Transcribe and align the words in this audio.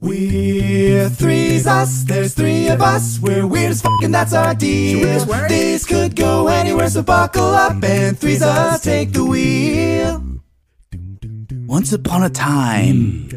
We're 0.00 1.10
three's 1.10 1.66
us, 1.66 2.04
there's 2.04 2.32
three 2.34 2.68
of 2.68 2.80
us. 2.80 3.18
We're 3.20 3.46
weird 3.46 3.70
as 3.72 3.82
fuck 3.82 4.02
and 4.02 4.14
that's 4.14 4.32
our 4.32 4.54
deal. 4.54 5.26
This 5.48 5.84
could 5.84 6.16
go 6.16 6.48
anywhere, 6.48 6.88
so 6.88 7.02
buckle 7.02 7.42
up 7.44 7.82
and 7.84 8.18
three's 8.18 8.42
us 8.42 8.82
take 8.82 9.12
the 9.12 9.24
wheel. 9.24 10.22
Once 11.66 11.92
upon 11.92 12.22
a 12.22 12.30
time, 12.30 13.28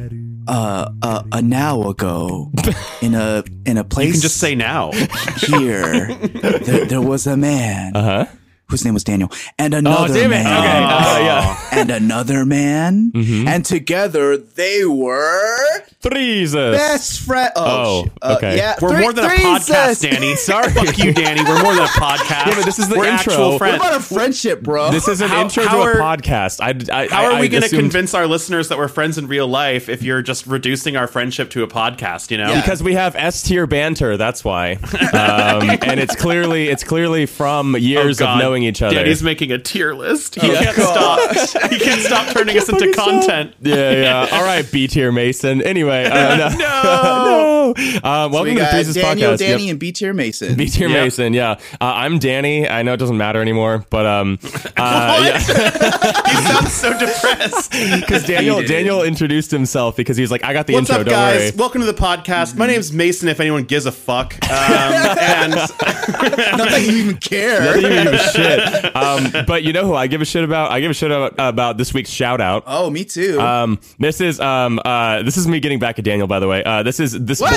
uh, 0.48 0.90
uh, 1.02 1.24
a 1.34 1.42
now 1.42 1.84
ago, 1.90 2.52
in 3.02 3.14
a 3.14 3.44
in 3.66 3.78
a 3.78 3.84
place 3.84 4.08
You 4.08 4.14
can 4.14 4.22
just 4.22 4.38
say 4.38 4.56
now. 4.56 4.92
here, 5.38 6.14
there, 6.16 6.86
there 6.86 7.02
was 7.02 7.28
a 7.28 7.36
man 7.38 7.96
Uh 7.96 8.04
huh. 8.04 8.26
Whose 8.70 8.84
name 8.86 8.94
was 8.94 9.04
Daniel, 9.04 9.32
and 9.60 9.74
another 9.74 10.14
damn 10.14 10.26
it. 10.32 10.44
man, 10.44 10.46
Okay. 10.60 10.68
Uh, 10.68 11.20
yeah. 11.20 11.58
and 11.74 11.92
another 11.92 12.46
man, 12.46 13.12
Mm-hmm. 13.14 13.48
and 13.48 13.66
together 13.66 14.38
they 14.38 14.86
were 14.86 15.82
Threes. 16.02 16.54
best 16.54 17.22
friend. 17.22 17.52
Oh, 17.56 17.64
Oh, 17.64 18.06
sh- 18.06 18.10
uh, 18.22 18.36
okay. 18.38 18.58
yeah, 18.58 18.76
We're 18.82 18.90
three- 18.92 19.02
more 19.02 19.14
than 19.14 19.26
a 19.26 19.30
podcast, 19.30 20.06
uh, 20.06 20.10
Danny. 20.12 20.36
Sorry. 20.38 20.72
Fuck 20.72 20.98
you, 20.98 21.14
Danny. 21.14 21.44
We're 21.44 21.62
more 21.62 21.74
than 21.76 21.84
a 21.84 21.88
podcast. 21.88 22.48
Yeah, 22.48 22.56
but 22.56 22.66
this 22.66 22.80
is 22.80 22.88
the 22.90 22.98
We're 22.98 23.06
actual 23.08 23.52
What 23.52 23.58
friends. 23.60 23.80
What 23.80 23.88
about 23.90 24.00
a 24.02 24.04
friendship, 24.04 24.62
bro? 24.62 24.92
This 24.92 25.08
is 25.08 25.22
an 25.22 25.30
How- 25.30 25.42
intro 25.44 25.64
how 25.66 25.86
to 25.86 25.92
a 25.92 25.96
podcast. 25.96 26.60
I, 26.62 26.70
I, 27.04 27.08
How 27.08 27.24
I- 27.24 27.36
are 27.36 27.40
we 27.40 27.50
going 27.50 27.62
to 27.62 27.68
assumed- 27.68 27.82
convince 27.84 28.14
our 28.14 28.28
listeners 28.28 28.70
that 28.70 28.78
we're 28.78 28.88
friends 28.88 29.18
in 29.18 29.28
real 29.28 29.48
life 29.48 29.90
if 29.90 30.02
you're 30.04 30.22
just 30.22 30.48
reducing 30.48 30.96
our 30.98 31.08
friendship 31.08 31.50
to 31.52 31.64
a 31.64 31.68
podcast? 31.68 32.32
You 32.32 32.38
know, 32.38 32.50
Yeah. 32.50 32.62
Because 32.62 32.82
we 32.84 32.94
have 32.96 33.16
S 33.16 33.42
tier 33.44 33.68
banter. 33.68 34.18
That's 34.18 34.44
why. 34.44 34.74
Um, 34.74 35.70
and 35.84 36.00
it's 36.00 36.16
clearly 36.16 36.70
it's 36.70 36.84
clearly 36.84 37.26
from 37.26 37.76
years 37.78 38.22
Oh, 38.22 38.26
of 38.26 38.28
God. 38.30 38.40
Knowing 38.54 38.64
each 38.64 38.82
other. 38.82 38.96
Danny's 38.96 39.24
making 39.24 39.52
a 39.52 39.58
tier 39.58 39.94
list. 39.94 40.36
He 40.36 40.50
Oh, 40.50 40.54
can't 40.56 40.78
God. 40.78 41.36
stop. 41.48 41.72
He 41.72 41.80
can't 41.80 42.02
stop 42.02 42.34
turning 42.34 42.58
us 42.58 42.70
into 42.70 42.92
content. 42.94 43.54
yeah, 43.62 43.92
yeah. 43.92 44.28
All 44.32 44.44
right, 44.44 44.70
B 44.72 44.88
tier 44.88 45.12
Mason. 45.12 45.62
Anyway, 45.64 46.06
uh, 46.06 46.36
no. 46.56 46.58
No. 46.58 47.60
no. 47.72 48.00
Um, 48.04 48.32
welcome 48.32 48.44
we 48.44 48.50
to 48.50 48.56
the 48.56 48.60
got 48.62 48.74
Threeses 48.74 48.94
Daniel, 48.96 49.32
podcast. 49.34 49.38
Danny, 49.40 49.64
Yep. 49.66 49.72
and 49.72 49.80
B 49.80 49.92
tier 49.92 50.14
Mason. 50.14 50.56
B 50.56 50.68
tier 50.68 50.90
Yep. 50.90 51.04
Mason, 51.04 51.34
yeah. 51.34 51.52
Uh, 51.52 51.56
I'm 51.82 52.20
Danny. 52.20 52.68
I 52.68 52.84
know 52.84 52.94
it 52.94 52.98
doesn't 52.98 53.18
matter 53.18 53.42
anymore, 53.42 53.86
but 53.90 54.06
um, 54.06 54.40
uh, 54.78 55.22
yeah. 55.26 55.40
He 56.34 56.40
sounds 56.48 56.74
so 56.74 56.98
depressed. 56.98 57.72
because 58.00 58.26
Daniel 58.26 58.62
Daniel 58.64 59.04
introduced 59.04 59.52
himself 59.52 59.96
because 59.96 60.18
he 60.18 60.22
was 60.22 60.32
like, 60.32 60.44
I 60.44 60.54
got 60.54 60.68
the 60.68 60.74
What's 60.74 60.90
intro. 60.90 61.02
up, 61.02 61.06
don't 61.08 61.14
guys? 61.14 61.52
worry. 61.52 61.58
Welcome 61.58 61.82
to 61.82 61.88
the 61.88 61.94
podcast. 61.94 62.56
My 62.58 62.66
name's 62.68 62.92
Mason. 62.92 63.28
If 63.30 63.40
anyone 63.40 63.64
gives 63.64 63.86
a 63.86 63.92
fuck, 63.92 64.34
um, 64.50 64.52
and 64.52 65.52
Not 65.54 66.70
that 66.70 66.84
you 66.86 66.92
even 66.98 67.18
care. 67.18 67.62
I 67.62 67.74
didn't 67.76 67.92
even 67.92 68.04
give 68.06 68.14
a 68.14 68.32
shit. 68.32 68.96
Um, 68.96 69.46
but 69.46 69.64
you 69.64 69.74
know 69.74 69.86
who 69.86 69.94
I 69.94 70.08
give 70.08 70.22
a 70.22 70.26
shit 70.26 70.44
about? 70.44 70.72
I 70.72 70.80
give 70.80 70.92
a 70.92 70.94
shit 70.94 71.12
about, 71.12 71.34
about 71.38 71.78
this 71.78 71.94
week's 71.94 72.10
shout 72.10 72.42
out. 72.42 72.64
Oh, 72.66 72.90
me 72.90 73.06
too. 73.06 73.40
Um, 73.40 73.80
this 74.00 74.20
is 74.22 74.40
um, 74.40 74.80
uh, 74.84 75.22
this 75.24 75.38
is 75.38 75.48
me 75.48 75.60
getting 75.60 75.80
back 75.80 76.00
at 76.00 76.06
Daniel. 76.06 76.28
By 76.28 76.40
the 76.40 76.48
way, 76.48 76.64
uh, 76.64 76.84
this 76.84 77.00
is 77.00 77.12
this. 77.20 77.40
What? 77.42 77.53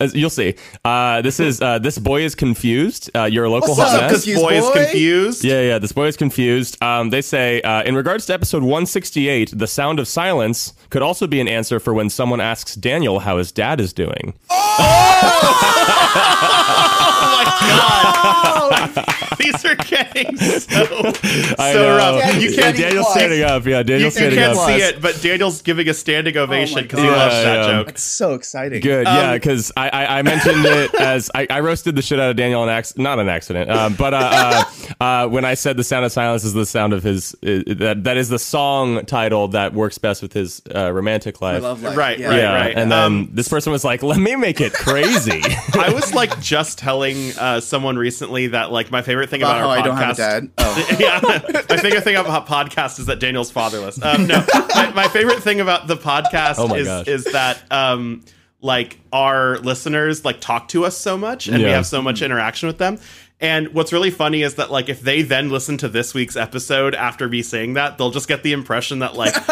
Uh, 0.00 0.08
you'll 0.14 0.30
see. 0.30 0.54
Uh, 0.84 1.22
this 1.22 1.40
is 1.40 1.60
uh, 1.60 1.78
this 1.78 1.98
boy 1.98 2.22
is 2.22 2.34
confused. 2.34 3.10
Uh, 3.14 3.24
you're 3.24 3.44
a 3.44 3.50
local 3.50 3.74
What's 3.74 3.90
hot 3.90 4.02
up, 4.02 4.10
mess. 4.10 4.10
because 4.10 4.24
Confused 4.24 4.42
boy 4.42 4.58
is 4.58 4.70
confused. 4.86 5.44
Yeah, 5.44 5.60
yeah. 5.62 5.78
This 5.78 5.92
boy 5.92 6.06
is 6.06 6.16
confused. 6.16 6.82
Um, 6.82 7.10
they 7.10 7.22
say, 7.22 7.60
uh, 7.62 7.82
in 7.82 7.94
regards 7.94 8.26
to 8.26 8.34
episode 8.34 8.62
168, 8.62 9.52
the 9.58 9.66
sound 9.66 9.98
of 9.98 10.08
silence 10.08 10.72
could 10.90 11.02
also 11.02 11.26
be 11.26 11.40
an 11.40 11.48
answer 11.48 11.80
for 11.80 11.94
when 11.94 12.10
someone 12.10 12.40
asks 12.40 12.74
Daniel 12.74 13.20
how 13.20 13.38
his 13.38 13.52
dad 13.52 13.80
is 13.80 13.92
doing. 13.92 14.34
Oh, 14.50 14.56
my 17.36 17.76
god! 17.76 19.36
These 19.38 19.64
are 19.64 19.74
getting 19.76 20.36
so 20.36 20.80
I 21.58 21.72
so 21.72 21.82
know. 21.82 21.96
rough. 21.96 22.20
Daniel 22.22 22.50
You 22.50 22.56
can't. 22.56 22.76
Daniel's 22.76 23.10
standing 23.12 23.42
up. 23.42 23.64
Yeah, 23.66 23.78
You, 23.78 23.84
Daniel's 23.84 24.14
you 24.14 24.20
standing 24.20 24.38
can't 24.38 24.58
up. 24.58 24.66
see 24.66 24.76
it, 24.76 25.00
but 25.02 25.20
Daniel's 25.22 25.62
giving 25.62 25.88
a 25.88 25.94
standing 25.94 26.36
ovation 26.36 26.82
because 26.82 27.00
he 27.00 27.06
God. 27.06 27.16
loves 27.16 27.34
Yeah, 27.34 27.42
that 27.44 27.56
yeah. 27.56 27.66
joke. 27.78 27.88
It's 27.88 28.02
so 28.02 28.34
exciting. 28.34 28.80
Good, 28.80 29.06
Um, 29.06 29.16
yeah, 29.16 29.35
because 29.36 29.72
I, 29.76 29.88
I, 29.88 30.18
I 30.18 30.22
mentioned 30.22 30.64
it 30.64 30.94
as 31.00 31.30
I, 31.34 31.46
I 31.50 31.60
roasted 31.60 31.96
the 31.96 32.02
shit 32.02 32.18
out 32.20 32.30
of 32.30 32.36
Daniel 32.36 32.62
on 32.62 32.68
acc- 32.68 32.96
not 32.98 33.18
an 33.18 33.28
accident, 33.28 33.70
um, 33.70 33.94
but 33.94 34.14
uh, 34.14 34.64
uh, 35.00 35.04
uh, 35.04 35.28
when 35.28 35.44
I 35.44 35.54
said 35.54 35.76
the 35.76 35.84
sound 35.84 36.04
of 36.04 36.12
silence 36.12 36.44
is 36.44 36.52
the 36.54 36.66
sound 36.66 36.92
of 36.92 37.02
his 37.02 37.34
uh, 37.42 37.62
that 37.76 38.04
that 38.04 38.16
is 38.16 38.28
the 38.28 38.38
song 38.38 39.04
title 39.06 39.48
that 39.48 39.72
works 39.74 39.98
best 39.98 40.22
with 40.22 40.32
his 40.32 40.62
uh, 40.74 40.90
romantic 40.92 41.40
life. 41.40 41.62
love 41.62 41.82
life. 41.82 41.96
Right, 41.96 42.18
yeah. 42.18 42.28
right, 42.28 42.36
yeah, 42.38 42.54
right. 42.54 42.76
and 42.76 42.90
then 42.90 43.02
Um, 43.02 43.30
this 43.32 43.48
person 43.48 43.72
was 43.72 43.84
like, 43.84 44.02
"Let 44.02 44.18
me 44.18 44.36
make 44.36 44.60
it 44.60 44.72
crazy." 44.72 45.42
I 45.74 45.90
was 45.92 46.14
like 46.14 46.40
just 46.40 46.78
telling 46.78 47.32
uh, 47.38 47.60
someone 47.60 47.96
recently 47.96 48.48
that 48.48 48.72
like 48.72 48.90
my 48.90 49.02
favorite 49.02 49.30
thing 49.30 49.42
About 49.42 49.58
about, 49.60 49.60
how 49.60 49.68
our 49.70 49.76
I 49.76 49.80
podcast. 49.80 49.84
don't 49.84 49.96
have 49.96 50.18
a 50.18 50.40
dad. 50.40 50.50
Oh. 50.58 50.96
yeah, 50.98 51.62
my 51.68 51.76
favorite 51.78 52.04
thing 52.04 52.16
about 52.16 52.46
podcast 52.46 52.98
is 52.98 53.06
that 53.06 53.20
Daniel's 53.20 53.50
fatherless. 53.50 54.00
Um, 54.02 54.26
no, 54.26 54.44
my, 54.74 54.92
my 54.94 55.08
favorite 55.08 55.42
thing 55.42 55.60
about 55.60 55.86
the 55.86 55.96
podcast 55.96 56.54
Oh 56.58 56.74
is 56.74 56.86
gosh. 56.86 57.06
is 57.08 57.24
that 57.24 57.62
um, 57.70 58.22
like 58.60 58.98
our 59.12 59.58
listeners 59.58 60.24
like 60.24 60.40
talk 60.40 60.68
to 60.68 60.84
us 60.84 60.96
so 60.96 61.16
much 61.16 61.46
and 61.48 61.58
we 61.58 61.64
have 61.70 61.86
so 61.86 62.00
much 62.02 62.22
interaction 62.22 62.66
with 62.66 62.78
them. 62.78 62.98
And 63.38 63.74
what's 63.74 63.92
really 63.92 64.10
funny 64.10 64.40
is 64.42 64.54
that 64.54 64.70
like 64.70 64.88
if 64.88 65.02
they 65.02 65.20
then 65.20 65.50
listen 65.50 65.76
to 65.78 65.88
this 65.90 66.14
week's 66.14 66.36
episode 66.36 66.94
after 66.94 67.28
me 67.28 67.42
saying 67.42 67.74
that, 67.74 67.98
they'll 67.98 68.10
just 68.10 68.28
get 68.28 68.42
the 68.42 68.52
impression 68.52 69.00
that 69.00 69.14
like, 69.14 69.34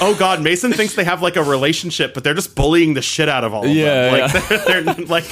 oh 0.00 0.14
god, 0.18 0.40
Mason 0.40 0.72
thinks 0.72 0.94
they 0.94 1.02
have 1.02 1.20
like 1.20 1.34
a 1.34 1.42
relationship, 1.42 2.14
but 2.14 2.22
they're 2.22 2.34
just 2.34 2.54
bullying 2.54 2.94
the 2.94 3.02
shit 3.02 3.28
out 3.28 3.42
of 3.42 3.52
all 3.52 3.64
of 3.64 3.70
Yeah, 3.70 4.10
them. 4.10 4.20
Like 4.20 4.48
they're, 4.66 4.82
they're 4.82 5.06
like 5.06 5.24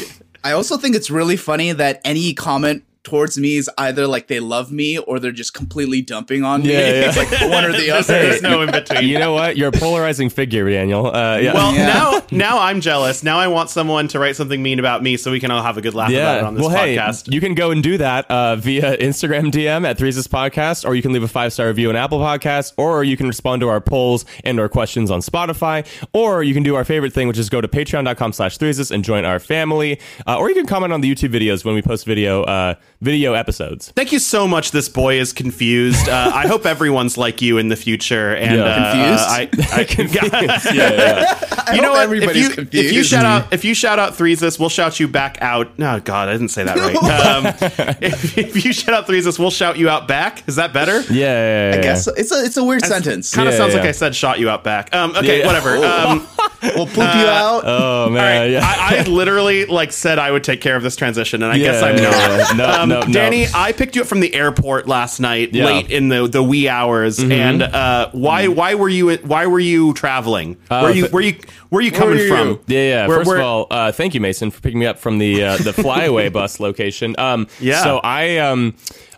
I 0.43 0.53
also 0.53 0.77
think 0.77 0.97
it's 0.97 1.11
really 1.11 1.37
funny 1.37 1.71
that 1.71 2.01
any 2.05 2.35
comment 2.35 2.83
towards 3.05 3.37
me 3.37 3.57
is 3.57 3.69
either 3.79 4.07
like 4.07 4.29
they 4.29 4.41
love 4.41 4.71
me 4.71 4.99
or 4.99 5.19
they're 5.19 5.33
just 5.33 5.55
completely 5.55 6.03
dumping 6.03 6.45
on 6.45 6.63
me. 6.63 6.73
Yeah, 6.73 6.79
yeah. 6.79 7.09
It's 7.09 7.17
like 7.17 7.31
one 7.51 7.65
or 7.65 7.73
the 7.73 7.79
there's, 7.79 8.09
other. 8.09 8.23
there's 8.23 8.43
no 8.43 8.63
in 8.63 8.71
between. 8.71 9.05
you 9.05 9.19
know 9.19 9.33
what? 9.33 9.57
You're 9.57 9.69
a 9.69 9.73
polarizing 9.73 10.29
figure, 10.31 10.71
Daniel. 10.71 11.07
Uh, 11.07 11.39
yeah. 11.39 11.53
Well, 11.53 11.75
Yeah. 11.75 11.87
now 11.87 12.23
now 12.31 12.59
I'm 12.61 12.81
jealous. 12.81 13.23
Now 13.23 13.39
I 13.39 13.49
want 13.49 13.71
someone 13.71 14.09
to 14.09 14.19
write 14.19 14.37
something 14.37 14.63
mean 14.63 14.79
about 14.79 15.03
me 15.03 15.17
so 15.17 15.31
we 15.31 15.41
can 15.41 15.51
all 15.51 15.63
have 15.63 15.77
a 15.77 15.81
good 15.83 15.95
laugh 15.95 16.11
about 16.13 16.39
it 16.39 16.45
on 16.45 16.55
this 16.55 16.65
well, 16.65 16.77
podcast. 16.77 17.27
hey, 17.29 17.35
you 17.35 17.41
can 17.41 17.55
go 17.55 17.71
and 17.71 17.83
do 17.83 17.99
that 17.99 18.31
uh, 18.31 18.57
via 18.57 18.97
Instagram 18.99 19.51
DM 19.51 19.87
at 19.87 19.99
Threeses 19.99 20.29
Podcast, 20.29 20.85
or 20.87 20.95
you 20.95 21.03
can 21.03 21.13
leave 21.13 21.23
a 21.23 21.29
five 21.29 21.53
star 21.53 21.67
review 21.69 21.89
on 21.89 21.97
Apple 21.97 22.19
Podcasts, 22.21 22.73
or 22.77 23.03
you 23.05 23.17
can 23.17 23.27
respond 23.27 23.61
to 23.61 23.69
our 23.69 23.81
polls 23.81 24.25
and 24.45 24.61
our 24.61 24.69
questions 24.69 25.11
on 25.11 25.21
Spotify, 25.21 25.85
or 26.13 26.43
you 26.43 26.55
can 26.55 26.63
do 26.63 26.77
our 26.77 26.85
favorite 26.85 27.13
thing, 27.13 27.27
which 27.29 27.39
is 27.39 27.51
go 27.51 27.61
to 27.61 27.69
patreon.com 27.69 28.33
slash 28.33 28.59
Threeses 28.59 28.91
and 28.91 29.03
join 29.05 29.25
our 29.25 29.39
family, 29.41 29.99
uh, 30.27 30.39
or 30.39 30.49
you 30.49 30.55
can 30.55 30.67
comment 30.67 30.93
on 30.93 31.01
the 31.01 31.13
YouTube 31.13 31.31
videos 31.33 31.65
when 31.65 31.75
we 31.75 31.83
post 31.83 32.07
video 32.07 32.43
uh, 32.45 32.75
video 33.03 33.35
episodes. 33.35 33.93
Thank 33.97 34.13
you 34.13 34.19
so 34.21 34.47
much. 34.49 34.71
This 34.71 34.89
boy 34.89 35.19
is 35.19 35.33
confused. 35.33 36.09
Uh, 36.09 36.31
I 36.33 36.47
hope 36.47 36.65
everyone's 36.65 37.19
like 37.19 37.43
you 37.43 37.59
in 37.59 37.69
the 37.69 37.77
future. 37.77 38.35
And 38.35 38.57
Yeah. 38.57 38.65
uh, 38.65 38.93
Confused? 38.93 39.23
uh, 39.23 39.73
I, 39.73 40.69
I, 40.71 40.73
yeah, 40.73 40.91
yeah. 40.93 41.65
I 41.67 41.75
you 41.75 41.83
know 41.83 41.89
hope 41.89 41.97
what? 41.97 41.99
If 41.99 42.05
everybody's 42.05 42.57
you, 42.57 42.69
if 42.81 42.93
you 42.93 43.03
shout 43.03 43.27
out 43.27 43.53
if 43.53 43.65
you 43.65 43.75
shout 43.75 43.99
out 43.99 44.15
Threeses, 44.15 44.59
we'll 44.59 44.69
shout 44.69 45.01
you 45.01 45.09
back 45.09 45.37
out. 45.41 45.79
No, 45.79 46.01
God, 46.01 46.29
I 46.29 46.33
didn't 46.33 46.49
say 46.49 46.65
that 46.65 46.77
right. 46.79 46.97
Um, 47.33 47.47
if, 48.01 48.39
if 48.39 48.65
you 48.65 48.73
shout 48.73 48.95
out 48.95 49.07
Threeses, 49.07 49.39
we'll 49.39 49.51
shout 49.51 49.77
you 49.79 49.89
out 49.89 50.07
back. 50.09 50.47
Is 50.49 50.57
that 50.57 50.73
better? 50.73 51.01
Yeah, 51.03 51.11
yeah, 51.11 51.71
yeah, 51.73 51.79
I 51.79 51.83
guess 51.83 52.07
it's 52.07 52.31
a 52.33 52.45
it's 52.45 52.57
a 52.57 52.65
weird 52.65 52.85
sentence. 52.85 53.35
Kind 53.35 53.49
of 53.49 53.55
Yeah, 53.55 53.59
sounds 53.59 53.75
like. 53.75 53.85
I 53.85 53.93
said 53.93 54.15
shot 54.15 54.39
you 54.39 54.49
out 54.49 54.63
back. 54.65 54.95
Um, 54.95 55.11
okay, 55.17 55.41
Yeah. 55.41 55.47
whatever. 55.47 55.77
Um, 55.77 56.27
We'll 56.63 56.87
poop 56.87 56.97
you 56.99 57.03
out. 57.03 57.63
Oh 57.65 58.09
man, 58.11 58.19
All 58.23 58.41
right. 58.41 58.51
yeah. 58.51 58.61
I, 58.63 58.99
I 58.99 59.03
literally 59.03 59.67
like 59.67 59.93
said 59.93 60.19
I 60.19 60.31
would 60.31 60.45
take 60.45 60.61
care 60.61 60.77
of 60.77 60.83
this 60.83 60.95
transition, 60.97 61.43
and 61.43 61.51
I 61.53 61.59
guess 61.59 61.83
I'm 61.83 61.97
yeah, 61.97 62.03
not. 62.11 62.13
yeah. 62.51 62.57
No, 62.57 62.71
um, 62.83 62.89
no, 62.89 63.01
no. 63.01 63.13
Danny, 63.13 63.47
I 63.53 63.73
picked 63.73 63.97
you 63.97 64.03
up 64.03 64.09
from 64.09 64.21
the 64.21 64.33
airport 64.35 64.87
last 64.87 65.19
night, 65.21 65.53
Yeah. 65.53 65.65
Mm-hmm. 65.65 65.75
late 65.77 65.91
in 65.91 66.09
the 66.09 66.29
the 66.29 66.43
wee 66.43 66.69
hours. 66.69 67.19
And 67.19 67.63
uh, 67.63 68.11
why 68.13 68.47
why 68.49 68.75
were 68.77 68.89
you 68.89 69.17
why 69.19 69.47
were 69.47 69.61
you 69.61 69.93
traveling? 69.95 70.57
where 70.69 70.91
you 70.95 71.07
where 71.07 71.23
you 71.23 71.35
where 71.71 71.83
you 71.83 71.91
coming 71.91 72.19
were 72.19 72.29
from? 72.29 72.49
you? 72.49 72.61
Yeah, 72.69 72.81
yeah. 72.81 73.07
Where- 73.09 73.19
First 73.19 73.29
where- 73.29 73.39
of 73.39 73.45
all, 73.45 73.67
uh, 73.71 73.91
thank 73.93 74.15
you, 74.15 74.21
Mason, 74.21 74.51
for 74.51 74.61
picking 74.61 74.79
me 74.79 74.87
up 74.87 74.99
from 74.99 75.19
the 75.19 75.43
uh, 75.45 75.57
the 75.57 75.73
flyaway 75.83 76.29
bus 76.29 76.61
location. 76.61 77.15
Um, 77.19 77.49
Yeah. 77.61 77.83
So 77.83 77.99
I 77.99 78.39
um. 78.39 78.75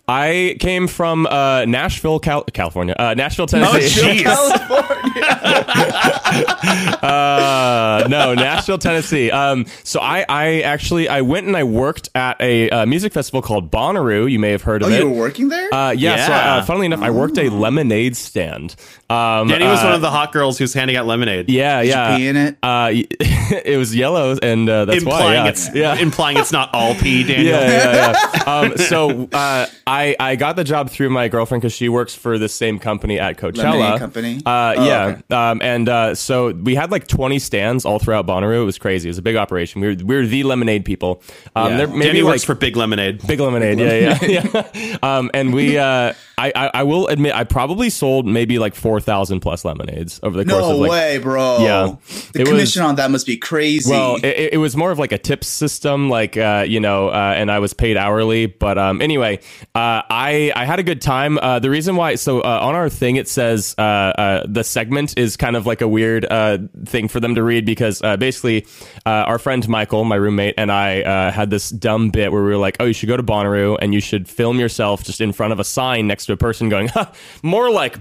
I 0.06 0.56
came 0.60 0.86
from 0.86 1.26
uh, 1.26 1.64
Nashville, 1.64 2.20
Cal- 2.20 2.44
California. 2.44 2.94
Uh, 2.98 3.14
Nashville, 3.14 3.44
Oh, 3.44 3.46
Tennessee. 3.46 4.22
jeez. 4.22 4.26
uh, 7.02 8.06
no, 8.08 8.34
Nashville, 8.34 8.78
Tennessee. 8.78 9.30
Um, 9.30 9.66
so 9.82 10.00
I, 10.00 10.24
I 10.28 10.60
actually, 10.60 11.08
I 11.08 11.22
went 11.22 11.46
and 11.46 11.56
I 11.56 11.64
worked 11.64 12.08
at 12.14 12.40
a 12.40 12.70
uh, 12.70 12.86
music 12.86 13.12
festival 13.12 13.42
called 13.42 13.70
Bonnaroo. 13.70 14.30
You 14.30 14.38
may 14.38 14.50
have 14.50 14.62
heard 14.62 14.82
of 14.82 14.88
Oh, 14.88 14.92
it. 14.92 14.98
you 15.00 15.10
were 15.10 15.16
working 15.18 15.48
there? 15.48 15.72
uh, 15.72 15.90
yeah. 15.92 16.26
So, 16.26 16.32
Yeah. 16.32 16.54
uh, 16.56 16.64
funnily 16.64 16.86
enough, 16.86 17.02
I 17.02 17.10
worked 17.10 17.38
a 17.38 17.48
lemonade 17.48 18.16
stand. 18.16 18.76
Um, 19.14 19.48
Danny 19.48 19.64
was 19.66 19.80
uh, 19.80 19.84
one 19.86 19.94
of 19.94 20.00
the 20.00 20.10
hot 20.10 20.32
girls 20.32 20.58
who's 20.58 20.74
handing 20.74 20.96
out 20.96 21.06
lemonade. 21.06 21.48
Yeah, 21.48 21.80
Did 21.82 21.86
you 21.88 21.92
yeah. 21.92 22.16
pee 22.16 22.28
in 22.28 22.36
it? 22.36 22.56
Uh, 22.62 22.90
it 22.92 23.78
was 23.78 23.94
yellow, 23.94 24.36
and 24.42 24.68
uh, 24.68 24.84
that's 24.86 25.02
implying 25.02 25.24
why. 25.24 25.34
Yeah. 25.34 25.46
it's 25.48 25.74
yeah. 25.74 25.94
implying 26.00 26.36
it's 26.38 26.52
not 26.52 26.70
all 26.74 26.94
pee, 26.94 27.22
Daniel. 27.26 27.46
yeah, 27.46 27.70
yeah, 27.70 28.30
yeah. 28.34 28.58
um, 28.58 28.76
so 28.76 29.28
uh, 29.32 29.66
I 29.86 30.16
I 30.18 30.36
got 30.36 30.56
the 30.56 30.64
job 30.64 30.90
through 30.90 31.10
my 31.10 31.28
girlfriend 31.28 31.62
because 31.62 31.72
she 31.74 31.88
works 31.88 32.14
for 32.14 32.38
the 32.38 32.48
same 32.48 32.78
company 32.78 33.18
at 33.20 33.36
Coachella. 33.38 33.72
Lemonade 33.78 33.98
company? 34.00 34.40
Uh, 34.44 34.74
Oh, 34.76 34.84
yeah. 34.86 35.04
okay. 35.06 35.34
Um, 35.34 35.60
and 35.62 35.88
uh, 35.88 36.14
so 36.14 36.52
we 36.52 36.74
had 36.74 36.90
like 36.90 37.06
20 37.06 37.38
stands 37.38 37.84
all 37.84 37.98
throughout 37.98 38.26
Bonnaroo. 38.26 38.62
It 38.62 38.64
was 38.64 38.78
crazy. 38.78 39.08
It 39.08 39.10
was 39.10 39.18
a 39.18 39.22
big 39.22 39.36
operation. 39.36 39.80
We 39.80 39.88
were 39.88 39.94
we 40.04 40.16
were 40.16 40.26
the 40.26 40.42
lemonade 40.42 40.84
people. 40.84 41.22
Um, 41.54 41.70
Yeah. 41.72 41.76
there 41.78 41.86
maybe 41.88 42.04
Danny 42.06 42.22
like, 42.22 42.32
works 42.32 42.44
for 42.44 42.54
Big 42.54 42.76
Lemonade. 42.76 43.24
Big 43.26 43.40
lemonade, 43.40 43.78
yeah, 43.78 44.18
yeah, 44.22 44.68
yeah. 44.74 44.96
Um, 45.02 45.30
and 45.34 45.52
we, 45.52 45.76
uh, 45.78 46.12
I, 46.38 46.52
I 46.56 46.70
I 46.74 46.82
will 46.82 47.06
admit 47.08 47.34
I 47.34 47.44
probably 47.44 47.90
sold 47.90 48.26
maybe 48.26 48.58
like 48.58 48.74
four 48.74 49.00
thousand 49.04 49.40
plus 49.40 49.64
lemonades 49.64 50.18
over 50.22 50.36
the 50.36 50.44
course 50.44 50.62
No 50.62 50.72
of 50.72 50.76
like 50.78 50.90
way, 50.90 51.18
bro. 51.18 51.58
Yeah. 51.60 51.96
The 52.32 52.40
It 52.40 52.42
was- 52.42 52.48
commission 52.48 52.82
on 52.82 52.96
that 52.96 53.10
must 53.10 53.26
be 53.26 53.36
crazy. 53.36 53.90
Well, 53.90 54.16
it, 54.16 54.54
it 54.54 54.58
was 54.58 54.76
more 54.76 54.90
of 54.90 54.98
like 54.98 55.12
a 55.12 55.18
tips 55.18 55.46
system, 55.46 56.08
like 56.10 56.36
uh, 56.36 56.64
you 56.66 56.80
know, 56.80 57.08
uh, 57.08 57.34
and 57.36 57.50
I 57.50 57.58
was 57.60 57.72
paid 57.74 57.96
hourly. 57.96 58.46
But 58.46 58.78
um, 58.78 59.00
anyway, 59.02 59.38
uh, 59.74 60.02
I 60.10 60.52
I 60.56 60.64
had 60.64 60.78
a 60.78 60.82
good 60.82 61.00
time. 61.00 61.38
Uh, 61.38 61.58
the 61.58 61.70
reason 61.70 61.96
why, 61.96 62.16
so 62.16 62.40
uh, 62.40 62.58
on 62.62 62.74
our 62.74 62.88
thing, 62.88 63.16
it 63.16 63.28
says 63.28 63.74
uh, 63.78 63.82
uh, 63.82 64.46
the 64.48 64.64
segment 64.64 65.18
is 65.18 65.36
kind 65.36 65.56
of 65.56 65.66
like 65.66 65.80
a 65.80 65.88
weird 65.88 66.24
uh, 66.24 66.58
thing 66.86 67.08
for 67.08 67.20
them 67.20 67.34
to 67.36 67.42
read 67.42 67.64
because 67.66 68.02
uh, 68.02 68.16
basically, 68.16 68.66
uh, 69.06 69.10
our 69.30 69.38
friend 69.38 69.68
Michael, 69.68 70.04
my 70.04 70.16
roommate, 70.16 70.54
and 70.58 70.72
I 70.72 71.02
uh, 71.02 71.30
had 71.30 71.50
this 71.50 71.70
dumb 71.70 72.10
bit 72.10 72.32
where 72.32 72.42
we 72.42 72.48
were 72.48 72.56
like, 72.56 72.76
"Oh, 72.80 72.84
you 72.86 72.92
should 72.94 73.08
go 73.08 73.16
to 73.16 73.22
Bonnaroo 73.22 73.76
and 73.80 73.92
you 73.92 74.00
should 74.00 74.28
film 74.28 74.58
yourself 74.58 75.04
just 75.04 75.20
in 75.20 75.32
front 75.32 75.52
of 75.52 75.60
a 75.60 75.64
sign 75.64 76.06
next 76.06 76.26
to 76.26 76.32
a 76.32 76.36
person 76.36 76.68
going, 76.68 76.88
more 77.42 77.70
like 77.70 77.98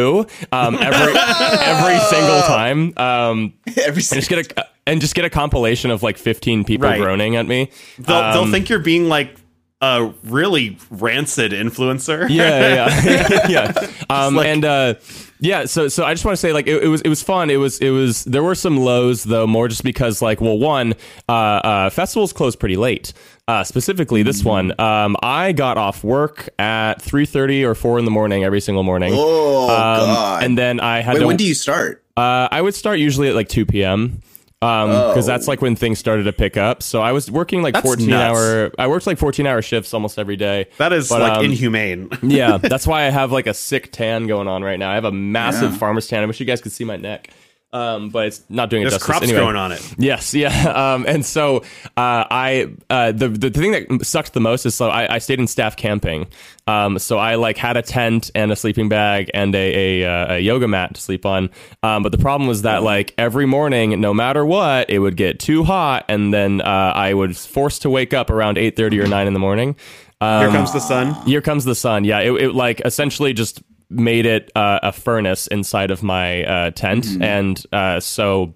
Bonaroo," 0.00 0.28
um, 0.52 0.74
every 0.80 1.14
every 1.18 1.98
single 2.00 2.40
time. 2.42 2.92
Um, 2.96 3.54
Every 3.76 4.02
and 4.02 4.20
just 4.20 4.28
get 4.28 4.52
a 4.58 4.64
and 4.86 5.00
just 5.00 5.14
get 5.14 5.24
a 5.24 5.30
compilation 5.30 5.90
of 5.90 6.02
like 6.02 6.18
15 6.18 6.64
people 6.64 6.88
Right. 6.88 7.00
groaning 7.00 7.36
at 7.36 7.46
me. 7.46 7.70
They'll, 7.98 8.16
Um, 8.16 8.32
they'll 8.32 8.50
think 8.52 8.68
you're 8.68 8.78
being 8.80 9.08
like 9.08 9.36
a 9.82 10.12
really 10.24 10.76
rancid 10.90 11.52
influencer. 11.52 12.28
yeah, 12.28 13.00
yeah, 13.04 13.46
yeah. 13.48 13.86
Um, 14.10 14.34
like- 14.34 14.48
and 14.48 14.64
uh, 14.64 14.94
yeah, 15.38 15.64
so 15.66 15.88
so 15.88 16.04
I 16.04 16.12
just 16.14 16.24
want 16.24 16.32
to 16.34 16.40
say 16.40 16.52
like 16.52 16.66
it, 16.66 16.82
it 16.82 16.88
was 16.88 17.00
it 17.02 17.08
was 17.08 17.22
fun. 17.22 17.48
It 17.50 17.56
was 17.56 17.78
it 17.78 17.90
was 17.90 18.24
there 18.24 18.42
were 18.42 18.54
some 18.56 18.76
lows 18.78 19.22
though, 19.24 19.46
more 19.46 19.68
just 19.68 19.84
because 19.84 20.20
like 20.20 20.40
well, 20.40 20.58
one 20.58 20.94
uh, 21.28 21.32
uh, 21.32 21.90
festivals 21.90 22.32
close 22.32 22.56
pretty 22.56 22.76
late. 22.76 23.12
Uh, 23.50 23.64
specifically, 23.64 24.22
this 24.22 24.44
one, 24.44 24.78
um, 24.80 25.16
I 25.24 25.50
got 25.50 25.76
off 25.76 26.04
work 26.04 26.48
at 26.58 27.02
three 27.02 27.26
thirty 27.26 27.64
or 27.64 27.74
four 27.74 27.98
in 27.98 28.04
the 28.04 28.10
morning 28.12 28.44
every 28.44 28.60
single 28.60 28.84
morning. 28.84 29.12
Oh, 29.16 29.64
Um, 29.64 29.68
God. 30.06 30.42
And 30.44 30.56
then 30.56 30.78
I 30.78 31.00
had 31.00 31.14
Wait, 31.14 31.20
to. 31.20 31.26
when 31.26 31.36
do 31.36 31.44
you 31.44 31.54
start? 31.54 32.04
Uh, 32.16 32.46
I 32.52 32.62
would 32.62 32.74
start 32.76 33.00
usually 33.00 33.28
at 33.28 33.34
like 33.34 33.48
2 33.48 33.66
p.m. 33.66 34.20
because 34.60 35.24
that's 35.26 35.48
like 35.48 35.62
when 35.62 35.74
things 35.74 35.98
started 35.98 36.24
to 36.24 36.32
pick 36.32 36.56
up. 36.56 36.82
So 36.82 37.00
I 37.00 37.10
was 37.12 37.28
working 37.30 37.62
like 37.62 37.74
That's 37.74 37.86
14 37.86 38.08
nuts. 38.08 38.38
hour. 38.38 38.70
I 38.78 38.86
worked 38.88 39.06
like 39.06 39.16
14 39.18 39.46
hour 39.46 39.62
shifts 39.62 39.92
almost 39.94 40.18
every 40.18 40.36
day. 40.36 40.66
That 40.76 40.92
is 40.92 41.08
But, 41.08 41.22
like 41.22 41.32
um, 41.38 41.44
inhumane. 41.46 42.08
yeah, 42.22 42.58
that's 42.58 42.86
why 42.86 43.04
I 43.06 43.10
have 43.10 43.32
like 43.32 43.46
a 43.48 43.54
sick 43.54 43.90
tan 43.90 44.26
going 44.28 44.46
on 44.48 44.62
right 44.62 44.78
now. 44.78 44.90
I 44.90 44.94
have 44.94 45.06
a 45.06 45.12
massive 45.12 45.72
Yeah. 45.72 45.78
farmer's 45.78 46.06
tan. 46.06 46.22
I 46.22 46.26
wish 46.26 46.38
you 46.40 46.46
guys 46.46 46.60
could 46.60 46.72
see 46.72 46.84
my 46.84 46.96
neck. 46.98 47.30
Um, 47.72 48.08
but 48.08 48.26
it's 48.26 48.42
not 48.48 48.68
doing 48.68 48.82
it 48.82 48.86
There's 48.86 48.94
justice. 48.94 49.06
crops 49.06 49.22
Anyway. 49.22 49.38
growing 49.38 49.54
on 49.54 49.70
it. 49.70 49.94
Yes, 49.96 50.34
yeah. 50.34 50.50
Um, 50.94 51.04
and 51.06 51.24
so 51.24 51.58
uh, 51.96 52.24
I 52.30 52.68
uh, 52.90 53.12
the 53.12 53.28
the 53.28 53.50
thing 53.50 53.70
that 53.72 54.04
sucked 54.04 54.32
the 54.32 54.40
most 54.40 54.66
is 54.66 54.74
so 54.74 54.88
I, 54.88 55.14
I 55.14 55.18
stayed 55.18 55.38
in 55.38 55.46
staff 55.46 55.76
camping. 55.76 56.26
Um, 56.66 56.98
so 56.98 57.16
I 57.18 57.36
like 57.36 57.56
had 57.58 57.76
a 57.76 57.82
tent 57.82 58.30
and 58.34 58.50
a 58.50 58.56
sleeping 58.56 58.88
bag 58.88 59.30
and 59.34 59.54
a 59.54 60.00
a, 60.02 60.08
uh, 60.08 60.34
a 60.34 60.38
yoga 60.40 60.66
mat 60.66 60.94
to 60.94 61.00
sleep 61.00 61.24
on. 61.24 61.50
Um, 61.84 62.02
but 62.02 62.10
the 62.10 62.18
problem 62.18 62.48
was 62.48 62.62
that 62.62 62.82
like 62.82 63.14
every 63.18 63.46
morning, 63.46 64.00
no 64.00 64.12
matter 64.14 64.44
what, 64.44 64.90
it 64.90 64.98
would 64.98 65.16
get 65.16 65.38
too 65.38 65.62
hot, 65.62 66.06
and 66.08 66.34
then 66.34 66.60
uh, 66.60 66.64
I 66.64 67.14
was 67.14 67.46
forced 67.46 67.82
to 67.82 67.90
wake 67.90 68.12
up 68.12 68.30
around 68.30 68.58
eight 68.58 68.74
thirty 68.74 69.00
or 69.00 69.06
nine 69.06 69.28
in 69.28 69.32
the 69.32 69.38
morning. 69.40 69.76
Um, 70.20 70.42
Here 70.42 70.50
comes 70.50 70.72
the 70.72 70.80
sun. 70.80 71.14
here 71.24 71.40
comes 71.40 71.64
the 71.64 71.74
sun. 71.74 72.04
Yeah, 72.04 72.18
it, 72.20 72.32
it 72.32 72.54
like 72.54 72.82
essentially 72.84 73.32
just 73.32 73.62
made 73.90 74.24
it 74.26 74.50
uh, 74.54 74.78
a 74.82 74.92
furnace 74.92 75.46
inside 75.48 75.90
of 75.90 76.02
my 76.02 76.44
uh, 76.44 76.70
tent, 76.70 77.06
and 77.20 77.62
uh, 77.72 78.00
so 78.00 78.54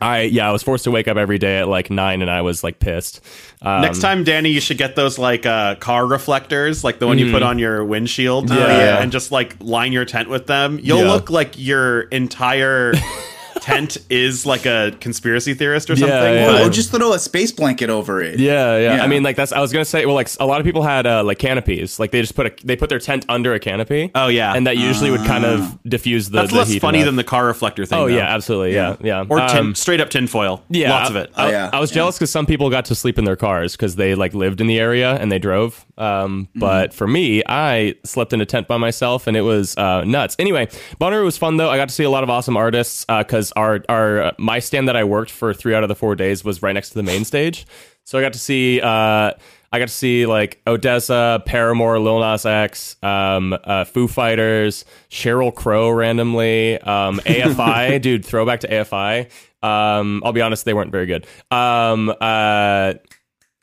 I 0.00 0.22
yeah 0.22 0.48
I 0.48 0.52
was 0.52 0.62
forced 0.62 0.84
to 0.84 0.90
wake 0.90 1.06
up 1.08 1.16
every 1.16 1.38
day 1.38 1.58
at 1.58 1.68
like 1.68 1.88
nine, 1.90 2.20
and 2.20 2.30
I 2.30 2.42
was 2.42 2.64
like 2.64 2.80
pissed. 2.80 3.20
Um, 3.62 3.82
Next 3.82 4.00
time, 4.00 4.24
Danny, 4.24 4.50
you 4.50 4.60
should 4.60 4.76
get 4.78 4.96
those 4.96 5.18
like 5.18 5.46
uh, 5.46 5.76
car 5.76 6.04
reflectors, 6.06 6.82
like 6.84 6.98
the 6.98 7.06
one 7.06 7.18
you 7.18 7.30
put 7.30 7.42
on 7.42 7.58
your 7.58 7.84
windshield, 7.84 8.50
uh, 8.50 8.54
Yeah. 8.54 8.98
and 9.00 9.12
just 9.12 9.30
like 9.32 9.56
line 9.62 9.92
your 9.92 10.04
tent 10.04 10.28
with 10.28 10.46
them. 10.46 10.80
You'll 10.82 11.02
Yeah. 11.04 11.12
look 11.12 11.30
like 11.30 11.54
your 11.56 12.02
entire 12.02 12.92
tent 13.60 13.96
is 14.10 14.44
like 14.46 14.66
a 14.66 14.92
conspiracy 15.00 15.54
theorist 15.54 15.90
or 15.90 15.96
something. 15.96 16.16
yeah. 16.16 16.46
but- 16.46 16.66
Or 16.66 16.70
just 16.70 16.90
throw 16.90 17.12
a 17.12 17.18
space 17.18 17.52
blanket 17.52 17.90
over 17.90 18.22
it. 18.22 18.38
Yeah, 18.38 18.76
yeah, 18.78 18.96
Yeah. 18.96 19.02
I 19.04 19.06
mean, 19.06 19.22
like 19.22 19.36
that's. 19.36 19.52
I 19.52 19.60
was 19.60 19.72
gonna 19.72 19.84
say, 19.84 20.06
well, 20.06 20.14
like 20.14 20.28
a 20.40 20.46
lot 20.46 20.60
of 20.60 20.64
people 20.66 20.82
had 20.82 21.06
uh, 21.06 21.22
like 21.24 21.38
canopies. 21.38 21.98
Like 21.98 22.10
they 22.10 22.20
just 22.20 22.34
put 22.34 22.46
a 22.46 22.66
they 22.66 22.76
put 22.76 22.88
their 22.88 22.98
tent 22.98 23.24
under 23.28 23.54
a 23.54 23.58
canopy. 23.60 24.10
Oh, 24.14 24.28
yeah. 24.28 24.54
and 24.54 24.66
that 24.66 24.76
usually 24.76 25.10
would 25.10 25.24
kind 25.24 25.44
of 25.44 25.78
diffuse 25.84 26.30
the. 26.30 26.38
That's 26.38 26.50
the 26.50 26.58
less 26.58 26.68
heat 26.68 26.80
funny 26.80 26.98
enough. 26.98 27.06
than 27.08 27.16
the 27.16 27.24
car 27.24 27.46
reflector 27.46 27.84
thing. 27.86 27.98
Oh 27.98 28.08
though. 28.08 28.14
yeah, 28.16 28.34
absolutely. 28.34 28.74
Yeah, 28.74 28.96
yeah. 29.00 29.24
Or 29.28 29.38
tin, 29.48 29.56
Um, 29.58 29.74
straight 29.74 30.00
up 30.00 30.10
tinfoil. 30.10 30.62
Yeah, 30.68 30.90
lots 30.90 31.10
of 31.10 31.16
it. 31.16 31.30
I, 31.36 31.46
Oh, 31.46 31.50
yeah. 31.50 31.70
I 31.72 31.80
was 31.80 31.90
jealous 31.90 32.16
because 32.16 32.30
some 32.30 32.46
people 32.46 32.70
got 32.70 32.86
to 32.86 32.94
sleep 32.94 33.18
in 33.18 33.24
their 33.24 33.36
cars 33.36 33.72
because 33.76 33.96
they 33.96 34.14
like 34.14 34.34
lived 34.34 34.60
in 34.60 34.66
the 34.66 34.78
area 34.78 35.14
and 35.16 35.30
they 35.30 35.38
drove. 35.38 35.84
Um, 35.96 36.48
but 36.54 36.92
for 36.92 37.06
me, 37.06 37.42
I 37.46 37.94
slept 38.04 38.32
in 38.32 38.40
a 38.40 38.46
tent 38.46 38.66
by 38.66 38.76
myself 38.76 39.26
and 39.26 39.36
it 39.36 39.42
was 39.42 39.76
uh, 39.76 40.04
nuts. 40.04 40.36
Anyway, 40.38 40.66
Bonnaroo 41.00 41.24
was 41.24 41.38
fun 41.38 41.56
though. 41.56 41.70
I 41.70 41.76
got 41.76 41.88
to 41.88 41.94
see 41.94 42.04
a 42.04 42.10
lot 42.10 42.24
of 42.24 42.30
awesome 42.30 42.56
artists 42.56 43.04
because 43.06 43.52
our 43.52 43.80
our 43.88 44.22
uh, 44.22 44.32
my 44.38 44.58
stand 44.58 44.88
that 44.88 44.96
I 44.96 45.04
worked 45.04 45.30
for 45.30 45.54
three 45.54 45.74
out 45.74 45.82
of 45.82 45.88
the 45.88 45.94
four 45.94 46.16
days 46.16 46.44
was 46.44 46.62
right 46.62 46.72
next 46.72 46.90
to 46.90 46.94
the 46.96 47.02
main 47.02 47.24
stage, 47.24 47.66
so 48.04 48.18
I 48.18 48.22
got 48.22 48.32
to 48.32 48.38
see. 48.38 48.80
Uh, 48.80 49.32
I 49.72 49.80
got 49.80 49.88
to 49.88 49.94
see 49.94 50.24
like 50.24 50.62
ODESZA, 50.66 51.46
Paramore, 51.46 51.98
Lil 51.98 52.20
Nas 52.20 52.46
X, 52.46 52.94
um, 53.02 53.58
uh, 53.64 53.82
Foo 53.82 54.06
Fighters, 54.06 54.84
Sheryl 55.10 55.52
Crow 55.52 55.90
randomly, 55.90 56.78
um, 56.78 57.18
AFI, 57.26 58.00
dude, 58.00 58.24
throwback 58.24 58.60
to 58.60 58.68
AFI. 58.68 59.28
Um, 59.64 60.22
I'll 60.24 60.32
be 60.32 60.42
honest, 60.42 60.64
they 60.64 60.74
weren't 60.74 60.92
very 60.92 61.06
good. 61.06 61.26
Um, 61.50 62.14
uh, 62.20 62.94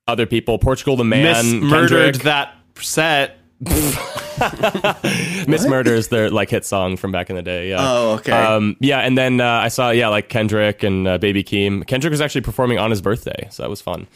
other 0.07 0.25
people, 0.25 0.59
Portugal 0.59 0.95
the 0.95 1.03
Man, 1.03 1.23
Miss 1.23 1.53
murdered 1.53 2.15
that 2.21 2.55
set. 2.79 3.37
Miss 5.47 5.67
Murder 5.67 5.93
is 5.93 6.07
their 6.07 6.31
like 6.31 6.49
hit 6.49 6.65
song 6.65 6.97
from 6.97 7.11
back 7.11 7.29
in 7.29 7.35
the 7.35 7.43
day. 7.43 7.69
Yeah. 7.69 7.77
Oh, 7.79 8.13
okay. 8.13 8.31
Um, 8.31 8.75
yeah, 8.79 8.99
and 8.99 9.15
then 9.15 9.39
uh, 9.39 9.47
I 9.47 9.67
saw 9.67 9.91
yeah 9.91 10.07
like 10.07 10.29
Kendrick 10.29 10.81
and 10.81 11.07
uh, 11.07 11.17
Baby 11.19 11.43
Keem. 11.43 11.85
Kendrick 11.85 12.09
was 12.09 12.21
actually 12.21 12.41
performing 12.41 12.79
on 12.79 12.89
his 12.89 13.01
birthday, 13.01 13.47
so 13.51 13.61
that 13.61 13.69
was 13.69 13.81
fun. 13.81 14.07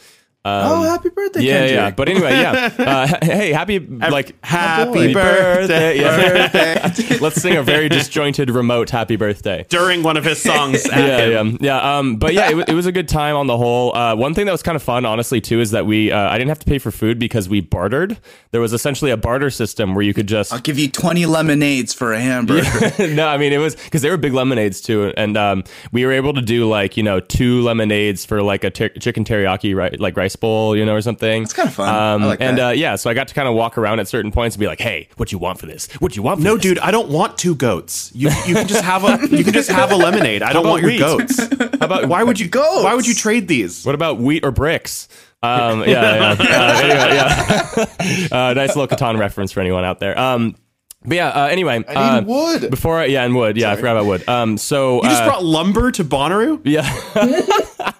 Oh, 0.46 0.82
happy 0.82 1.08
birthday, 1.10 1.40
Yeah, 1.42 1.52
Kendrick. 1.58 1.72
yeah. 1.72 1.90
But 1.90 2.08
anyway, 2.08 2.30
yeah. 2.30 2.70
Uh, 2.78 3.18
hey, 3.24 3.52
happy 3.52 3.78
like 3.80 4.34
Happy 4.44 4.92
boy. 4.92 5.14
birthday. 5.14 6.00
Yeah. 6.00 6.48
Birthday. 6.48 7.18
Let's 7.20 7.40
sing 7.40 7.56
a 7.56 7.62
very 7.62 7.88
disjointed 7.88 8.50
remote 8.50 8.90
happy 8.90 9.16
birthday. 9.16 9.64
During 9.68 10.02
one 10.02 10.16
of 10.16 10.24
his 10.24 10.40
songs. 10.40 10.86
at 10.86 10.98
yeah, 10.98 11.40
him. 11.40 11.58
yeah, 11.60 11.76
yeah. 11.80 11.98
Um, 11.98 12.16
but 12.16 12.34
yeah, 12.34 12.50
it, 12.50 12.56
wa- 12.56 12.64
it 12.68 12.74
was 12.74 12.86
a 12.86 12.92
good 12.92 13.08
time 13.08 13.36
on 13.36 13.46
the 13.46 13.56
whole. 13.56 13.94
Uh, 13.96 14.14
one 14.14 14.34
thing 14.34 14.46
that 14.46 14.52
was 14.52 14.62
kind 14.62 14.76
of 14.76 14.82
fun, 14.82 15.04
honestly, 15.04 15.40
too, 15.40 15.60
is 15.60 15.70
that 15.72 15.86
we 15.86 16.12
uh, 16.12 16.28
I 16.30 16.38
didn't 16.38 16.48
have 16.48 16.58
to 16.60 16.66
pay 16.66 16.78
for 16.78 16.90
food 16.90 17.18
because 17.18 17.48
we 17.48 17.60
bartered. 17.60 18.18
There 18.52 18.60
was 18.60 18.72
essentially 18.72 19.10
a 19.10 19.16
barter 19.16 19.50
system 19.50 19.94
where 19.94 20.04
you 20.04 20.14
could 20.14 20.28
just 20.28 20.52
I'll 20.52 20.60
give 20.60 20.78
you 20.78 20.88
20 20.88 21.26
lemonades 21.26 21.92
for 21.92 22.12
a 22.12 22.20
hamburger. 22.20 22.64
no, 23.14 23.26
I 23.28 23.36
mean 23.38 23.52
it 23.52 23.58
was 23.58 23.74
because 23.76 24.02
they 24.02 24.10
were 24.10 24.16
big 24.16 24.32
lemonades 24.32 24.80
too, 24.80 25.12
and 25.16 25.36
um, 25.36 25.64
we 25.92 26.04
were 26.06 26.12
able 26.12 26.34
to 26.34 26.42
do 26.42 26.68
like 26.68 26.96
you 26.96 27.02
know 27.02 27.20
two 27.20 27.62
lemonades 27.62 28.24
for 28.24 28.42
like 28.42 28.64
a 28.64 28.70
ter- 28.70 28.88
chicken 28.90 29.24
teriyaki 29.24 29.74
right 29.74 29.98
like 29.98 30.16
rice 30.16 30.35
bowl, 30.36 30.76
you 30.76 30.84
know, 30.84 30.94
or 30.94 31.00
something. 31.00 31.42
It's 31.42 31.52
kinda 31.52 31.70
fun. 31.70 31.88
I 31.88 32.12
Um, 32.14 32.22
like 32.24 32.40
and 32.40 32.58
that. 32.58 32.68
uh, 32.68 32.70
yeah, 32.70 32.96
so 32.96 33.10
I 33.10 33.14
got 33.14 33.28
to 33.28 33.34
kind 33.34 33.48
of 33.48 33.54
walk 33.54 33.76
around 33.78 34.00
at 34.00 34.08
certain 34.08 34.30
points 34.32 34.56
and 34.56 34.60
be 34.60 34.66
like, 34.66 34.80
"Hey, 34.80 35.08
what 35.16 35.28
do 35.30 35.34
you 35.34 35.38
want 35.38 35.58
for 35.58 35.66
this? 35.66 35.88
What 35.98 36.12
do 36.12 36.16
you 36.16 36.22
want?" 36.22 36.38
For 36.40 36.44
No, 36.44 36.54
this? 36.54 36.62
dude, 36.62 36.78
I 36.78 36.90
don't 36.90 37.08
want 37.08 37.38
two 37.38 37.54
goats. 37.54 38.10
You 38.14 38.30
you 38.46 38.54
can 38.54 38.68
just 38.68 38.84
have 38.84 39.04
a 39.04 39.18
you 39.36 39.42
can 39.44 39.52
just 39.52 39.70
have 39.70 39.90
a 39.92 39.96
lemonade. 39.96 40.42
I 40.42 40.52
don't 40.52 40.62
about 40.64 40.70
want 40.70 40.82
your 40.82 40.98
goats. 40.98 41.38
How 41.80 41.86
about 41.86 42.06
Why 42.06 42.22
would 42.22 42.38
you 42.40 42.48
Goats? 42.48 42.84
Why 42.84 42.94
would 42.94 43.06
you 43.06 43.14
trade 43.14 43.48
these? 43.48 43.84
What 43.84 43.94
about 43.94 44.18
wheat 44.18 44.44
or 44.44 44.50
bricks? 44.50 45.08
Um, 45.42 45.80
yeah, 45.82 45.86
yeah. 45.86 46.36
Uh, 46.40 46.80
anyway, 46.82 47.14
yeah. 47.14 48.28
uh, 48.48 48.54
nice 48.54 48.74
little 48.74 48.86
Catan 48.88 49.18
reference 49.18 49.52
for 49.52 49.60
anyone 49.60 49.84
out 49.84 50.00
there. 50.00 50.18
Um, 50.18 50.56
but 51.04 51.14
yeah. 51.16 51.28
Uh, 51.28 51.46
anyway, 51.46 51.84
uh, 51.86 52.22
wood. 52.22 52.70
Before, 52.70 52.98
I, 52.98 53.04
yeah, 53.04 53.24
and 53.24 53.34
wood. 53.36 53.56
Yeah, 53.56 53.70
I 53.70 53.76
forgot 53.76 53.92
about 53.92 54.06
wood. 54.06 54.28
Um, 54.28 54.56
so 54.58 54.96
You 55.02 55.10
just 55.10 55.22
uh, 55.22 55.26
brought 55.28 55.44
lumber 55.44 55.92
to 55.92 56.04
Bonnaroo? 56.04 56.60
Yeah. 56.64 56.82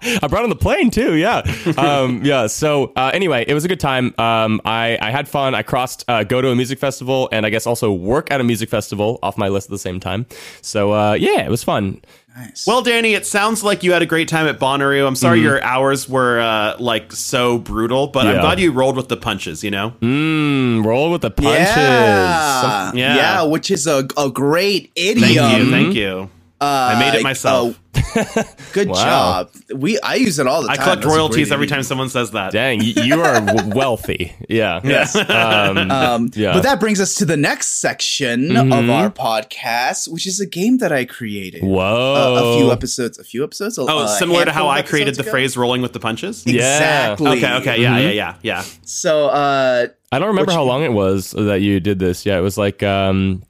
I 0.23 0.27
brought 0.29 0.45
on 0.45 0.51
the 0.51 0.57
plane 0.57 0.91
too. 0.91 1.15
Yeah. 1.17 1.43
Um, 1.77 2.21
yeah. 2.25 2.47
So 2.47 2.93
uh, 2.97 3.11
anyway, 3.13 3.45
it 3.47 3.55
was 3.55 3.65
a 3.65 3.69
good 3.69 3.81
time. 3.81 4.15
Um, 4.19 4.61
I, 4.65 4.99
I 5.01 5.11
had 5.11 5.29
fun. 5.29 5.55
I 5.55 5.63
crossed 5.63 6.05
uh, 6.09 6.25
go 6.25 6.41
to 6.41 6.51
a 6.51 6.57
music 6.57 6.79
festival 6.79 7.29
and 7.33 7.45
I 7.47 7.51
guess 7.51 7.67
also 7.67 7.93
work 7.93 8.31
at 8.31 8.41
a 8.41 8.45
music 8.45 8.69
festival 8.69 9.19
off 9.23 9.37
my 9.37 9.49
list 9.49 9.69
at 9.69 9.71
the 9.73 9.79
same 9.79 10.01
time. 10.01 10.27
So 10.63 10.93
uh, 10.93 11.13
yeah, 11.15 11.45
it 11.45 11.51
was 11.51 11.63
fun. 11.65 12.01
Nice. 12.37 12.67
Well, 12.67 12.83
Danny, 12.83 13.15
it 13.15 13.25
sounds 13.25 13.65
like 13.65 13.83
you 13.83 13.93
had 13.93 14.03
a 14.03 14.07
great 14.07 14.29
time 14.29 14.47
at 14.47 14.59
Bonnaroo. 14.59 15.07
I'm 15.07 15.17
sorry 15.17 15.41
your 15.41 15.63
hours 15.65 16.07
were 16.07 16.39
uh, 16.39 16.77
like 16.79 17.11
so 17.13 17.57
brutal, 17.57 18.09
but 18.09 18.27
I'm 18.27 18.43
glad 18.43 18.61
you 18.61 18.73
rolled 18.73 18.97
with 18.97 19.09
the 19.09 19.17
punches. 19.17 19.65
You 19.65 19.71
know, 19.71 19.95
Mm, 20.03 20.85
roll 20.85 21.11
with 21.11 21.23
the 21.23 21.31
punches. 21.31 21.75
yeah. 21.77 22.93
Yeah. 22.95 23.17
yeah, 23.17 23.43
which 23.45 23.71
is 23.71 23.87
a, 23.87 24.07
a 24.19 24.29
great 24.29 24.93
idiom. 24.97 25.23
thank 25.23 25.59
you, 25.59 25.71
thank 25.71 25.95
you. 25.95 26.31
I 26.61 26.99
made 26.99 27.15
it 27.19 27.21
Uh, 27.21 27.23
myself. 27.23 27.79
oh, 27.97 28.45
good 28.73 28.89
Wow. 28.89 28.95
job. 28.95 29.51
We 29.75 29.99
I 30.01 30.15
use 30.15 30.39
it 30.39 30.47
all 30.47 30.63
the 30.63 30.69
time. 30.69 30.79
I 30.81 30.83
collect 30.83 31.03
That's 31.03 31.15
royalties 31.15 31.53
every 31.53 31.67
time 31.67 31.83
someone 31.83 32.09
says 32.09 32.31
that. 32.31 32.53
Dang, 32.53 32.81
you, 32.83 32.95
you 33.03 33.21
are 33.23 33.41
w- 33.41 33.75
wealthy. 33.75 34.35
Yeah. 34.49 34.81
Yes. 34.85 35.15
Um, 35.17 35.91
Um, 35.91 36.31
Yeah. 36.35 36.53
But 36.55 36.63
that 36.63 36.81
brings 36.81 37.01
us 37.01 37.15
to 37.17 37.25
the 37.27 37.37
next 37.37 37.79
section 37.81 38.57
of 38.57 38.73
our 38.91 39.11
podcast, 39.11 40.09
which 40.09 40.27
is 40.27 40.41
a 40.41 40.47
game 40.47 40.79
that 40.79 40.93
I 40.93 41.05
created. 41.05 41.63
Whoa. 41.63 42.37
Uh, 42.37 42.55
a 42.55 42.57
few 42.59 42.73
episodes. 42.73 43.19
A 43.19 43.25
few 43.25 43.45
episodes. 43.45 43.79
Oh, 43.79 43.87
uh, 43.87 44.07
similar 44.07 44.45
to 44.45 44.53
how 44.53 44.69
I 44.69 44.83
created 44.83 45.09
episodes 45.13 45.17
the 45.19 45.23
ago. 45.25 45.31
phrase 45.33 45.57
"rolling 45.57 45.83
with 45.83 45.93
the 45.93 46.01
punches." 46.01 46.43
Yeah. 46.47 47.13
Exactly. 47.13 47.31
Okay, 47.39 47.55
okay, 47.57 47.83
yeah, 47.83 47.99
yeah, 47.99 48.11
yeah, 48.11 48.35
yeah. 48.43 48.65
So, 48.85 49.27
uh, 49.29 49.89
I 50.13 50.19
don't 50.19 50.29
remember 50.29 50.51
Which- 50.51 50.57
how 50.57 50.63
long 50.63 50.83
it 50.85 50.93
was 50.93 51.33
that 51.33 51.61
you 51.61 51.81
did 51.81 51.99
this. 51.99 52.25
Yeah, 52.25 52.39
it 52.39 52.43
was 52.43 52.57
like, 52.57 52.83
um, 52.83 53.43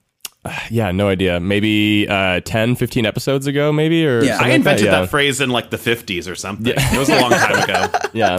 yeah, 0.70 0.90
no 0.92 1.08
idea. 1.08 1.40
Maybe 1.40 2.06
uh, 2.08 2.40
10, 2.40 2.76
15 2.76 3.06
episodes 3.06 3.46
ago, 3.46 3.72
maybe? 3.72 4.06
Or 4.06 4.22
Yeah. 4.22 4.32
something 4.38 4.44
I 4.44 4.48
like 4.48 4.54
invented 4.56 4.86
that, 4.86 5.00
yeah. 5.00 5.06
phrase 5.06 5.40
in 5.40 5.50
like 5.50 5.70
the 5.70 5.76
50s 5.76 6.30
or 6.30 6.34
something. 6.34 6.66
Yeah. 6.66 6.94
It 6.94 6.98
was 6.98 7.08
a 7.08 7.20
long 7.20 7.30
time 7.30 7.62
ago. 7.62 7.98
Yeah. 8.16 8.38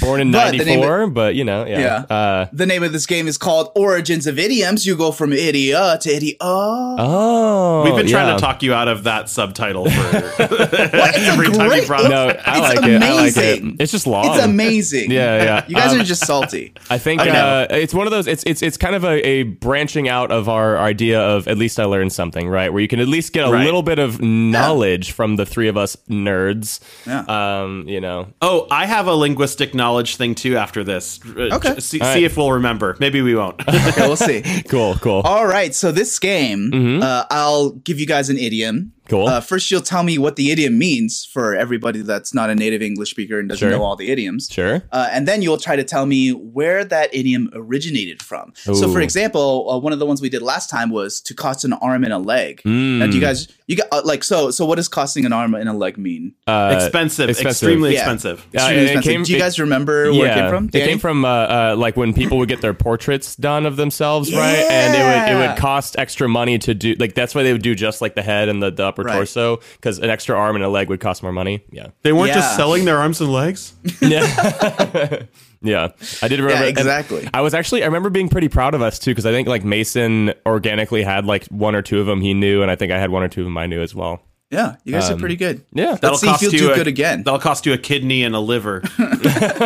Born 0.00 0.20
in 0.20 0.30
But 0.30 0.52
the 0.52 0.58
name 0.64 0.80
94, 0.80 1.06
but 1.08 1.34
you 1.34 1.44
know, 1.44 1.64
yeah. 1.66 2.04
Yeah. 2.08 2.16
Uh, 2.16 2.46
The 2.52 2.66
name 2.66 2.82
of 2.84 2.92
this 2.92 3.06
game 3.06 3.26
is 3.26 3.36
called 3.38 3.72
Origins 3.74 4.26
of 4.28 4.38
Idioms. 4.38 4.86
You 4.86 4.96
go 4.96 5.10
from 5.10 5.32
idiot 5.32 6.02
to 6.02 6.10
idiot. 6.14 6.36
oh. 6.40 7.82
We've 7.84 7.96
been 7.96 8.06
trying 8.06 8.28
yeah. 8.28 8.34
to 8.34 8.40
talk 8.40 8.62
you 8.62 8.72
out 8.72 8.88
of 8.88 9.04
that 9.04 9.28
subtitle 9.28 9.90
for 9.90 10.16
every 10.42 11.48
time 11.50 11.72
you 11.72 11.86
brought 11.86 12.04
it 12.04 12.08
No. 12.10 12.28
I 12.28 12.32
It's 12.72 12.76
like 12.80 12.88
it. 12.88 13.02
I 13.02 13.12
like 13.14 13.36
it. 13.36 13.58
amazing. 13.60 13.76
It's 13.80 13.92
just 13.92 14.06
long. 14.06 14.26
It's 14.36 14.44
amazing. 14.44 15.10
Yeah, 15.10 15.42
yeah. 15.42 15.64
You 15.66 15.74
guys 15.74 15.92
Um, 15.92 16.00
are 16.00 16.04
just 16.04 16.24
salty. 16.26 16.72
I 16.90 16.98
think 16.98 17.20
I 17.20 17.30
uh, 17.30 17.66
it's 17.70 17.94
one 17.94 18.06
of 18.06 18.10
those. 18.12 18.26
It's 18.26 18.44
it's 18.44 18.62
it's 18.62 18.76
kind 18.76 18.94
of 18.94 19.04
a, 19.04 19.26
a 19.26 19.42
branching 19.44 20.08
out 20.08 20.30
of 20.30 20.48
our 20.48 20.78
idea 20.78 21.20
of 21.20 21.45
at 21.46 21.58
least 21.58 21.78
I 21.80 21.84
learned 21.84 22.12
something, 22.12 22.48
right? 22.48 22.72
Where 22.72 22.80
you 22.82 22.88
can 22.88 23.00
at 23.00 23.08
least 23.08 23.32
get 23.32 23.46
a 23.46 23.50
Right. 23.50 23.64
little 23.64 23.82
bit 23.82 23.98
of 23.98 24.20
knowledge 24.20 25.12
from 25.12 25.36
the 25.36 25.46
three 25.46 25.68
of 25.68 25.76
us 25.76 25.96
nerds. 26.10 26.80
Yeah. 27.06 27.24
Um, 27.28 27.84
you 27.88 28.00
know. 28.00 28.28
Oh, 28.42 28.66
I 28.70 28.86
have 28.86 29.06
a 29.06 29.12
linguistic 29.14 29.74
knowledge 29.74 30.16
thing 30.16 30.34
too 30.34 30.56
after 30.56 30.82
this. 30.84 31.20
Uh, 31.24 31.54
Okay. 31.56 31.74
j- 31.74 31.80
See, 31.80 31.98
see 31.98 32.04
right. 32.04 32.22
if 32.22 32.36
we'll 32.36 32.52
remember. 32.52 32.96
Maybe 33.00 33.22
we 33.22 33.34
won't. 33.34 33.60
Okay, 33.68 34.06
we'll 34.06 34.16
see. 34.16 34.42
Cool, 34.68 34.96
cool. 34.96 35.20
All 35.24 35.46
right, 35.46 35.74
so 35.74 35.92
this 35.92 36.18
game, 36.18 37.00
uh, 37.02 37.24
I'll 37.30 37.70
give 37.70 38.00
you 38.00 38.06
guys 38.06 38.28
an 38.30 38.38
idiom. 38.38 38.92
Cool. 39.08 39.26
Uh, 39.28 39.40
first, 39.40 39.70
you'll 39.70 39.80
tell 39.80 40.02
me 40.02 40.18
what 40.18 40.36
the 40.36 40.50
idiom 40.50 40.78
means 40.78 41.24
for 41.24 41.54
everybody 41.54 42.00
that's 42.02 42.34
not 42.34 42.50
a 42.50 42.54
native 42.54 42.82
English 42.82 43.10
speaker 43.10 43.38
and 43.38 43.48
doesn't 43.48 43.60
Sure. 43.68 43.76
know 43.76 43.84
all 43.84 43.96
the 43.96 44.10
idioms. 44.10 44.48
Sure. 44.50 44.82
Uh, 44.92 45.08
and 45.12 45.26
then 45.28 45.42
you'll 45.42 45.58
try 45.58 45.76
to 45.76 45.84
tell 45.84 46.06
me 46.06 46.30
where 46.30 46.84
that 46.84 47.14
idiom 47.14 47.50
originated 47.54 48.22
from. 48.22 48.52
So, 48.56 48.90
for 48.92 49.00
example, 49.00 49.68
uh, 49.70 49.78
one 49.78 49.92
of 49.92 49.98
the 49.98 50.06
ones 50.06 50.20
we 50.20 50.28
did 50.28 50.42
last 50.42 50.68
time 50.70 50.90
was 50.90 51.20
to 51.22 51.34
cost 51.34 51.64
an 51.64 51.72
arm 51.74 52.04
and 52.04 52.12
a 52.12 52.18
leg. 52.18 52.62
Mm. 52.64 52.98
Now, 52.98 53.06
do 53.06 53.12
you 53.14 53.20
guys, 53.20 53.48
you 53.66 53.76
got 53.76 53.88
uh, 53.92 54.02
like 54.04 54.24
so? 54.24 54.50
So, 54.50 54.64
what 54.66 54.76
does 54.76 54.88
costing 54.88 55.24
an 55.24 55.32
arm 55.32 55.54
and 55.54 55.68
a 55.68 55.72
leg 55.72 55.98
mean? 55.98 56.34
Uh, 56.46 56.72
expensive, 56.80 57.28
expensive. 57.30 57.68
extremely 57.68 57.92
Yeah. 57.94 58.00
expensive. 58.00 58.46
Yeah, 58.52 58.60
Extremely 58.60 58.76
it- 58.76 58.82
it 58.82 58.84
expensive. 58.86 59.12
came- 59.12 59.22
do 59.24 59.32
you 59.32 59.38
guys 59.38 59.58
remember 59.58 60.12
where 60.12 60.30
it 60.30 60.34
came 60.34 60.48
from? 60.50 60.70
It 60.72 60.84
came 60.86 60.98
from 60.98 61.24
uh, 61.24 61.28
uh, 61.28 61.74
like 61.78 61.96
when 61.96 62.12
people 62.12 62.38
would 62.38 62.48
get 62.48 62.60
their 62.60 62.74
portraits 62.74 63.36
done 63.36 63.66
of 63.66 63.76
themselves, 63.76 64.32
right? 64.34 64.56
And 64.70 64.94
it 64.94 65.04
would 65.04 65.36
it 65.44 65.48
would 65.48 65.56
cost 65.58 65.96
extra 65.98 66.28
money 66.28 66.58
to 66.58 66.74
do 66.74 66.94
like 66.98 67.14
that's 67.14 67.34
why 67.34 67.42
they 67.42 67.52
would 67.52 67.62
do 67.62 67.74
just 67.74 68.00
like 68.00 68.14
the 68.14 68.22
head 68.22 68.48
and 68.48 68.62
the, 68.62 68.70
the 68.70 68.82
upper 68.96 69.06
Right. 69.06 69.16
torso 69.16 69.60
because 69.76 69.98
an 69.98 70.10
extra 70.10 70.36
arm 70.36 70.56
and 70.56 70.64
a 70.64 70.68
leg 70.68 70.88
would 70.88 71.00
cost 71.00 71.22
more 71.22 71.32
money. 71.32 71.62
Yeah, 71.70 71.88
They 72.02 72.12
weren't 72.12 72.28
Yeah. 72.28 72.34
just 72.36 72.56
selling 72.56 72.84
their 72.86 72.98
arms 72.98 73.20
and 73.20 73.32
legs. 73.32 73.74
yeah, 74.00 75.22
yeah. 75.62 75.88
I 76.22 76.28
did 76.28 76.40
remember 76.40 76.62
Yeah, 76.62 76.68
and 76.68 76.78
exactly. 76.78 77.28
I 77.34 77.40
was 77.42 77.54
actually 77.54 77.82
I 77.82 77.86
remember 77.86 78.10
being 78.10 78.28
pretty 78.28 78.48
proud 78.48 78.74
of 78.74 78.82
us 78.82 78.98
too 78.98 79.10
because 79.10 79.26
I 79.26 79.32
think 79.32 79.48
like 79.48 79.64
Mason 79.64 80.32
organically 80.46 81.02
had 81.02 81.26
like 81.26 81.44
one 81.46 81.74
or 81.74 81.82
two 81.82 82.00
of 82.00 82.06
them 82.06 82.20
he 82.20 82.34
knew, 82.34 82.62
and 82.62 82.70
I 82.70 82.76
think 82.76 82.92
I 82.92 82.98
had 82.98 83.10
one 83.10 83.22
or 83.22 83.28
two 83.28 83.42
of 83.42 83.46
them 83.46 83.58
I 83.58 83.66
knew 83.66 83.82
as 83.82 83.94
well. 83.94 84.22
Yeah, 84.50 84.76
you 84.84 84.92
guys 84.92 85.10
Um, 85.10 85.16
are 85.16 85.18
pretty 85.18 85.36
good. 85.36 85.62
Yeah, 85.72 85.96
Let's 86.00 86.20
see 86.20 86.28
if 86.30 86.40
you'll 86.40 86.52
do 86.52 86.70
a, 86.72 86.74
good 86.76 86.86
again. 86.86 87.24
That'll 87.24 87.40
cost 87.40 87.66
you 87.66 87.72
a 87.72 87.78
kidney 87.78 88.22
and 88.22 88.34
a 88.34 88.38
liver. 88.40 88.80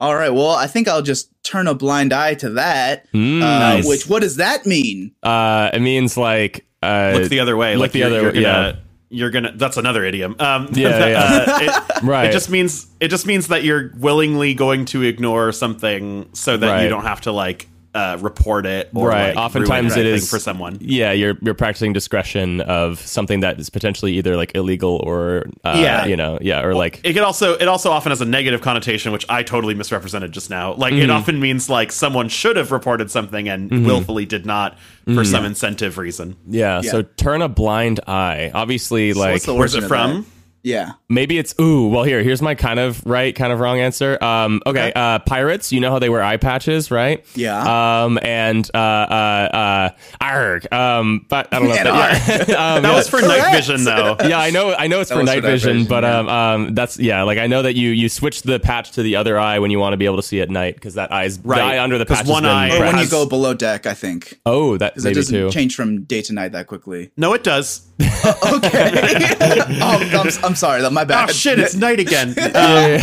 All 0.00 0.16
right. 0.16 0.30
Well, 0.34 0.50
I 0.50 0.66
think 0.66 0.88
I'll 0.88 1.02
just 1.02 1.30
turn 1.44 1.68
a 1.68 1.74
blind 1.74 2.12
eye 2.12 2.34
to 2.34 2.50
that. 2.50 3.06
uh, 3.14 3.18
nice. 3.18 3.86
Which, 3.86 4.08
what 4.08 4.22
does 4.22 4.36
that 4.36 4.66
mean? 4.66 5.12
uh, 5.22 5.70
it 5.72 5.80
means 5.80 6.16
like 6.16 6.66
uh, 6.82 7.12
Look 7.14 7.28
the 7.30 7.40
other 7.40 7.56
way. 7.56 7.74
look 7.74 7.82
like 7.82 7.92
the 7.92 8.02
other 8.04 8.20
you're 8.22 8.32
way, 8.32 8.42
gonna, 8.42 8.68
yeah. 8.68 8.76
You're 9.14 9.30
gonna. 9.30 9.52
That's 9.54 9.76
another 9.76 10.04
idiom. 10.04 10.36
Um, 10.38 10.68
Yeah, 10.72 11.06
yeah. 11.06 11.44
uh, 11.46 11.58
it, 11.98 12.02
Right. 12.02 12.30
It 12.30 12.32
just 12.32 12.48
means 12.50 12.86
it 12.98 13.08
just 13.08 13.26
means 13.26 13.48
that 13.48 13.62
you're 13.62 13.92
willingly 13.98 14.54
going 14.54 14.86
to 14.86 15.02
ignore 15.02 15.52
something 15.52 16.28
so 16.32 16.56
that 16.56 16.66
Right. 16.66 16.82
you 16.84 16.88
don't 16.88 17.04
have 17.04 17.20
to 17.22 17.32
like 17.32 17.68
uh, 17.94 18.16
report 18.20 18.64
it 18.64 18.88
or 18.94 19.08
Right. 19.08 19.34
like, 19.34 19.36
Oftentimes 19.36 19.94
ruin 19.96 20.06
it 20.06 20.22
for 20.22 20.38
someone. 20.38 20.78
Yeah, 20.80 21.12
you're 21.12 21.36
you're 21.42 21.52
practicing 21.52 21.92
discretion 21.92 22.62
of 22.62 22.98
something 22.98 23.40
that 23.40 23.60
is 23.60 23.68
potentially 23.68 24.14
either 24.14 24.34
like 24.36 24.54
illegal 24.54 24.96
or 25.04 25.44
uh, 25.62 25.76
Yeah. 25.78 26.06
you 26.06 26.16
know, 26.16 26.38
yeah, 26.40 26.62
or 26.62 26.74
like 26.74 27.00
It 27.04 27.12
could 27.12 27.22
also 27.22 27.52
it 27.54 27.68
also 27.68 27.90
often 27.90 28.10
has 28.10 28.22
a 28.22 28.24
negative 28.24 28.62
connotation, 28.62 29.12
which 29.12 29.26
I 29.28 29.42
totally 29.42 29.74
misrepresented 29.74 30.32
just 30.32 30.48
now. 30.48 30.72
Like 30.74 30.94
Mm-hmm. 30.94 31.02
it 31.02 31.10
often 31.10 31.38
means 31.40 31.68
like 31.68 31.92
someone 31.92 32.28
should 32.30 32.56
have 32.56 32.72
reported 32.72 33.10
something 33.10 33.48
and 33.48 33.84
willfully 33.86 34.24
did 34.24 34.46
not 34.46 34.78
Mm-hmm. 35.06 35.16
for 35.18 35.24
some 35.24 35.44
incentive 35.44 35.98
reason. 35.98 36.36
yeah, 36.48 36.80
Yeah. 36.82 36.90
So 36.92 37.02
turn 37.02 37.42
a 37.42 37.48
blind 37.48 37.98
eye. 38.06 38.52
Obviously, 38.54 39.12
like 39.12 39.32
what's 39.32 39.46
the 39.46 39.54
Where's 39.54 39.74
it 39.74 39.82
from? 39.82 40.12
that? 40.22 40.24
Yeah. 40.64 40.92
maybe 41.08 41.38
it's 41.38 41.54
ooh. 41.60 41.88
Well, 41.88 42.04
here 42.04 42.22
here's 42.22 42.40
my 42.42 42.54
kind 42.54 42.78
of 42.78 43.04
right, 43.04 43.34
kind 43.34 43.52
of 43.52 43.60
wrong 43.60 43.80
answer. 43.80 44.22
Um, 44.22 44.62
okay, 44.66 44.92
uh, 44.94 45.18
pirates. 45.20 45.72
You 45.72 45.80
know 45.80 45.90
how 45.90 45.98
they 45.98 46.08
wear 46.08 46.22
eye 46.22 46.36
patches, 46.36 46.90
right? 46.90 47.24
Yeah. 47.34 48.04
Um, 48.04 48.18
and 48.22 48.68
uh, 48.74 48.78
uh, 48.78 49.48
uh, 49.52 49.88
arg. 50.20 50.72
Um, 50.72 51.26
but 51.28 51.52
I 51.52 51.58
don't 51.58 51.68
know. 51.68 51.74
If 51.74 51.82
that, 51.84 52.48
yeah. 52.48 52.54
um, 52.76 52.82
That 52.82 52.90
yeah. 52.90 52.96
was 52.96 53.08
for 53.08 53.20
night 53.22 53.52
vision 53.52 53.84
though. 53.84 54.16
yeah, 54.24 54.38
I 54.38 54.50
know. 54.50 54.72
I 54.74 54.86
know 54.86 55.00
it's 55.00 55.10
That 55.10 55.16
for 55.16 55.24
night 55.24 55.40
for 55.40 55.42
night 55.42 55.50
vision, 55.50 55.72
vision, 55.78 55.88
but 55.88 56.04
yeah. 56.04 56.18
um, 56.18 56.28
um, 56.28 56.74
that's 56.74 56.98
yeah. 56.98 57.22
Like 57.24 57.38
I 57.38 57.46
know 57.48 57.62
that 57.62 57.74
you 57.74 57.90
you 57.90 58.08
switch 58.08 58.42
the 58.42 58.60
patch 58.60 58.92
to 58.92 59.02
the 59.02 59.16
other 59.16 59.38
eye 59.38 59.58
when 59.58 59.70
you 59.70 59.78
want 59.78 59.94
to 59.94 59.96
be 59.96 60.04
able 60.04 60.16
to 60.16 60.22
see 60.22 60.40
at 60.40 60.50
night 60.50 60.74
because 60.74 60.94
that 60.94 61.12
eye's 61.12 61.38
Right. 61.40 61.56
the 61.56 61.62
eye 61.62 61.82
under 61.82 61.98
the 61.98 62.06
patch. 62.06 62.26
one 62.26 62.46
eye- 62.46 62.76
Or 62.76 62.80
when 62.86 62.98
you 62.98 63.08
go 63.08 63.26
below 63.26 63.52
deck, 63.54 63.86
I 63.86 63.94
think. 63.94 64.38
Oh, 64.46 64.76
that 64.78 64.94
Because 64.94 65.04
it 65.04 65.08
maybe 65.08 65.14
doesn't 65.16 65.34
too. 65.34 65.50
change 65.50 65.74
from 65.74 66.04
day 66.04 66.22
to 66.22 66.32
night 66.32 66.52
that 66.52 66.66
quickly. 66.68 67.10
No, 67.16 67.32
it 67.32 67.42
does. 67.42 67.88
Okay. 68.24 68.90
oh, 69.80 69.98
I'm, 70.12 70.44
I'm 70.44 70.51
sorry. 70.54 70.82
That 70.82 70.92
my 70.92 71.04
bad. 71.04 71.28
Oh 71.30 71.32
shit, 71.32 71.58
it's 71.58 71.74
night 71.74 72.00
again. 72.00 72.34
Uh, 72.54 72.98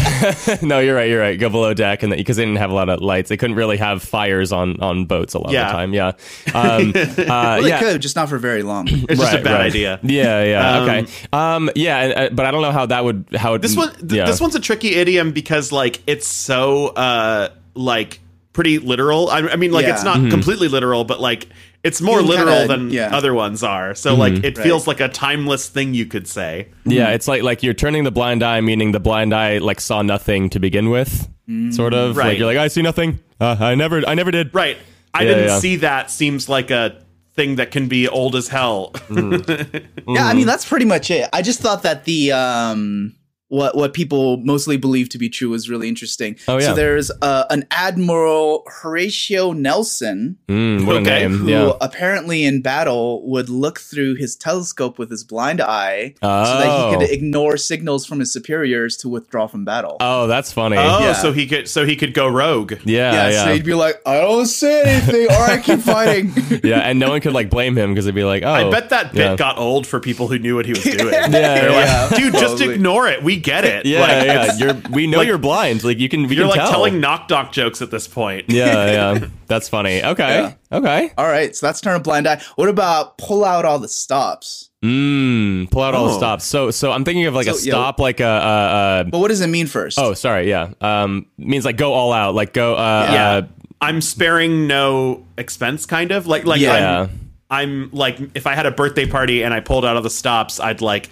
no, 0.61 0.79
you're 0.79 0.95
right. 0.95 1.09
You're 1.09 1.19
right. 1.19 1.39
Go 1.39 1.49
below 1.49 1.73
deck, 1.73 2.03
and 2.03 2.11
that 2.11 2.17
because 2.17 2.37
they 2.37 2.43
didn't 2.45 2.59
have 2.59 2.71
a 2.71 2.73
lot 2.73 2.89
of 2.89 3.01
lights, 3.01 3.29
they 3.29 3.37
couldn't 3.37 3.55
really 3.55 3.77
have 3.77 4.01
fires 4.03 4.51
on 4.51 4.79
on 4.81 5.05
boats 5.05 5.33
a 5.33 5.39
lot 5.39 5.51
Yeah. 5.51 5.65
of 5.65 5.67
the 5.67 5.73
time. 5.73 5.93
Yeah. 5.93 6.11
Um, 6.53 6.89
uh, 6.89 6.91
Well, 7.27 7.61
they 7.63 7.69
yeah. 7.69 7.79
could, 7.79 8.01
just 8.01 8.15
not 8.15 8.29
for 8.29 8.37
very 8.37 8.63
long. 8.63 8.87
it's 8.89 9.19
just 9.19 9.33
a 9.33 9.41
bad 9.41 9.53
right. 9.53 9.61
idea. 9.65 9.99
Yeah, 10.03 10.43
yeah, 10.43 10.77
Um, 10.77 10.89
okay. 10.89 11.11
Um, 11.33 11.69
yeah, 11.75 11.97
uh, 11.99 12.29
but 12.31 12.45
I 12.45 12.51
don't 12.51 12.61
know 12.61 12.71
how 12.71 12.85
that 12.87 13.03
would 13.03 13.25
how 13.35 13.53
it, 13.55 13.61
This 13.61 13.75
one, 13.75 13.91
th- 13.95 14.11
yeah. 14.11 14.25
this 14.25 14.39
one's 14.41 14.55
a 14.55 14.59
tricky 14.59 14.95
idiom 14.95 15.31
because 15.31 15.71
like 15.71 16.01
it's 16.07 16.27
so 16.27 16.87
uh 16.87 17.49
like 17.75 18.19
pretty 18.53 18.79
literal. 18.79 19.29
I, 19.29 19.39
I 19.39 19.55
mean, 19.55 19.71
like 19.71 19.85
it's 19.85 20.03
not 20.03 20.17
Mm-hmm. 20.17 20.29
completely 20.29 20.67
literal, 20.67 21.03
but 21.05 21.19
like 21.21 21.47
it's 21.83 22.01
more 22.01 22.19
You 22.21 22.27
literal 22.27 22.59
kinda- 22.59 22.67
than 22.77 22.89
yeah. 22.91 23.15
other 23.15 23.33
ones 23.33 23.63
are. 23.63 23.95
So 23.95 24.11
Mm-hmm. 24.11 24.19
like 24.19 24.33
it 24.43 24.57
Right. 24.57 24.63
feels 24.65 24.85
like 24.87 24.99
a 24.99 25.07
timeless 25.09 25.69
thing 25.69 25.93
you 25.93 26.05
could 26.05 26.27
say. 26.27 26.67
Yeah, 26.85 27.09
it's 27.09 27.27
like 27.27 27.43
like 27.43 27.63
you're 27.63 27.73
turning 27.73 28.03
the 28.03 28.11
blind 28.11 28.43
eye, 28.43 28.61
meaning 28.61 28.91
the 28.91 28.99
blind 28.99 29.33
eye 29.33 29.57
like 29.59 29.79
saw 29.79 30.01
nothing 30.01 30.49
to 30.51 30.59
begin 30.59 30.89
with, 30.89 31.27
sort 31.71 31.93
of. 31.93 32.15
Like 32.17 32.25
Right. 32.25 32.37
you're 32.37 32.47
like, 32.47 32.57
I 32.57 32.67
see 32.67 32.81
nothing. 32.81 33.19
Uh, 33.39 33.55
I 33.59 33.75
never, 33.75 34.03
I 34.07 34.15
never 34.15 34.31
did. 34.31 34.53
Right. 34.53 34.77
I 35.13 35.23
Yeah, 35.23 35.27
didn't 35.29 35.47
yeah. 35.47 35.59
see 35.59 35.75
that. 35.77 36.11
Seems 36.11 36.49
like 36.49 36.69
a 36.71 36.95
thing 37.35 37.55
that 37.55 37.71
can 37.71 37.87
be 37.87 38.07
old 38.07 38.35
as 38.35 38.49
hell. 38.49 38.93
Yeah, 39.09 40.25
I 40.27 40.33
mean 40.33 40.47
that's 40.47 40.65
pretty 40.67 40.85
much 40.85 41.09
it. 41.11 41.29
I 41.31 41.41
just 41.41 41.59
thought 41.61 41.83
that 41.83 42.03
the 42.05 42.31
um 42.33 43.15
what 43.49 43.75
what 43.75 43.93
people 43.93 44.37
mostly 44.37 44.77
believe 44.77 45.09
to 45.09 45.17
be 45.17 45.29
true 45.29 45.53
is 45.53 45.69
really 45.69 45.87
interesting. 45.87 46.37
Oh, 46.47 46.57
yeah. 46.57 46.67
So 46.67 46.75
there's 46.75 47.11
uh, 47.21 47.45
an 47.49 47.65
Admiral 47.71 48.63
Horatio 48.67 49.51
Nelson 49.53 50.37
Mm, 50.47 50.85
what 50.85 50.97
Okay. 50.97 51.23
a 51.25 51.29
name. 51.29 51.37
who 51.39 51.49
Yeah. 51.49 51.71
apparently 51.81 52.43
in 52.45 52.61
battle 52.61 53.27
would 53.29 53.49
look 53.49 53.79
through 53.79 54.15
his 54.15 54.35
telescope 54.35 54.97
with 54.97 55.09
his 55.11 55.23
blind 55.23 55.61
eye 55.61 56.13
so 56.21 56.27
that 56.27 56.67
Oh. 56.67 56.91
he 56.91 56.97
could 56.97 57.09
ignore 57.11 57.57
signals 57.57 58.05
from 58.05 58.19
his 58.19 58.31
superiors 58.33 58.97
to 58.97 59.09
withdraw 59.09 59.47
from 59.47 59.65
battle. 59.65 59.97
Oh, 59.99 60.27
that's 60.27 60.51
funny. 60.51 60.77
oh, 60.77 60.99
Yeah. 61.01 61.13
so 61.13 61.31
he 61.31 61.45
could 61.47 61.67
so 61.67 61.85
he 61.85 61.95
could 61.95 62.13
go 62.13 62.27
rogue. 62.27 62.73
yeah, 62.85 63.11
yeah, 63.13 63.29
yeah, 63.29 63.43
so 63.45 63.53
he'd 63.53 63.65
be 63.65 63.73
like, 63.73 64.01
I 64.05 64.21
don't 64.21 64.45
say 64.45 64.83
anything, 64.83 65.25
or 65.27 65.43
I 65.43 65.57
keep 65.57 65.79
fighting. 65.79 66.33
yeah, 66.63 66.79
and 66.79 66.99
no 66.99 67.09
one 67.09 67.21
could 67.21 67.33
like 67.33 67.49
blame 67.49 67.77
him 67.77 67.91
because 67.91 68.05
they'd 68.05 68.15
be 68.15 68.23
like, 68.23 68.43
oh, 68.43 68.51
I 68.51 68.69
bet 68.69 68.89
that 68.89 69.11
bit 69.13 69.19
yeah. 69.21 69.35
got 69.35 69.57
old 69.57 69.85
for 69.87 69.99
people 69.99 70.27
who 70.27 70.37
knew 70.39 70.55
what 70.55 70.65
he 70.65 70.71
was 70.73 70.83
doing. 70.83 71.13
Yeah, 71.13 71.27
They're 71.27 71.69
yeah. 71.71 72.07
like, 72.09 72.19
dude, 72.19 72.33
just 72.33 72.57
probably. 72.57 72.75
ignore 72.75 73.07
it. 73.07 73.23
We 73.23 73.38
get 73.39 73.65
it. 73.65 73.85
Yeah, 73.85 74.01
Like, 74.01 74.25
yeah. 74.25 74.55
You're 74.57 74.81
we 74.91 75.07
know 75.07 75.17
like- 75.19 75.27
you're 75.27 75.37
blind. 75.37 75.83
Like 75.83 75.97
you 75.99 76.07
can 76.09 76.27
we 76.27 76.35
You're 76.35 76.43
can 76.45 76.49
like 76.51 76.59
tell. 76.59 76.71
telling 76.71 76.99
knock 76.99 77.29
knock 77.29 77.51
jokes 77.51 77.81
at 77.81 77.89
this 77.91 78.07
point. 78.07 78.45
yeah, 78.49 79.13
yeah. 79.19 79.27
That's 79.47 79.67
funny. 79.67 80.03
Okay. 80.03 80.55
Okay. 80.71 81.11
All 81.17 81.27
right, 81.27 81.55
so 81.55 81.65
that's 81.65 81.81
turn 81.81 81.95
a 81.95 81.99
blind 81.99 82.27
eye. 82.27 82.41
What 82.55 82.69
about 82.69 83.17
pull 83.17 83.43
out 83.43 83.65
all 83.65 83.79
the 83.79 83.87
stops? 83.87 84.69
Mm, 84.83 85.69
pull 85.71 85.81
out 85.83 85.93
all 85.95 86.07
the 86.07 86.13
Oh. 86.13 86.17
stops. 86.17 86.45
So 86.45 86.71
so 86.71 86.91
I'm 86.91 87.03
thinking 87.03 87.25
of 87.25 87.33
like 87.33 87.47
a 87.47 87.53
So, 87.53 87.65
yeah. 87.65 87.71
stop 87.73 87.99
like 87.99 88.19
a 88.19 88.25
uh, 88.25 88.29
uh 88.29 89.03
But 89.05 89.19
what 89.19 89.27
does 89.29 89.41
it 89.41 89.47
mean 89.47 89.67
first? 89.67 89.97
Oh, 89.99 90.13
sorry. 90.13 90.47
Yeah. 90.49 90.69
Um 90.81 91.25
means 91.37 91.65
like 91.65 91.77
go 91.77 91.93
all 91.93 92.13
out. 92.13 92.35
Like 92.35 92.53
go 92.53 92.75
uh 92.75 93.09
Yeah. 93.11 93.29
uh 93.31 93.41
I'm 93.81 94.01
sparing 94.01 94.67
no 94.67 95.25
expense, 95.37 95.85
kind 95.85 96.11
of 96.11 96.27
like 96.27 96.45
like 96.45 96.61
Yeah. 96.61 97.07
I'm, 97.07 97.19
I'm 97.51 97.89
like 97.91 98.19
if 98.35 98.45
I 98.47 98.53
had 98.55 98.65
a 98.67 98.71
birthday 98.71 99.05
party 99.05 99.43
and 99.43 99.53
I 99.53 99.59
pulled 99.59 99.85
out 99.85 99.97
of 99.97 100.03
the 100.03 100.09
stops, 100.09 100.59
I'd 100.59 100.81
like 100.81 101.09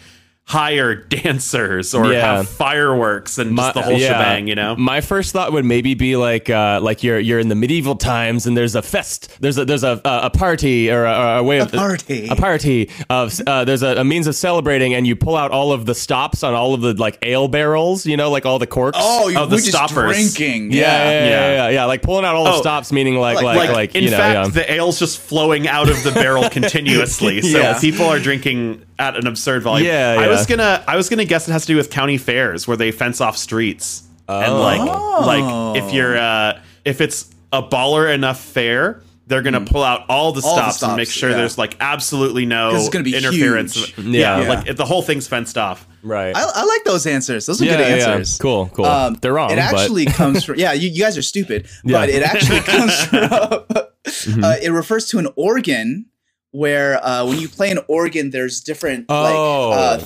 hire 0.50 0.96
dancers 1.10 1.94
or 1.94 2.12
Yeah. 2.12 2.38
have 2.38 2.48
fireworks 2.50 3.38
and 3.38 3.58
just 3.58 3.74
the 3.74 3.82
whole 3.82 3.98
yeah. 3.98 4.08
shebang, 4.14 4.48
you 4.48 4.56
know? 4.56 4.78
My 4.78 5.02
first 5.02 5.34
thought 5.34 5.52
would 5.52 5.66
maybe 5.66 5.94
be 5.94 6.16
like, 6.16 6.50
uh, 6.50 6.80
like 6.82 7.04
you're 7.04 7.20
you're 7.20 7.40
in 7.40 7.50
the 7.50 7.56
medieval 7.56 7.96
times 7.98 8.48
and 8.48 8.56
there's 8.56 8.74
a 8.74 8.82
fest, 8.82 9.30
there's 9.42 9.58
a 9.58 9.66
there's 9.66 9.84
a 9.84 10.00
a, 10.06 10.20
a 10.28 10.30
party 10.30 10.90
or 10.90 11.04
a, 11.04 11.40
a 11.40 11.44
way 11.44 11.60
of 11.60 11.74
A 11.74 11.78
party. 11.78 12.28
a 12.30 12.36
party 12.36 12.90
of 13.10 13.38
uh, 13.46 13.66
there's 13.66 13.84
a, 13.84 13.98
a 13.98 14.04
means 14.06 14.26
of 14.26 14.36
celebrating, 14.36 14.94
and 14.94 15.06
you 15.06 15.16
pull 15.18 15.36
out 15.36 15.52
all 15.52 15.74
of 15.74 15.86
the 15.86 15.94
stops 15.96 16.44
on 16.44 16.54
all 16.54 16.74
of 16.74 16.80
the 16.82 16.94
like 16.94 17.18
ale 17.24 17.50
barrels, 17.50 18.06
you 18.06 18.16
know, 18.16 18.32
like 18.32 18.46
all 18.46 18.58
the 18.58 18.68
corks. 18.68 18.98
Oh, 19.02 19.28
you 19.28 19.38
Oh, 19.38 19.46
the 19.48 19.56
we're 19.56 19.58
just 19.60 19.70
stoppers. 19.72 20.34
drinking. 20.34 20.72
yeah, 20.72 20.82
yeah, 20.82 21.10
yeah, 21.10 21.26
yeah, 21.30 21.52
yeah. 21.56 21.70
yeah, 21.70 21.86
like 21.86 22.02
pulling 22.02 22.24
out 22.24 22.36
all 22.36 22.46
the 22.46 22.52
Oh, 22.52 22.62
stops, 22.62 22.92
meaning 22.94 23.16
like 23.16 23.36
like- 23.36 23.44
like 23.44 23.58
like, 23.58 23.70
like, 23.70 23.96
in 23.96 24.04
you 24.06 24.12
know, 24.12 24.18
fact, 24.18 24.36
yeah. 24.36 24.48
the 24.64 24.72
ale's 24.76 24.98
just 24.98 25.20
flowing 25.20 25.68
out 25.68 25.90
of 25.90 26.02
the 26.04 26.12
barrel 26.12 26.50
continuously. 26.82 27.42
So 27.42 27.58
Yeah. 27.60 27.80
people 27.80 28.06
are 28.06 28.20
drinking 28.20 28.84
at 29.00 29.16
an 29.16 29.28
absurd 29.28 29.64
volume. 29.64 29.88
Yeah, 29.88 30.16
yeah, 30.16 30.22
I 30.22 30.28
was 30.28 30.46
gonna 30.46 30.84
I 30.88 30.96
was 30.96 31.10
gonna 31.10 31.26
guess 31.26 31.48
it 31.48 31.52
has 31.52 31.64
to 31.64 31.68
do 31.68 31.76
with 31.78 31.90
county 31.90 32.18
fairs 32.18 32.68
where 32.68 32.78
they 32.78 32.92
fence 32.92 33.22
off 33.22 33.38
streets. 33.38 34.04
And 34.28 34.52
Oh. 34.54 34.62
like 34.62 34.82
like 35.46 35.84
if 35.84 35.94
you're 35.94 36.18
uh 36.18 36.60
if 36.86 37.02
it's 37.02 37.30
a 37.54 37.62
baller 37.64 38.14
enough 38.14 38.40
fair, 38.42 39.02
they're 39.28 39.42
gonna 39.42 39.62
pull 39.62 39.84
out 39.84 40.06
all 40.10 40.32
the. 40.32 40.42
All 40.46 40.56
the 40.56 40.72
stops, 40.72 40.84
and 40.84 40.96
make 40.96 41.10
sure 41.10 41.30
yeah. 41.30 41.38
there's 41.38 41.58
like 41.58 41.76
absolutely 41.80 42.46
no 42.46 42.76
it's 42.76 42.90
gonna 42.90 43.04
be 43.04 43.16
interference. 43.16 43.76
huge. 43.76 43.98
Yeah, 44.08 44.42
Yeah. 44.42 44.50
like 44.50 44.68
if 44.68 44.78
the 44.78 44.86
whole 44.86 45.02
thing's 45.02 45.28
fenced 45.28 45.58
off. 45.58 45.86
right. 46.02 46.36
I, 46.36 46.42
I 46.56 46.64
like 46.64 46.84
those 46.86 47.06
answers. 47.06 47.46
Those 47.46 47.62
are 47.62 47.66
Yeah, 47.66 47.78
good 47.78 47.98
yeah. 48.00 48.08
answers. 48.14 48.38
Cool, 48.38 48.70
cool. 48.74 48.86
Um, 48.86 49.16
They're 49.22 49.34
wrong, 49.34 49.52
It 49.52 49.58
but- 49.58 49.64
actually 49.76 50.06
comes 50.20 50.44
from 50.46 50.56
yeah. 50.60 50.72
You, 50.74 50.90
you 50.90 51.02
guys 51.02 51.18
are 51.18 51.22
stupid, 51.22 51.68
Yeah. 51.84 51.98
but 52.00 52.10
it 52.10 52.24
actually 52.24 52.60
comes 52.72 53.04
from. 53.06 53.20
Mm-hmm. 54.08 54.42
uh, 54.42 54.56
it 54.64 54.70
refers 54.70 55.06
to 55.08 55.18
an 55.20 55.28
organ 55.36 56.06
where 56.58 57.04
uh, 57.06 57.26
when 57.28 57.40
you 57.40 57.48
play 57.48 57.70
an 57.72 57.80
organ, 57.88 58.32
there's 58.32 58.62
different 58.62 59.06
Oh. 59.10 59.70
like 59.70 60.02
uh, 60.02 60.06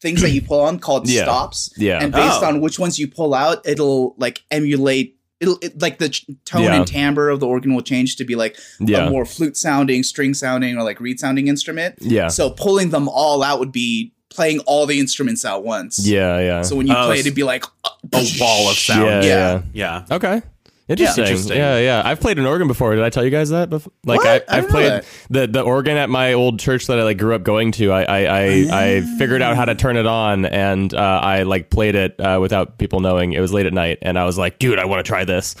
things 0.00 0.20
that 0.22 0.30
you 0.30 0.42
pull 0.42 0.60
on 0.60 0.78
called 0.78 1.08
Yeah. 1.08 1.22
stops. 1.22 1.70
Yeah. 1.76 2.02
and 2.02 2.12
based 2.12 2.40
Oh. 2.42 2.46
on 2.48 2.60
which 2.60 2.78
ones 2.78 2.98
you 2.98 3.06
pull 3.08 3.32
out, 3.34 3.66
it'll 3.66 4.14
like 4.18 4.42
emulate. 4.50 5.16
It'll 5.40 5.58
it, 5.62 5.80
like 5.80 5.98
the 5.98 6.08
ch- 6.10 6.26
tone 6.44 6.62
Yeah. 6.64 6.76
and 6.76 6.86
timbre 6.86 7.28
of 7.28 7.40
the 7.40 7.46
organ 7.46 7.74
will 7.74 7.82
change 7.82 8.16
to 8.16 8.24
be 8.24 8.34
like 8.34 8.56
Yeah. 8.80 9.06
a 9.06 9.10
more 9.10 9.24
flute 9.26 9.56
sounding, 9.56 10.02
string 10.02 10.32
sounding, 10.34 10.76
or 10.78 10.82
like 10.84 11.00
reed 11.00 11.18
sounding 11.20 11.48
instrument. 11.48 11.96
Yeah. 12.00 12.28
So 12.28 12.50
pulling 12.50 12.90
them 12.90 13.08
all 13.08 13.42
out 13.42 13.58
would 13.60 13.72
be 13.72 14.12
playing 14.30 14.60
all 14.60 14.84
the 14.86 14.98
instruments 14.98 15.44
at 15.44 15.62
once. 15.62 16.06
yeah, 16.06 16.38
yeah. 16.40 16.62
So 16.62 16.74
when 16.76 16.86
you 16.88 16.94
Oh, 16.96 17.06
play, 17.06 17.20
it'd 17.20 17.34
be 17.34 17.44
like 17.44 17.64
A 18.12 18.26
wall 18.40 18.68
of 18.70 18.76
sound. 18.76 19.04
yeah, 19.04 19.22
yeah. 19.22 19.60
yeah. 19.72 20.02
Yeah. 20.08 20.16
Okay. 20.16 20.42
Interesting. 20.86 21.24
Interesting. 21.24 21.56
Yeah, 21.56 21.78
yeah. 21.78 22.02
I've 22.04 22.20
played 22.20 22.38
an 22.38 22.44
organ 22.44 22.68
before. 22.68 22.94
Did 22.94 23.04
I 23.04 23.08
tell 23.08 23.24
you 23.24 23.30
guys 23.30 23.48
that? 23.50 23.70
Before? 23.70 23.92
Like 24.04 24.18
What? 24.18 24.28
I, 24.28 24.54
I 24.54 24.58
I've 24.58 24.64
didn't 24.64 24.70
played 24.70 25.04
the 25.30 25.46
the 25.46 25.62
organ 25.62 25.96
at 25.96 26.10
my 26.10 26.34
old 26.34 26.60
church 26.60 26.88
that 26.88 26.98
I 26.98 27.04
like 27.04 27.16
grew 27.16 27.34
up 27.34 27.42
going 27.42 27.72
to. 27.72 27.90
I 27.90 28.02
I 28.02 28.18
I, 28.18 28.44
I 28.70 29.00
figured 29.18 29.40
out 29.40 29.56
how 29.56 29.64
to 29.64 29.74
turn 29.74 29.96
it 29.96 30.06
on, 30.06 30.44
and 30.44 30.92
uh, 30.92 30.98
I 30.98 31.44
like 31.44 31.70
played 31.70 31.94
it 31.94 32.20
uh, 32.20 32.38
without 32.38 32.76
people 32.76 33.00
knowing. 33.00 33.32
It 33.32 33.40
was 33.40 33.50
late 33.52 33.64
at 33.64 33.72
night, 33.72 33.98
and 34.02 34.18
I 34.18 34.26
was 34.26 34.36
like, 34.36 34.58
dude, 34.58 34.78
I 34.78 34.84
want 34.84 35.04
to 35.04 35.08
try 35.08 35.24
this. 35.24 35.56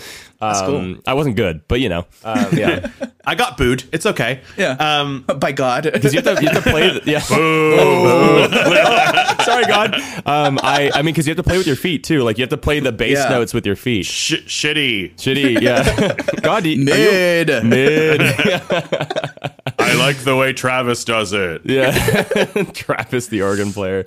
Um, 0.52 0.94
cool. 0.94 1.02
I 1.06 1.14
wasn't 1.14 1.36
good, 1.36 1.62
but 1.68 1.80
you 1.80 1.88
know, 1.88 2.06
um, 2.24 2.46
yeah. 2.52 2.88
I 3.26 3.34
got 3.34 3.56
booed. 3.56 3.84
It's 3.92 4.04
okay. 4.06 4.40
Yeah. 4.56 4.76
Um 4.78 5.22
by 5.38 5.52
God. 5.52 5.84
Because 5.90 6.12
you, 6.14 6.20
have 6.20 6.36
to- 6.36 6.42
you 6.42 6.48
have 6.50 6.62
to 6.62 6.70
play. 6.70 6.90
The, 6.90 7.02
yeah. 7.10 7.20
Sorry, 9.44 9.64
God. 9.64 9.94
Um, 10.26 10.58
I 10.62 10.90
I 10.94 11.02
mean, 11.02 11.12
because 11.14 11.26
you 11.26 11.30
have 11.30 11.36
to 11.38 11.42
play 11.42 11.56
with 11.58 11.66
your 11.66 11.76
feet 11.76 12.04
too. 12.04 12.22
Like 12.22 12.38
you 12.38 12.42
have 12.42 12.50
to 12.50 12.56
play 12.56 12.80
the 12.80 12.92
bass 12.92 13.18
Yeah. 13.18 13.28
notes 13.30 13.52
with 13.54 13.66
your 13.66 13.76
feet. 13.76 14.06
sh- 14.06 14.42
shitty. 14.46 15.14
Shitty. 15.16 15.60
Yeah. 15.60 16.14
God, 16.40 16.62
do 16.64 16.70
you- 16.70 16.92
are 16.92 16.96
you- 16.96 17.62
Mid. 17.64 18.20
Mid. 19.66 19.74
I 19.78 19.94
like 19.94 20.18
the 20.18 20.36
way 20.36 20.52
Travis 20.52 21.04
does 21.04 21.32
it. 21.32 21.62
Yeah, 21.64 21.90
Travis, 22.74 23.28
the 23.28 23.42
organ 23.42 23.72
player. 23.72 24.06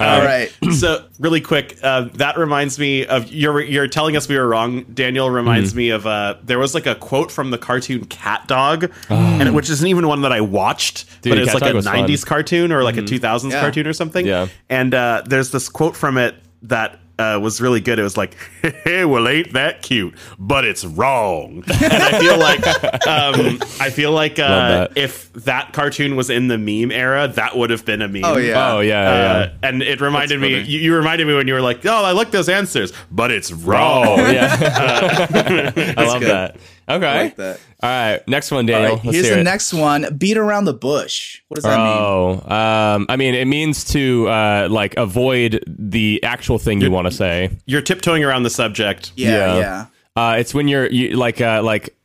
All 0.00 0.06
Uh, 0.20 0.24
right. 0.24 0.74
so 0.74 1.04
really 1.20 1.40
quick, 1.40 1.78
uh, 1.82 2.08
that 2.14 2.36
reminds 2.36 2.78
me 2.78 3.06
of 3.06 3.28
you're 3.32 3.60
you're 3.60 3.86
telling 3.88 4.16
us 4.16 4.28
we 4.28 4.36
were 4.36 4.48
wrong. 4.48 4.82
Daniel 4.92 5.30
reminds 5.30 5.70
Mm-hmm. 5.70 5.78
me 5.78 5.90
of 5.90 6.06
uh, 6.06 6.34
there 6.42 6.58
was 6.58 6.74
like 6.74 6.86
a 6.86 6.94
quote 6.96 7.30
from 7.30 7.50
the 7.50 7.58
cartoon 7.58 8.06
CatDog, 8.06 8.90
and 9.10 9.54
which 9.54 9.70
isn't 9.70 9.86
even 9.86 10.08
one 10.08 10.22
that 10.22 10.32
I 10.32 10.40
watched, 10.40 11.06
Dude, 11.22 11.30
but 11.32 11.38
it's 11.38 11.54
like 11.54 11.62
Dog 11.62 11.72
a 11.72 11.74
was 11.76 11.84
fun. 11.86 11.94
Mm-hmm. 11.96 12.06
'90s 12.12 12.26
cartoon 12.26 12.72
or 12.72 12.82
like 12.82 12.96
a 12.96 13.02
2000s 13.02 13.50
Yeah. 13.52 13.60
cartoon 13.60 13.86
or 13.86 13.92
something. 13.92 14.26
Yeah. 14.26 14.48
and 14.68 14.92
uh, 14.94 15.22
there's 15.26 15.50
this 15.52 15.68
quote 15.68 15.96
from 15.96 16.18
it 16.18 16.34
that. 16.62 16.98
Uh, 17.18 17.38
was 17.42 17.62
really 17.62 17.80
good. 17.80 17.98
It 17.98 18.02
was 18.02 18.18
like, 18.18 18.36
"Hey, 18.84 19.06
well, 19.06 19.26
ain't 19.26 19.54
that 19.54 19.80
cute? 19.80 20.14
But 20.38 20.66
it's 20.66 20.84
wrong." 20.84 21.64
And 21.66 21.92
I 22.02 22.18
feel 22.20 22.38
like, 22.38 22.66
um, 23.06 23.58
I 23.80 23.88
feel 23.88 24.12
like 24.12 24.38
uh, 24.38 24.48
that. 24.88 24.92
if 24.98 25.32
that 25.32 25.72
cartoon 25.72 26.14
was 26.16 26.28
in 26.28 26.48
the 26.48 26.58
meme 26.58 26.90
era, 26.92 27.26
that 27.28 27.56
would 27.56 27.70
have 27.70 27.86
been 27.86 28.02
a 28.02 28.08
meme. 28.08 28.22
Oh 28.26 28.36
yeah. 28.36 28.70
Oh 28.72 28.80
yeah, 28.80 29.00
Uh, 29.00 29.14
yeah. 29.62 29.68
and 29.68 29.82
it 29.82 30.02
reminded 30.02 30.40
me. 30.42 30.58
You, 30.60 30.78
you 30.80 30.94
reminded 30.94 31.26
me 31.26 31.32
when 31.34 31.48
you 31.48 31.54
were 31.54 31.62
like, 31.62 31.86
"Oh, 31.86 32.04
I 32.04 32.12
like 32.12 32.32
those 32.32 32.50
answers, 32.50 32.92
but 33.10 33.30
it's 33.30 33.50
wrong." 33.50 34.04
Oh 34.08 34.30
yeah. 34.30 34.54
I 35.96 36.04
love 36.04 36.20
good. 36.20 36.30
that. 36.30 36.56
Okay. 36.88 37.06
I 37.06 37.22
like 37.22 37.36
that. 37.36 37.60
All 37.82 37.90
right. 37.90 38.28
Next 38.28 38.50
one, 38.50 38.66
Daniel. 38.66 38.96
right, 38.96 39.02
here's 39.02 39.28
the 39.28 39.40
it. 39.40 39.44
next 39.44 39.74
one. 39.74 40.06
Beat 40.16 40.36
around 40.36 40.66
the 40.66 40.74
bush. 40.74 41.42
What 41.48 41.56
does 41.56 41.64
that 41.64 41.76
mean? 41.76 41.98
Oh, 41.98 42.32
um, 42.46 43.06
I 43.08 43.16
mean, 43.16 43.34
it 43.34 43.46
means 43.46 43.84
to 43.86 44.28
uh, 44.28 44.68
like 44.70 44.96
avoid 44.96 45.64
the 45.66 46.22
actual 46.22 46.58
thing 46.58 46.80
you 46.80 46.90
want 46.90 47.06
to 47.06 47.12
say. 47.12 47.50
You're 47.66 47.82
tiptoeing 47.82 48.22
around 48.22 48.44
the 48.44 48.50
subject. 48.50 49.12
Yeah, 49.16 49.30
yeah. 49.30 49.58
yeah. 49.58 49.86
Uh, 50.16 50.36
it's 50.38 50.54
when 50.54 50.68
you're 50.68 50.86
you, 50.86 51.16
like 51.16 51.40
uh, 51.40 51.62
like 51.62 51.95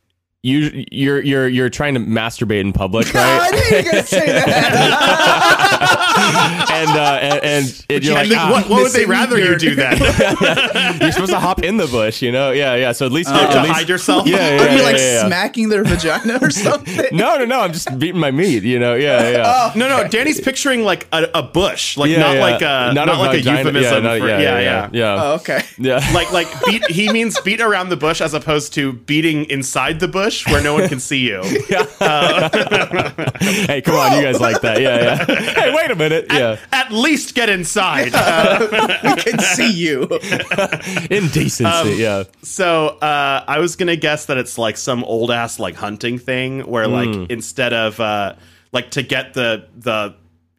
you 0.44 0.84
you're 0.90 1.22
you're 1.22 1.46
you're 1.46 1.70
trying 1.70 1.94
to 1.94 2.00
masturbate 2.00 2.60
in 2.60 2.72
public, 2.72 3.06
Oh, 3.14 3.18
I 3.20 3.38
right? 3.38 3.52
knew 3.52 3.58
you 3.78 3.84
were 3.84 3.90
gonna 3.92 4.02
say 4.02 4.26
that. 4.26 5.62
and 6.72 6.90
uh, 6.90 7.18
and, 7.22 7.44
and, 7.44 7.84
and 7.88 8.04
you're 8.04 8.18
And 8.18 8.28
like, 8.28 8.36
then 8.36 8.38
ah, 8.38 8.50
what, 8.50 8.68
what 8.68 8.82
would 8.82 8.92
they 8.92 9.06
missing 9.06 9.08
rather 9.10 9.38
you 9.38 9.56
do 9.56 9.74
then? 9.76 9.98
you're 11.00 11.12
supposed 11.12 11.30
to 11.32 11.38
hop 11.38 11.62
in 11.62 11.76
the 11.76 11.86
bush, 11.86 12.22
you 12.22 12.32
know? 12.32 12.50
Yeah, 12.50 12.74
yeah. 12.74 12.90
So 12.92 13.06
at 13.06 13.12
least, 13.12 13.30
you're, 13.32 13.38
to 13.46 13.62
least 13.62 13.72
hide 13.74 13.88
yourself? 13.88 14.26
Yeah, 14.26 14.36
yeah, 14.56 14.62
Are 14.62 14.68
you 14.70 14.78
yeah, 14.78 14.82
like 14.82 14.96
yeah, 14.96 15.12
yeah. 15.22 15.26
smacking 15.26 15.68
their 15.68 15.84
vagina 15.84 16.38
or 16.42 16.50
something? 16.50 17.06
No, 17.16 17.38
no, 17.38 17.44
no. 17.44 17.60
I'm 17.60 17.72
just 17.72 17.96
beating 17.98 18.20
my 18.20 18.30
meat. 18.32 18.62
You 18.64 18.78
know? 18.80 18.94
Yeah, 18.94 19.30
yeah. 19.30 19.72
No, 19.76 19.88
no. 19.88 20.08
Danny's 20.08 20.40
picturing 20.40 20.82
like 20.82 21.06
a, 21.12 21.28
a 21.34 21.42
bush, 21.42 21.96
like 21.96 22.10
yeah, 22.10 22.18
not 22.18 22.34
yeah. 22.34 22.40
like 22.40 22.62
a 22.62 22.92
not, 22.94 23.06
like 23.06 23.30
a 23.34 23.36
vagina- 23.38 23.58
euphemism 23.58 24.04
Yeah, 24.04 24.10
no, 24.12 24.18
for 24.18 24.28
yeah, 24.28 24.38
yeah, 24.38 24.58
yeah, 24.60 24.60
yeah. 24.60 24.88
yeah. 24.92 25.22
Oh, 25.22 25.34
okay. 25.34 25.62
yeah. 25.78 26.00
Like 26.12 26.32
like 26.32 26.48
beat. 26.66 26.84
He 26.90 27.12
means 27.12 27.40
beat 27.42 27.60
around 27.60 27.88
the 27.90 27.96
bush 27.96 28.20
as 28.20 28.34
opposed 28.34 28.74
to 28.74 28.92
beating 28.92 29.44
inside 29.46 30.00
the 30.00 30.08
bush 30.08 30.31
where 30.46 30.62
no 30.62 30.74
one 30.74 30.88
can 30.88 31.00
see 31.00 31.18
you. 31.18 31.42
hey, 33.42 33.82
come 33.84 33.94
on, 33.96 34.16
you 34.16 34.22
guys 34.22 34.40
like 34.40 34.60
that? 34.62 34.80
Yeah, 34.80 35.24
yeah. 35.28 35.52
Hey, 35.52 35.74
wait 35.74 35.90
a 35.90 35.94
minute. 35.96 36.26
Yeah, 36.30 36.58
At 36.72 36.90
least 36.92 37.34
get 37.34 37.48
inside. 37.48 38.12
We 39.02 39.16
can 39.22 39.38
see 39.40 39.70
you. 39.72 40.02
indecency. 41.10 41.64
Um, 41.64 41.88
yeah. 41.98 42.24
So 42.42 42.88
uh, 42.98 43.44
I 43.46 43.58
was 43.58 43.76
gonna 43.76 43.96
guess 43.96 44.26
that 44.26 44.36
it's 44.38 44.58
like 44.58 44.76
some 44.76 45.04
old 45.04 45.30
ass 45.30 45.58
like 45.58 45.74
hunting 45.74 46.18
thing 46.18 46.60
where 46.60 46.86
Hmm. 46.86 46.92
like 46.92 47.30
instead 47.30 47.72
of 47.72 47.98
uh, 48.00 48.34
like 48.72 48.90
to 48.92 49.02
get 49.02 49.34
the 49.34 49.66
the 49.76 50.14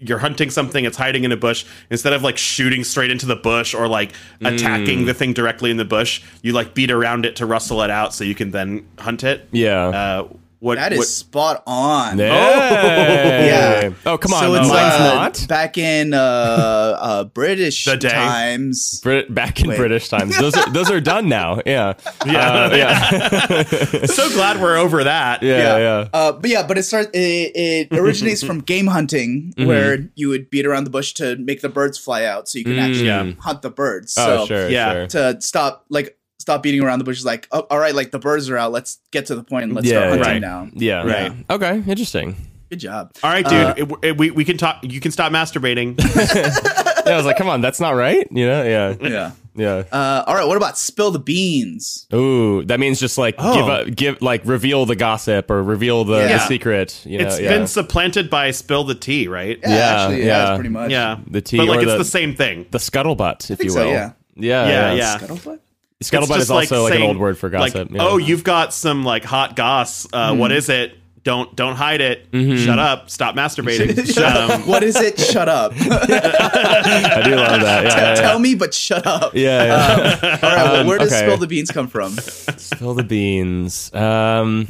you're 0.07 0.19
hunting 0.19 0.49
something 0.49 0.85
it's 0.85 0.97
hiding 0.97 1.23
in 1.23 1.31
a 1.31 1.37
bush 1.37 1.65
instead 1.89 2.13
of 2.13 2.21
like 2.23 2.37
shooting 2.37 2.83
straight 2.83 3.11
into 3.11 3.25
the 3.25 3.35
bush 3.35 3.73
or 3.73 3.87
like 3.87 4.13
attacking 4.41 5.05
the 5.05 5.13
thing 5.13 5.33
directly 5.33 5.71
in 5.71 5.77
the 5.77 5.85
bush 5.85 6.21
you 6.41 6.53
like 6.53 6.73
beat 6.73 6.91
around 6.91 7.25
it 7.25 7.35
to 7.37 7.45
rustle 7.45 7.81
it 7.81 7.89
out 7.89 8.13
so 8.13 8.23
you 8.23 8.35
can 8.35 8.51
then 8.51 8.85
hunt 8.99 9.23
it 9.23 9.47
Yeah. 9.51 9.87
uh, 9.87 10.27
what 10.63 10.77
That 10.77 10.93
is 10.93 10.99
what- 10.99 11.07
spot 11.09 11.63
on. 11.67 12.17
Hey. 12.17 13.47
Yeah. 13.47 13.93
Oh, 14.05 14.17
come 14.17 14.33
on. 14.33 14.43
So 14.43 14.53
it's 14.55 14.69
Mine's 14.69 14.93
uh, 14.95 15.13
not. 15.15 15.45
back 15.49 15.77
in 15.77 16.13
uh, 16.13 16.17
uh, 16.17 17.23
British 17.25 17.83
The 17.83 17.97
day. 17.97 18.09
times. 18.09 19.01
Brit- 19.01 19.33
back 19.33 19.59
in 19.61 19.67
Wait. 19.67 19.77
British 19.77 20.07
times. 20.07 20.37
Those 20.39 20.55
are 20.55 20.69
those 20.71 20.89
are 20.89 21.01
done 21.01 21.27
now. 21.27 21.59
Yeah. 21.65 21.93
Yeah. 22.25 22.49
Uh, 22.53 22.75
yeah. 22.75 23.63
so 24.05 24.29
glad 24.29 24.61
we're 24.61 24.77
over 24.77 25.03
that 25.03 25.43
Yeah. 25.43 25.77
Yeah. 25.77 26.07
Uh, 26.13 26.31
but 26.31 26.49
yeah, 26.49 26.65
but 26.65 26.77
it 26.77 26.83
starts. 26.83 27.09
It, 27.13 27.51
it 27.55 27.87
originates 27.99 28.41
from 28.41 28.61
game 28.73 28.87
hunting, 28.87 29.53
Mm-hmm. 29.57 29.67
where 29.67 30.09
you 30.15 30.29
would 30.29 30.49
beat 30.49 30.65
around 30.65 30.85
the 30.85 30.89
bush 30.89 31.13
to 31.15 31.35
make 31.35 31.59
the 31.61 31.69
birds 31.69 31.97
fly 31.97 32.23
out, 32.23 32.47
so 32.47 32.57
you 32.57 32.63
can 32.63 32.79
actually 32.79 33.07
Yeah. 33.07 33.31
hunt 33.39 33.61
the 33.61 33.69
birds. 33.69 34.15
Oh, 34.17 34.45
so 34.45 34.45
sure. 34.45 34.69
yeah. 34.69 34.93
Sure. 34.93 35.07
to 35.33 35.41
stop, 35.41 35.85
like, 35.89 36.17
stop 36.43 36.61
beating 36.61 36.81
around 36.83 36.99
the 36.99 37.05
bush 37.05 37.17
is 37.17 37.25
like, 37.25 37.47
oh, 37.53 37.61
all 37.71 37.79
right, 37.79 37.95
like 37.95 38.11
the 38.11 38.19
birds 38.19 38.49
are 38.49 38.57
out. 38.57 38.71
Let's 38.73 38.99
get 39.11 39.27
to 39.27 39.35
the 39.35 39.43
point 39.43 39.63
and 39.63 39.73
let's 39.73 39.87
Yeah, 39.87 39.99
start 39.99 40.09
hunting 40.09 40.27
right. 40.33 40.41
now. 40.41 40.67
Yeah. 40.73 41.03
Right. 41.07 41.31
Okay. 41.49 41.81
Interesting. 41.87 42.35
Good 42.69 42.79
job. 42.79 43.11
all 43.23 43.29
right 43.29 43.45
dude 43.45 43.53
Uh, 43.53 43.73
it- 43.77 43.91
it- 44.09 44.17
we, 44.17 44.31
we 44.31 44.43
can 44.43 44.57
talk 44.57 44.79
you 44.81 44.99
can 44.99 45.11
stop 45.11 45.31
masturbating 45.31 45.95
Yeah. 47.05 47.13
I 47.13 47.17
was 47.17 47.25
like, 47.25 47.37
come 47.37 47.47
on, 47.49 47.61
that's 47.61 47.79
not 47.79 47.91
right. 47.91 48.27
You 48.31 48.45
know? 48.47 48.63
Yeah. 48.63 48.95
Yeah. 49.01 49.31
Yeah. 49.55 49.83
Uh, 49.91 50.23
all 50.25 50.33
right. 50.33 50.45
What 50.47 50.57
about 50.57 50.77
spill 50.79 51.11
the 51.11 51.19
beans? 51.19 52.07
Ooh, 52.13 52.63
that 52.65 52.79
means 52.79 52.99
just 52.99 53.17
like 53.19 53.35
Oh. 53.37 53.53
give 53.53 53.67
a 53.67 53.91
give 53.91 54.21
like 54.23 54.41
reveal 54.45 54.85
the 54.87 54.95
gossip 54.95 55.51
or 55.51 55.61
reveal 55.61 56.03
the, 56.05 56.15
the 56.23 56.29
Yeah. 56.29 56.47
secret. 56.47 57.01
You 57.05 57.19
know? 57.19 57.27
It's 57.27 57.39
yeah. 57.39 57.49
been 57.49 57.67
supplanted 57.67 58.29
by 58.31 58.49
spill 58.51 58.83
the 58.85 58.95
tea 58.95 59.27
right 59.27 59.59
Yeah, 59.61 59.69
Yeah, 59.69 59.77
actually, 59.77 60.19
yeah, 60.21 60.25
yeah. 60.25 60.49
it's 60.51 60.57
pretty 60.57 60.69
much. 60.69 60.89
yeah 60.91 61.17
The 61.29 61.41
tea 61.41 61.57
but 61.57 61.67
like 61.67 61.79
or 61.79 61.83
it's 61.83 61.91
the- 61.91 61.97
the 61.99 62.05
same 62.05 62.35
thing 62.35 62.65
the 62.71 62.79
scuttlebutt, 62.79 63.51
if 63.51 63.59
think 63.59 63.63
you 63.65 63.69
so, 63.69 63.85
will. 63.85 63.91
yeah. 63.93 64.11
Yeah. 64.35 64.67
Yeah, 64.67 64.93
yeah. 64.93 65.17
Scuttlebutt? 65.19 65.59
Scuttlebutt 66.03 66.21
It's 66.21 66.29
is 66.31 66.37
just 66.49 66.51
also 66.51 66.83
like, 66.83 66.93
an 66.93 66.97
saying, 66.99 67.09
old 67.09 67.17
word 67.17 67.37
for 67.37 67.49
like, 67.49 67.73
gossip. 67.73 67.91
yeah. 67.91 68.03
Oh, 68.03 68.17
you've 68.17 68.43
got 68.43 68.73
some 68.73 69.03
like 69.03 69.23
hot 69.23 69.55
goss. 69.55 70.07
Uh, 70.11 70.33
Hmm. 70.33 70.39
What 70.39 70.51
is 70.51 70.69
it? 70.69 70.97
don't 71.23 71.55
don't 71.55 71.75
hide 71.75 72.01
it. 72.01 72.29
Mm-hmm. 72.31 72.65
Shut 72.65 72.79
up. 72.79 73.09
Stop 73.09 73.35
masturbating. 73.35 74.17
um, 74.51 74.67
what 74.67 74.83
is 74.83 74.95
it? 74.97 75.19
Shut 75.19 75.47
up. 75.47 75.71
I 75.75 77.21
do 77.23 77.35
love 77.35 77.61
that. 77.61 77.83
Yeah, 77.85 77.95
yeah, 78.09 78.15
Tell 78.15 78.39
me, 78.39 78.55
but 78.55 78.73
shut 78.73 79.07
up. 79.07 79.33
yeah. 79.33 79.63
yeah, 79.63 80.19
yeah. 80.21 80.39
All 80.43 80.55
right. 80.55 80.71
Well, 80.73 80.85
where 80.87 80.97
does 80.97 81.13
okay. 81.13 81.21
spill 81.25 81.37
the 81.37 81.47
beans 81.47 81.71
come 81.71 81.87
from? 81.87 82.11
Spill 82.11 82.93
the 82.93 83.03
beans. 83.03 83.93
Um, 83.93 84.67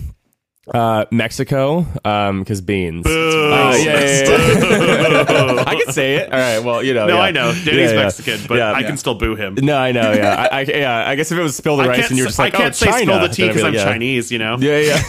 uh, 0.73 1.05
Mexico, 1.11 1.85
um, 2.05 2.39
because 2.39 2.61
beans. 2.61 3.05
Uh, 3.05 3.75
yeah, 3.77 3.99
yeah, 3.99 4.29
yeah. 4.29 5.63
I 5.67 5.75
can 5.75 5.93
say 5.93 6.15
it. 6.15 6.31
All 6.31 6.39
right. 6.39 6.59
Well, 6.59 6.83
you 6.83 6.93
know. 6.93 7.07
no, 7.07 7.15
yeah. 7.15 7.21
I 7.21 7.31
know. 7.31 7.53
Danny's. 7.65 7.93
Mexican, 7.93 8.39
but. 8.47 8.61
I 8.61 8.83
can 8.83 8.97
still 8.97 9.15
boo 9.15 9.35
him. 9.35 9.55
No, 9.55 9.77
I 9.77 9.91
know. 9.91 10.13
Yeah, 10.13 10.47
I, 10.51 10.59
I, 10.59 10.61
yeah. 10.61 11.09
I 11.09 11.15
guess 11.15 11.31
if 11.31 11.37
it 11.37 11.41
was 11.41 11.55
spill 11.55 11.77
the 11.77 11.83
I 11.83 11.87
rice 11.87 12.09
and 12.09 12.17
you're 12.17 12.27
just 12.27 12.39
like, 12.39 12.53
I 12.55 12.57
can't 12.57 12.69
oh, 12.69 12.77
say 12.77 12.85
China, 12.85 13.03
spill 13.03 13.19
the 13.19 13.27
tea 13.29 13.47
because 13.47 13.63
I'm. 13.63 13.73
Chinese, 13.73 14.31
you 14.31 14.39
know? 14.39 14.57
Yeah, 14.59 15.01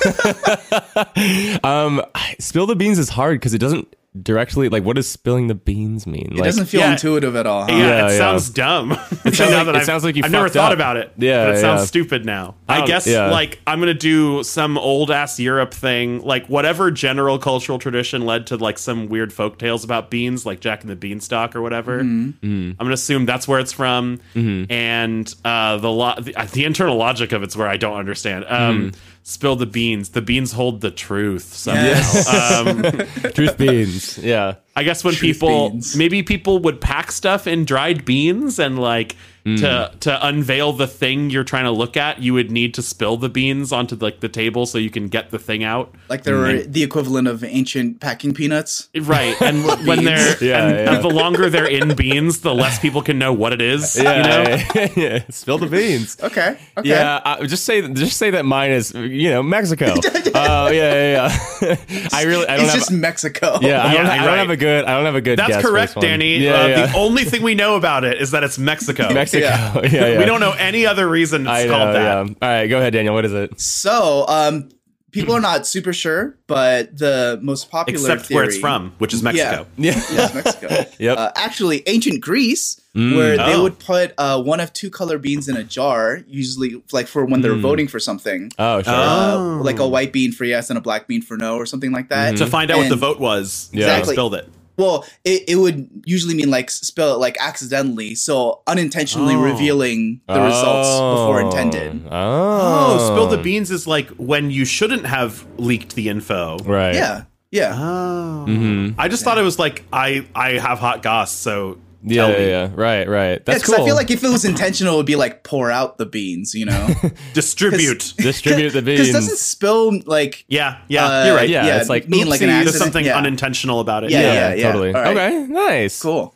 yeah. 0.94 1.58
um, 1.64 2.02
spill 2.38 2.66
the 2.66 2.76
beans 2.76 2.98
is 2.98 3.08
hard 3.08 3.38
because 3.38 3.54
it 3.54 3.58
doesn't 3.58 3.94
directly 4.22 4.68
like. 4.68 4.84
What 4.84 4.96
does 4.96 5.08
spilling 5.08 5.48
the 5.48 5.54
beans 5.54 6.06
mean? 6.06 6.30
It 6.32 6.42
doesn't 6.42 6.66
feel 6.66 6.80
yeah. 6.80 6.92
intuitive 6.92 7.34
at 7.36 7.46
all. 7.46 7.62
Huh? 7.64 7.72
Yeah, 7.72 7.78
Yeah, 7.78 8.06
it 8.06 8.10
yeah. 8.12 8.18
sounds 8.18 8.50
dumb. 8.50 8.92
It 9.24 9.34
sounds 9.34 9.66
like- 9.66 9.76
it 9.82 9.84
sounds 9.86 10.04
like 10.04 10.16
you 10.16 10.22
I've 10.24 10.30
never 10.30 10.48
thought 10.50 10.70
up. 10.72 10.76
about 10.78 10.96
it. 10.98 11.12
Yeah, 11.16 11.46
but 11.46 11.54
it 11.56 11.60
sounds 11.60 11.88
stupid 11.88 12.24
now. 12.26 12.54
I 12.68 12.82
I 12.82 12.86
guess 12.86 13.06
yeah. 13.06 13.30
like 13.30 13.58
I'm 13.66 13.80
gonna 13.80 13.94
do 13.94 14.42
some 14.44 14.76
old 14.76 15.10
ass 15.10 15.40
Europe 15.40 15.72
thing, 15.72 16.20
like 16.22 16.46
whatever 16.46 16.90
general 16.90 17.38
cultural 17.38 17.78
tradition 17.78 18.26
led 18.26 18.46
to 18.48 18.56
like 18.56 18.78
some 18.78 19.08
weird 19.08 19.32
folk 19.32 19.58
tales 19.58 19.82
about 19.82 20.10
beans, 20.10 20.44
like 20.44 20.60
Jack 20.60 20.82
and 20.82 20.90
the 20.90 20.96
Beanstalk 20.96 21.56
or 21.56 21.62
whatever. 21.62 22.02
Mm-hmm. 22.02 22.44
I'm 22.44 22.76
gonna 22.76 22.92
assume 22.92 23.24
that's 23.26 23.48
where 23.48 23.58
it's 23.60 23.72
from, 23.72 24.20
and 24.34 25.34
uh, 25.44 25.78
the, 25.78 25.90
lo- 25.90 26.14
the 26.20 26.32
the 26.52 26.64
internal 26.64 26.96
logic 26.96 27.32
of 27.32 27.42
it's 27.42 27.56
where 27.56 27.68
I 27.68 27.76
don't 27.76 27.96
understand. 27.98 28.44
Um, 28.48 28.74
Mm. 28.74 28.94
Spill 29.26 29.56
the 29.56 29.64
beans. 29.64 30.10
The 30.10 30.20
beans 30.20 30.52
hold 30.52 30.82
the 30.82 30.90
truth 30.90 31.54
somehow. 31.54 31.82
Yes. 31.82 32.28
Um, 32.28 32.82
truth 33.32 33.56
beans. 33.56 34.18
Yeah. 34.18 34.56
I 34.76 34.84
guess 34.84 35.02
when 35.02 35.14
Truth 35.14 35.22
people 35.22 35.70
beans. 35.70 35.96
maybe 35.96 36.22
people 36.22 36.58
would 36.58 36.78
pack 36.78 37.10
stuff 37.10 37.46
in 37.46 37.64
dried 37.64 38.04
beans 38.04 38.58
and 38.58 38.78
like 38.78 39.16
Mm. 39.44 39.60
to 39.60 39.92
to 40.00 40.26
unveil 40.26 40.72
the 40.72 40.86
thing 40.86 41.28
you're 41.28 41.44
trying 41.44 41.64
to 41.64 41.70
look 41.70 41.98
at, 41.98 42.22
you 42.22 42.32
would 42.32 42.50
need 42.50 42.72
to 42.74 42.82
spill 42.82 43.18
the 43.18 43.28
beans 43.28 43.72
onto 43.72 43.94
like 43.96 44.20
the 44.20 44.28
table 44.30 44.64
so 44.64 44.78
you 44.78 44.88
can 44.88 45.08
get 45.08 45.30
the 45.32 45.38
thing 45.38 45.62
out. 45.62 45.94
Like 46.08 46.22
they 46.22 46.32
were 46.32 46.62
the 46.62 46.82
equivalent 46.82 47.28
of 47.28 47.44
ancient 47.44 48.00
packing 48.00 48.32
peanuts. 48.32 48.88
Right. 48.98 49.36
And 49.42 49.62
when 49.86 50.04
they're 50.04 50.42
Yeah, 50.42 50.66
and, 50.66 50.76
yeah. 50.76 50.94
and 50.94 51.04
the 51.04 51.10
longer 51.10 51.50
they're 51.50 51.68
in 51.68 51.94
beans, 51.94 52.40
the 52.40 52.54
less 52.54 52.78
people 52.78 53.02
can 53.02 53.18
know 53.18 53.34
what 53.34 53.52
it 53.52 53.60
is. 53.60 53.96
Yeah, 53.96 54.16
you 54.16 54.22
know? 54.22 54.64
yeah, 54.74 54.88
yeah. 54.96 55.24
Spill 55.28 55.58
the 55.58 55.66
beans. 55.66 56.16
Okay. 56.22 56.56
Okay. 56.78 56.88
Yeah, 56.88 57.20
uh, 57.22 57.44
just 57.46 57.66
say 57.66 57.86
just 57.92 58.16
say 58.16 58.30
that 58.30 58.46
mine 58.46 58.70
is 58.70 58.94
you 58.94 59.28
know 59.28 59.42
Mexico. 59.42 59.92
Oh 60.34 60.68
yeah, 60.70 60.70
yeah, 60.72 61.38
yeah. 61.60 61.76
I 62.14 62.22
really 62.24 62.46
I 62.48 62.56
don't 62.56 62.64
It's 62.64 62.72
have 62.72 62.80
just 62.80 62.92
Mexico. 62.92 63.58
yeah 63.60 63.84
I 63.86 63.92
don't, 63.92 64.06
Yeah, 64.06 64.12
I 64.12 64.16
don't 64.16 64.26
right. 64.26 64.38
have 64.38 64.48
a 64.50 64.56
good 64.56 64.86
I 64.86 64.94
don't 64.96 65.04
have 65.04 65.16
a 65.16 65.20
good. 65.20 65.38
That's 65.38 65.48
guess 65.50 65.62
for 65.62 65.68
correct, 65.68 65.90
this 65.90 65.96
one. 65.96 66.06
Danny. 66.06 66.38
Yeah, 66.38 66.52
uh, 66.62 66.66
yeah. 66.66 66.86
The 66.86 66.96
only 66.96 67.24
thing 67.24 67.42
we 67.42 67.54
know 67.54 67.76
about 67.76 68.04
it 68.04 68.22
is 68.22 68.30
that 68.30 68.42
it's 68.42 68.58
Mexico. 68.58 69.12
Mexico. 69.12 69.33
Yeah. 69.40 69.74
Yeah, 69.84 70.06
yeah. 70.08 70.18
We 70.18 70.24
don't 70.24 70.40
know 70.40 70.52
any 70.52 70.86
other 70.86 71.08
reason 71.08 71.42
it's 71.42 71.50
I 71.50 71.66
called 71.68 71.88
know. 71.88 71.92
that. 71.94 72.26
Yeah. 72.26 72.34
All 72.42 72.48
right, 72.48 72.66
go 72.66 72.78
ahead, 72.78 72.92
Daniel. 72.92 73.14
What 73.14 73.24
is 73.24 73.32
it? 73.32 73.60
So, 73.60 74.24
um, 74.28 74.68
people 75.12 75.34
are 75.34 75.40
not 75.40 75.66
super 75.66 75.92
sure, 75.92 76.36
but 76.48 76.96
the 76.98 77.38
most 77.42 77.70
popular 77.70 78.00
Except 78.14 78.30
where 78.34 78.44
it's 78.44 78.58
from, 78.58 78.92
which 78.98 79.14
is 79.14 79.22
Mexico. 79.22 79.66
Yeah. 79.76 79.92
Yes, 79.94 80.34
Mexico. 80.34 80.68
Yep. 80.98 81.18
Uh, 81.18 81.30
actually, 81.36 81.82
ancient 81.86 82.20
Greece, 82.20 82.80
where 82.94 83.36
they 83.36 83.54
Oh. 83.54 83.62
would 83.64 83.78
put 83.78 84.12
uh, 84.18 84.40
one 84.42 84.60
of 84.60 84.72
two 84.72 84.88
color 84.90 85.18
beans 85.18 85.48
in 85.48 85.56
a 85.56 85.64
jar, 85.64 86.20
usually 86.28 86.82
like 86.92 87.06
for 87.08 87.24
when 87.24 87.40
they're 87.42 87.54
voting 87.56 87.88
for 87.88 87.98
something. 88.00 88.50
oh 88.58 88.82
sure. 88.82 88.92
Uh, 88.94 89.36
like 89.62 89.78
a 89.80 89.86
white 89.88 90.12
bean 90.12 90.32
for 90.32 90.44
yes 90.44 90.70
and 90.70 90.78
a 90.78 90.80
black 90.80 91.06
bean 91.08 91.20
for 91.22 91.36
no, 91.36 91.56
or 91.56 91.66
something 91.66 91.92
like 91.92 92.08
that. 92.08 92.36
To 92.38 92.46
find 92.46 92.70
out 92.70 92.78
what 92.78 92.88
the 92.88 92.96
vote 92.96 93.18
was, 93.20 93.68
Yeah. 93.72 93.80
yeah, 93.86 93.92
Exactly. 93.98 94.14
spilled 94.14 94.34
it. 94.34 94.48
Well, 94.76 95.04
it, 95.24 95.44
it 95.48 95.56
would 95.56 95.88
usually 96.04 96.34
mean 96.34 96.50
like 96.50 96.70
spell 96.70 97.14
it 97.14 97.18
like 97.18 97.36
accidentally, 97.40 98.14
so 98.14 98.62
unintentionally 98.66 99.34
Oh. 99.34 99.40
revealing 99.42 100.20
the 100.26 100.40
results 100.40 100.88
before 100.88 101.42
Oh. 101.42 101.46
intended. 101.46 102.02
Oh, 102.10 102.96
Oh, 102.98 103.12
spill 103.12 103.26
the 103.28 103.38
beans 103.42 103.70
is 103.70 103.86
like 103.86 104.08
when 104.16 104.50
you 104.50 104.64
shouldn't 104.64 105.06
have 105.06 105.46
leaked 105.58 105.94
the 105.94 106.08
info. 106.08 106.56
Right. 106.64 106.94
Yeah, 106.94 107.22
yeah. 107.50 107.72
Oh. 107.76 108.46
Mm-hmm. 108.48 108.98
I 109.00 109.08
just 109.08 109.22
thought 109.24 109.38
it 109.38 109.42
was 109.42 109.58
like 109.58 109.84
I 109.92 110.26
I 110.34 110.52
have 110.58 110.78
hot 110.80 111.02
goss, 111.02 111.32
so 111.32 111.78
Yeah, 112.06 112.22
tell 112.22 112.30
yeah, 112.32 112.38
me. 112.38 112.50
yeah. 112.50 112.70
Right, 112.74 113.08
right. 113.08 113.44
That's 113.44 113.62
because 113.62 113.76
cool. 113.76 113.82
I 113.82 113.86
feel 113.86 113.94
like 113.94 114.10
if 114.10 114.22
it 114.22 114.28
was 114.28 114.44
intentional, 114.44 114.94
it 114.94 114.96
would 114.98 115.06
be 115.06 115.16
like 115.16 115.42
pour 115.42 115.70
out 115.70 115.96
the 115.96 116.06
beans, 116.06 116.54
you 116.54 116.66
know? 116.66 116.88
distribute. 117.32 118.12
distribute 118.18 118.70
the 118.70 118.82
beans. 118.82 119.00
Because 119.00 119.12
doesn't 119.12 119.38
spill 119.38 120.00
like 120.04 120.44
yeah, 120.48 120.82
yeah, 120.88 121.06
uh, 121.06 121.24
you're 121.24 121.36
right. 121.36 121.48
Yeah, 121.48 121.78
it's 121.78 121.88
like, 121.88 122.08
mean 122.08 122.28
like 122.28 122.42
an 122.42 122.50
accident. 122.50 122.64
There's 122.72 122.78
something 122.78 123.04
yeah. 123.04 123.16
unintentional 123.16 123.80
about 123.80 124.04
it. 124.04 124.10
Yeah, 124.10 124.20
yeah, 124.20 124.32
yeah, 124.32 124.54
yeah. 124.54 124.62
totally. 124.66 124.94
All 124.94 125.02
right. 125.02 125.16
Okay, 125.16 125.46
nice. 125.46 126.00
Cool. 126.02 126.34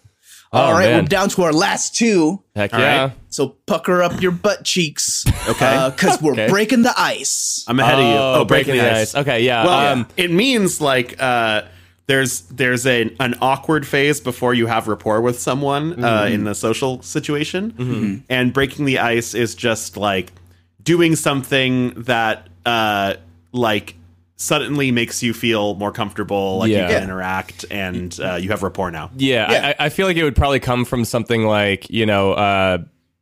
Oh, 0.50 0.58
All 0.58 0.72
right, 0.72 0.88
man. 0.88 1.04
we're 1.04 1.08
down 1.08 1.28
to 1.30 1.42
our 1.42 1.52
last 1.52 1.94
two. 1.94 2.42
Heck 2.56 2.72
All 2.72 2.80
yeah. 2.80 3.02
right. 3.02 3.12
So 3.28 3.48
pucker 3.66 4.02
up 4.02 4.22
your 4.22 4.32
butt 4.32 4.64
cheeks. 4.64 5.24
Okay. 5.48 5.90
Because 5.94 6.20
we're 6.20 6.32
Okay. 6.32 6.48
breaking 6.50 6.82
the 6.82 6.92
ice. 6.94 7.64
I'm 7.66 7.80
ahead 7.80 7.94
of 7.94 8.00
you. 8.00 8.06
Oh, 8.12 8.44
breaking, 8.44 8.74
the 8.74 8.94
ice. 8.94 9.14
Okay, 9.14 9.44
yeah. 9.44 9.64
Well, 9.64 9.92
um, 9.94 10.06
it 10.18 10.30
means 10.30 10.78
like 10.78 11.16
uh, 11.18 11.62
there's 12.08 12.40
there's 12.42 12.84
a, 12.86 13.14
an 13.20 13.36
awkward 13.40 13.86
phase 13.86 14.20
before 14.20 14.54
you 14.54 14.66
have 14.66 14.88
rapport 14.88 15.20
with 15.20 15.38
someone 15.38 16.02
uh, 16.04 16.22
Mm-hmm. 16.24 16.34
in 16.34 16.44
the 16.44 16.54
social 16.54 17.00
situation, 17.02 18.24
and 18.28 18.52
breaking 18.52 18.84
the 18.86 18.98
ice 18.98 19.34
is 19.34 19.54
just 19.54 19.96
like 19.96 20.32
doing 20.82 21.14
something 21.14 21.90
that 22.02 22.48
uh, 22.66 23.14
like 23.52 23.94
suddenly 24.36 24.90
makes 24.92 25.22
you 25.22 25.34
feel 25.34 25.74
more 25.74 25.92
comfortable, 25.92 26.58
like 26.58 26.70
Yeah. 26.70 26.86
you 26.88 26.94
can 26.94 27.02
interact, 27.04 27.64
and 27.70 28.18
uh, 28.20 28.36
you 28.36 28.48
have 28.50 28.62
rapport 28.62 28.90
now. 28.90 29.10
Yeah, 29.16 29.50
Yeah. 29.52 29.74
I, 29.78 29.86
I 29.86 29.88
feel 29.90 30.06
like 30.06 30.16
it 30.16 30.22
would 30.24 30.36
probably 30.36 30.60
come 30.60 30.84
from 30.84 31.04
something 31.04 31.44
like 31.44 31.90
you 31.90 32.06
know, 32.06 32.32
uh, 32.32 32.78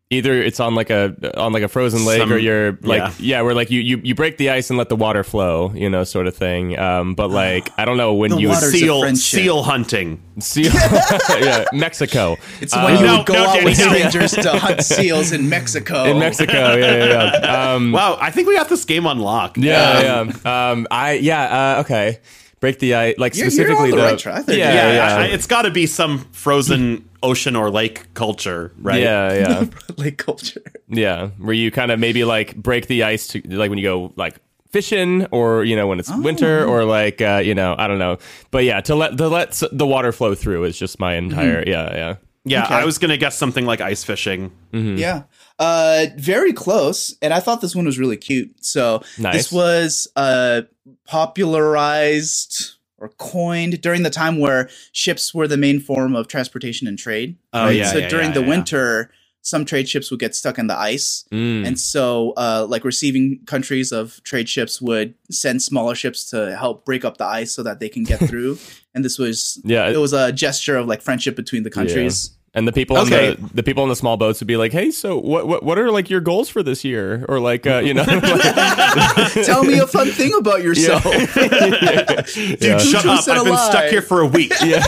either 0.08 0.40
it's 0.40 0.60
on 0.60 0.74
like 0.76 0.88
a 0.90 1.36
on 1.36 1.52
like 1.52 1.64
a 1.64 1.68
frozen 1.68 2.04
lake, 2.04 2.20
Some- 2.20 2.32
or 2.32 2.38
you're 2.38 2.78
like 2.82 3.00
yeah. 3.00 3.12
yeah. 3.18 3.40
where 3.42 3.54
like 3.54 3.70
you, 3.70 3.80
you 3.80 4.00
you 4.04 4.14
break 4.14 4.36
the 4.36 4.50
ice 4.50 4.70
and 4.70 4.78
let 4.78 4.88
the 4.88 4.96
water 4.96 5.24
flow, 5.24 5.72
you 5.74 5.90
know, 5.90 6.04
sort 6.04 6.26
of 6.28 6.36
thing. 6.36 6.78
Um, 6.78 7.14
but 7.14 7.28
like 7.30 7.70
I 7.76 7.84
don't 7.84 7.96
know 7.96 8.14
when 8.14 8.30
The 8.30 8.38
you 8.38 8.48
would 8.48 8.54
water's 8.54 8.74
a 8.74 8.78
Seal 8.78 9.16
seal 9.16 9.62
hunting. 9.64 10.22
see, 10.38 10.62
yeah, 11.28 11.64
Mexico. 11.72 12.36
It's 12.60 12.74
when 12.74 12.98
you 13.00 13.04
no, 13.06 13.16
would 13.18 13.26
go 13.26 13.34
no, 13.34 13.46
out 13.46 13.64
with 13.64 13.76
Danny, 13.76 14.02
no. 14.02 14.08
strangers 14.10 14.32
to 14.32 14.50
hunt 14.58 14.82
seals 14.82 15.32
in 15.32 15.48
Mexico. 15.48 16.04
in 16.04 16.18
Mexico, 16.18 16.76
yeah, 16.76 17.04
yeah, 17.04 17.40
yeah. 17.40 17.72
Um, 17.74 17.90
Wow, 17.92 18.16
I 18.20 18.30
think 18.30 18.46
we 18.48 18.54
got 18.54 18.68
this 18.68 18.84
game 18.84 19.06
unlocked 19.06 19.56
lock. 19.58 19.64
yeah, 19.66 20.22
yeah. 20.44 20.70
Um, 20.70 20.86
I 20.90 21.14
yeah, 21.14 21.76
uh, 21.78 21.80
okay. 21.80 22.20
Break 22.66 22.78
the 22.80 22.94
ice, 22.94 23.14
like 23.18 23.34
You're- 23.36 23.44
you're 23.44 23.50
specifically 23.52 23.84
on 23.84 23.90
the 23.90 23.96
the 23.96 24.02
right 24.02 24.18
track 24.18 24.46
there, 24.46 24.58
yeah, 24.58 24.74
Yeah, 24.74 24.92
yeah, 24.92 25.16
I- 25.16 25.22
I- 25.22 25.26
it's 25.26 25.46
got 25.46 25.62
to 25.62 25.70
be 25.70 25.86
some 25.86 26.26
frozen 26.32 27.04
ocean 27.22 27.54
or 27.54 27.70
lake 27.70 28.12
culture, 28.14 28.72
right? 28.82 29.00
yeah, 29.00 29.32
yeah. 29.34 29.64
Lake 29.96 30.18
culture. 30.18 30.62
Yeah, 30.88 31.28
where 31.38 31.54
you 31.54 31.70
kind 31.70 31.90
of 31.92 32.00
maybe 32.00 32.24
like 32.24 32.56
break 32.56 32.86
the 32.88 33.04
ice 33.04 33.28
to 33.28 33.40
like 33.46 33.70
when 33.70 33.78
you 33.78 33.84
go 33.84 34.12
like 34.16 34.34
fishing 34.72 35.26
or 35.30 35.62
you 35.64 35.76
know 35.76 35.86
when 35.86 35.98
it's 36.00 36.10
winter 36.16 36.64
Oh. 36.66 36.70
or 36.72 36.84
like 36.84 37.20
uh, 37.22 37.40
you 37.44 37.54
know 37.54 37.76
I 37.78 37.86
don't 37.86 37.98
know, 38.00 38.18
but 38.50 38.64
yeah, 38.64 38.80
to 38.82 38.94
let 38.96 39.16
to 39.18 39.28
let 39.28 39.62
the 39.72 39.86
water 39.86 40.10
flow 40.12 40.34
through 40.34 40.64
is 40.64 40.76
just 40.78 40.98
my 40.98 41.14
entire 41.14 41.60
Mm-hmm. 41.62 41.70
yeah 41.70 41.94
yeah 41.94 42.14
Yeah, 42.44 42.64
Okay. 42.64 42.74
I 42.74 42.84
was 42.84 42.98
gonna 42.98 43.16
guess 43.16 43.36
something 43.38 43.64
like 43.66 43.80
ice 43.80 44.02
fishing. 44.04 44.50
Yeah. 44.72 45.22
Uh 45.58 46.06
very 46.16 46.52
close. 46.52 47.16
And 47.22 47.32
I 47.32 47.40
thought 47.40 47.60
this 47.60 47.74
one 47.74 47.86
was 47.86 47.98
really 47.98 48.16
cute. 48.18 48.64
So 48.64 49.02
Nice. 49.18 49.34
this 49.34 49.52
was 49.52 50.08
uh 50.16 50.62
popularized 51.06 52.72
or 52.98 53.10
coined 53.18 53.80
during 53.82 54.02
the 54.02 54.10
time 54.10 54.38
where 54.38 54.68
ships 54.92 55.34
were 55.34 55.46
the 55.46 55.56
main 55.56 55.80
form 55.80 56.16
of 56.16 56.28
transportation 56.28 56.86
and 56.88 56.98
trade. 56.98 57.36
Oh, 57.52 57.68
yeah, 57.68 57.90
So 57.92 57.98
yeah, 57.98 58.08
during 58.08 58.28
yeah, 58.28 58.34
the 58.34 58.40
yeah. 58.40 58.48
winter, 58.48 59.10
some 59.42 59.64
trade 59.66 59.86
ships 59.88 60.10
would 60.10 60.18
get 60.18 60.34
stuck 60.34 60.58
in 60.58 60.66
the 60.66 60.76
ice. 60.76 61.24
Mm. 61.30 61.66
And 61.66 61.78
so, 61.78 62.32
uh, 62.38 62.66
like 62.68 62.84
receiving 62.84 63.40
countries 63.46 63.92
of 63.92 64.22
trade 64.24 64.48
ships 64.48 64.80
would 64.80 65.14
send 65.30 65.62
smaller 65.62 65.94
ships 65.94 66.24
to 66.30 66.56
help 66.56 66.84
break 66.86 67.04
up 67.04 67.18
the 67.18 67.26
ice 67.26 67.52
so 67.52 67.62
that 67.62 67.78
they 67.80 67.88
can 67.90 68.02
get 68.04 68.18
through. 68.28 68.58
and 68.94 69.04
this 69.04 69.18
was, 69.18 69.60
Yeah. 69.62 69.88
it 69.90 69.98
was 69.98 70.12
a 70.14 70.32
gesture 70.32 70.76
of 70.76 70.86
like 70.86 71.02
friendship 71.02 71.36
between 71.36 71.62
the 71.64 71.70
countries. 71.70 72.30
And 72.56 72.66
the 72.66 72.72
people 72.72 72.96
Okay. 72.98 73.30
on 73.30 73.36
the 73.48 73.54
the 73.54 73.62
people 73.62 73.84
on 73.84 73.88
the 73.88 73.94
small 73.94 74.16
boats 74.16 74.40
would 74.40 74.48
be 74.48 74.56
like, 74.56 74.72
hey, 74.72 74.90
so 74.90 75.16
what 75.18 75.46
what 75.46 75.62
what 75.62 75.78
are 75.78 75.92
like 75.92 76.10
your 76.10 76.20
goals 76.20 76.48
for 76.48 76.62
this 76.64 76.84
year 76.84 77.24
or 77.28 77.38
like 77.38 77.66
uh, 77.68 77.78
you 77.78 77.94
know 77.94 78.04
Tell 79.44 79.62
me 79.62 79.78
a 79.78 79.86
fun 79.86 80.08
thing 80.10 80.32
about 80.38 80.62
yourself. 80.62 81.02
Dude, 81.04 82.60
Yeah. 82.60 82.78
shut 82.78 83.06
up! 83.06 83.22
said 83.22 83.36
I've 83.36 83.44
been 83.44 83.52
alive. 83.52 83.70
stuck 83.70 83.84
here 83.90 84.02
for 84.02 84.20
a 84.22 84.26
week. 84.26 84.52
yeah 84.64 84.82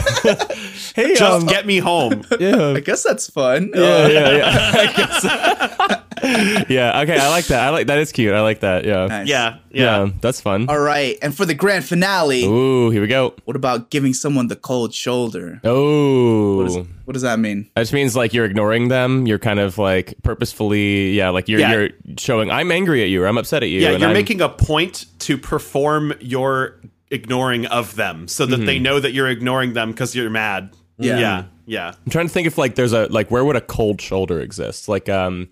hey 0.97 1.15
Just 1.15 1.23
um, 1.23 1.47
get 1.47 1.67
me 1.67 1.79
home. 1.79 2.23
yeah 2.41 2.71
I 2.71 2.81
guess 2.81 3.03
that's 3.05 3.31
fun. 3.31 3.71
yeah 3.75 3.81
Uh, 3.83 4.09
yeah 4.09 4.37
yeah 4.37 4.73
I 4.75 4.87
guess 4.97 6.03
yeah. 6.69 7.01
Okay, 7.03 7.19
I 7.19 7.29
like 7.29 7.47
that. 7.47 7.61
I 7.67 7.71
like 7.71 7.87
that. 7.89 7.99
Is 7.99 8.13
cute. 8.13 8.33
I 8.35 8.41
like 8.41 8.61
that. 8.61 8.85
Yeah. 8.85 9.07
Nice. 9.07 9.29
Yeah, 9.29 9.57
yeah. 9.71 10.05
Yeah, 10.05 10.11
that's 10.21 10.41
fun. 10.41 10.69
All 10.69 10.79
right, 10.79 11.17
and 11.23 11.35
for 11.37 11.45
the 11.47 11.55
grand 11.55 11.85
finale, 11.85 12.45
Ooh, 12.45 12.91
here 12.91 13.01
we 13.01 13.07
go. 13.07 13.35
what 13.45 13.57
about 13.57 13.91
giving 13.91 14.15
someone 14.15 14.49
the 14.49 14.57
cold 14.57 14.95
shoulder? 14.95 15.61
Oh, 15.65 16.57
What, 16.59 16.67
is, 16.67 16.77
what 17.05 17.13
does 17.15 17.23
that 17.23 17.39
mean? 17.39 17.69
that 17.75 17.83
just 17.83 17.93
means 17.93 18.17
like 18.17 18.33
you're 18.35 18.45
ignoring 18.45 18.89
them. 18.89 19.27
You're 19.27 19.39
kind 19.39 19.61
of 19.61 19.79
like 19.79 20.15
purposefully, 20.23 21.13
yeah, 21.13 21.29
like 21.31 21.49
you're 21.49 21.61
Yeah. 21.61 21.73
you're 21.73 21.89
showing 22.19 22.51
I'm 22.51 22.71
angry 22.73 23.03
at 23.03 23.09
you 23.09 23.23
or 23.23 23.27
I'm 23.27 23.39
upset 23.39 23.63
at 23.63 23.69
you. 23.69 23.81
Yeah, 23.81 23.91
and 23.91 24.01
you're 24.01 24.09
I'm- 24.09 24.15
making 24.17 24.41
a 24.41 24.49
point 24.49 25.07
to 25.21 25.37
perform 25.39 26.15
your 26.21 26.81
ignoring 27.11 27.67
of 27.67 27.95
them 27.97 28.29
so 28.29 28.45
that 28.47 28.57
Mm-hmm. 28.57 28.67
they 28.67 28.79
know 28.79 29.01
that 29.01 29.13
you're 29.13 29.29
ignoring 29.29 29.73
them 29.73 29.93
because 29.93 30.15
you're 30.15 30.29
mad. 30.31 30.75
Yeah. 30.99 31.19
Yeah. 31.19 31.45
Yeah. 31.67 31.89
I'm 32.05 32.11
trying 32.11 32.27
to 32.27 32.33
think 32.33 32.47
if 32.47 32.59
like 32.59 32.75
there's 32.75 32.93
a 32.93 33.07
like 33.07 33.31
where 33.31 33.45
would 33.45 33.57
a 33.57 33.61
cold 33.61 34.01
shoulder 34.01 34.41
exist? 34.41 34.89
Like 34.89 35.09
um, 35.09 35.49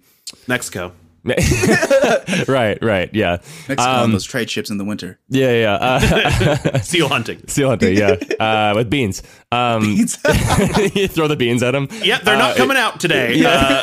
Mexico. 0.46 0.92
right, 2.48 2.78
right, 2.82 3.10
yeah, 3.12 3.38
Mexico 3.68 3.82
Um, 3.82 4.02
on 4.04 4.12
those 4.12 4.24
trade 4.24 4.50
ships 4.50 4.70
in 4.70 4.78
the 4.78 4.84
winter. 4.84 5.18
yeah, 5.28 5.52
yeah. 5.52 5.74
Uh, 5.74 6.78
Seal 6.82 7.08
hunting. 7.08 7.46
seal 7.48 7.68
hunting, 7.68 7.96
yeah, 7.96 8.16
uh, 8.40 8.72
with 8.76 8.88
beans. 8.90 9.22
Um, 9.52 9.84
you 9.84 11.08
throw 11.08 11.28
the 11.28 11.36
beans 11.38 11.62
at 11.62 11.70
them. 11.72 11.88
Yeah, 12.02 12.18
they're 12.18 12.36
not 12.36 12.56
coming 12.56 12.76
out 12.76 13.00
today. 13.00 13.42
Uh, 13.44 13.82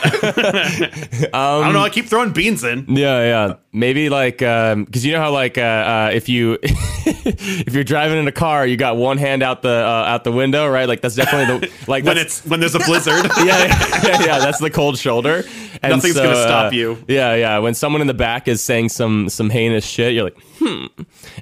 I 1.34 1.62
don't 1.64 1.74
know. 1.74 1.82
I 1.82 1.90
keep 1.90 2.06
throwing 2.06 2.32
beans 2.32 2.64
in. 2.64 2.86
Yeah, 2.90 3.24
yeah. 3.24 3.54
Maybe 3.72 4.10
like 4.10 4.38
because 4.38 5.06
you 5.06 5.14
know 5.14 5.20
how 5.22 5.32
like 5.32 5.58
uh, 5.58 5.62
uh, 5.62 6.12
if 6.14 6.30
you 6.30 6.60
if 6.62 7.74
you're 7.74 7.84
driving 7.84 8.20
in 8.20 8.28
a 8.28 8.32
car, 8.32 8.68
you 8.68 8.78
got 8.78 8.98
one 8.98 9.18
hand 9.18 9.42
out 9.42 9.62
the 9.62 9.70
uh, 9.70 10.06
out 10.08 10.24
the 10.24 10.32
window, 10.32 10.68
right? 10.70 10.88
Like 10.88 11.02
that's 11.02 11.16
definitely 11.16 11.68
the 11.68 11.74
like 11.88 12.04
When 12.04 12.18
it's 12.18 12.46
when 12.46 12.60
there's 12.60 12.76
a 12.76 12.80
blizzard. 12.80 13.26
yeah, 13.38 13.44
yeah, 13.46 13.66
yeah, 14.04 14.24
yeah, 14.26 14.40
that's 14.40 14.60
the 14.60 14.70
cold 14.70 14.98
shoulder. 15.00 15.44
And 15.82 15.94
Nothing's 15.96 16.16
so, 16.16 16.24
gonna 16.24 16.36
stop 16.36 16.72
uh, 16.72 16.76
you. 16.76 17.04
Yeah, 17.08 17.34
yeah. 17.36 17.58
When 17.60 17.74
someone 17.74 18.02
in 18.02 18.08
the 18.08 18.13
back 18.14 18.48
is 18.48 18.64
saying 18.64 18.90
some 18.90 19.30
some 19.30 19.50
heinous 19.50 19.86
shit, 19.86 20.14
you're 20.14 20.24
like, 20.26 20.38
hmm, 20.60 20.86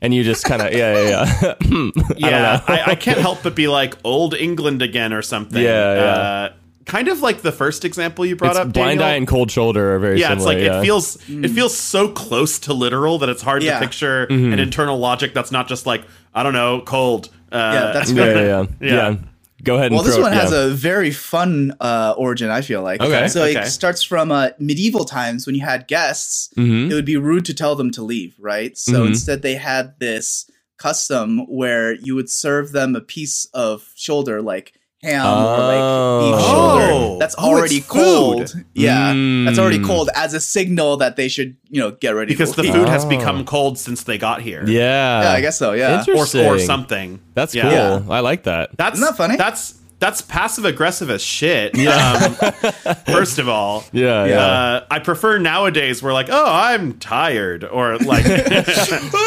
and 0.01 0.13
you 0.13 0.23
just 0.23 0.45
kind 0.45 0.62
of 0.62 0.73
yeah, 0.73 0.93
yeah, 1.01 1.39
yeah. 1.41 1.53
Hmm. 1.63 1.89
yeah, 2.17 2.62
I, 2.67 2.84
I, 2.91 2.95
can't 2.95 3.19
help 3.27 3.43
but 3.43 3.55
be 3.55 3.67
like 3.67 3.95
old 4.03 4.34
England 4.34 4.81
again 4.81 5.13
or 5.13 5.21
something. 5.21 5.62
Yeah, 5.62 5.93
yeah. 5.95 6.01
Uh, 6.03 6.53
kind 6.86 7.07
of 7.07 7.21
like 7.21 7.41
the 7.41 7.51
first 7.51 7.86
example 7.86 8.25
you 8.25 8.36
brought 8.36 8.51
It's 8.51 8.60
up. 8.60 8.73
blind 8.73 8.99
Daniel. 8.99 9.05
eye 9.05 9.15
and 9.15 9.27
cold 9.27 9.51
shoulder 9.51 9.95
are 9.95 9.99
very 9.99 10.19
yeah, 10.19 10.34
it's 10.34 10.45
like 10.45 10.57
yeah. 10.57 10.79
it 10.79 10.84
feels 10.84 11.17
it 11.29 11.49
feels 11.49 11.77
so 11.77 12.07
close 12.10 12.60
to 12.60 12.73
literal 12.73 13.19
that 13.19 13.29
it's 13.29 13.41
hard 13.41 13.63
Yeah. 13.63 13.75
to 13.79 13.86
picture 13.86 14.27
Mm-hmm. 14.27 14.53
an 14.53 14.60
internal 14.60 14.97
logic 14.97 15.34
that's 15.34 15.51
not 15.51 15.67
just 15.67 15.86
like 15.86 16.03
I 16.34 16.43
don't 16.43 16.53
know, 16.53 16.81
cold. 16.81 17.29
Uh, 17.51 17.57
Yeah, 17.57 17.91
that's 17.93 18.12
yeah, 18.12 18.25
yeah, 18.25 18.41
yeah, 18.41 18.65
Yeah. 18.81 19.10
yeah. 19.12 19.15
Go 19.63 19.76
ahead. 19.76 19.88
And 19.88 19.95
Well, 19.95 20.04
this 20.04 20.17
one 20.17 20.34
it, 20.34 20.38
has 20.38 20.52
yeah. 20.52 20.65
a 20.65 20.69
very 20.69 21.12
fun 21.12 21.74
uh, 21.80 22.13
origin. 22.17 22.50
I 22.50 22.62
feel 22.62 22.82
like. 22.82 23.02
Okay, 23.02 23.28
So 23.28 23.43
okay. 23.43 23.62
it 23.62 23.65
starts 23.67 24.02
from 24.04 24.32
uh, 24.32 24.50
medieval 24.60 25.06
times 25.06 25.45
when 25.45 25.56
you 25.56 25.62
had 25.62 25.88
guests. 25.88 26.50
Mhm. 26.58 26.89
It 26.89 26.93
would 26.93 27.06
be 27.06 27.17
rude 27.17 27.45
to 27.45 27.54
tell 27.54 27.76
them 27.76 27.91
to 27.91 28.02
leave, 28.02 28.36
right? 28.39 28.78
So 28.78 29.04
Mhm. 29.04 29.08
instead, 29.10 29.41
they 29.41 29.56
had 29.56 29.93
this 30.00 30.50
custom 30.78 31.45
where 31.47 31.93
you 31.93 32.15
would 32.15 32.30
serve 32.30 32.71
them 32.71 32.95
a 32.95 33.02
piece 33.02 33.45
of 33.54 33.89
shoulder, 33.95 34.41
like 34.41 34.74
ham 35.03 35.25
or 35.25 35.57
like 35.57 36.21
beef 36.21 36.35
Oh. 36.47 36.79
shoulder. 36.79 37.19
That's 37.19 37.35
Oh, 37.37 37.43
already 37.55 37.77
it's 37.77 37.87
cold. 37.87 38.49
food. 38.51 38.65
Yeah, 38.75 39.07
that's 39.45 39.57
already 39.59 39.79
Mm. 39.79 39.85
cold 39.87 40.09
as 40.15 40.33
a 40.33 40.39
signal 40.39 40.97
that 40.97 41.15
they 41.15 41.27
should, 41.27 41.55
you 41.69 41.81
know, 41.81 41.91
get 41.91 42.11
ready 42.15 42.31
because 42.33 42.51
to 42.51 42.57
the 42.57 42.63
leave. 42.63 42.73
food 42.73 42.87
has 42.89 43.05
Oh. 43.05 43.09
become 43.09 43.43
cold 43.45 43.77
since 43.79 44.03
they 44.03 44.17
got 44.17 44.41
here. 44.41 44.63
yeah. 44.67 45.21
Yeah, 45.23 45.31
I 45.31 45.41
guess 45.41 45.57
so. 45.57 45.71
Yeah. 45.73 45.95
or 45.95 45.99
Interesting. 45.99 46.45
or 46.45 46.59
something. 46.59 47.19
That's 47.33 47.55
Yeah. 47.55 47.99
cool. 48.03 48.11
I 48.11 48.19
like 48.19 48.43
that. 48.43 48.69
That's 48.77 48.97
Isn't 48.99 49.07
that 49.07 49.17
funny? 49.17 49.37
That's 49.37 49.75
that's 49.99 50.21
passive 50.21 50.65
aggressive 50.65 51.11
as 51.11 51.21
shit. 51.23 51.75
Um, 51.87 52.35
first 53.05 53.37
of 53.37 53.47
all, 53.47 53.83
Yeah, 53.91 54.25
yeah. 54.25 54.39
Uh, 54.43 54.83
I 54.89 54.97
prefer 54.99 55.37
nowadays 55.37 56.01
where 56.01 56.11
like, 56.11 56.27
oh, 56.31 56.45
I'm 56.51 56.93
tired, 56.93 57.63
or 57.63 57.97
like, 57.99 58.25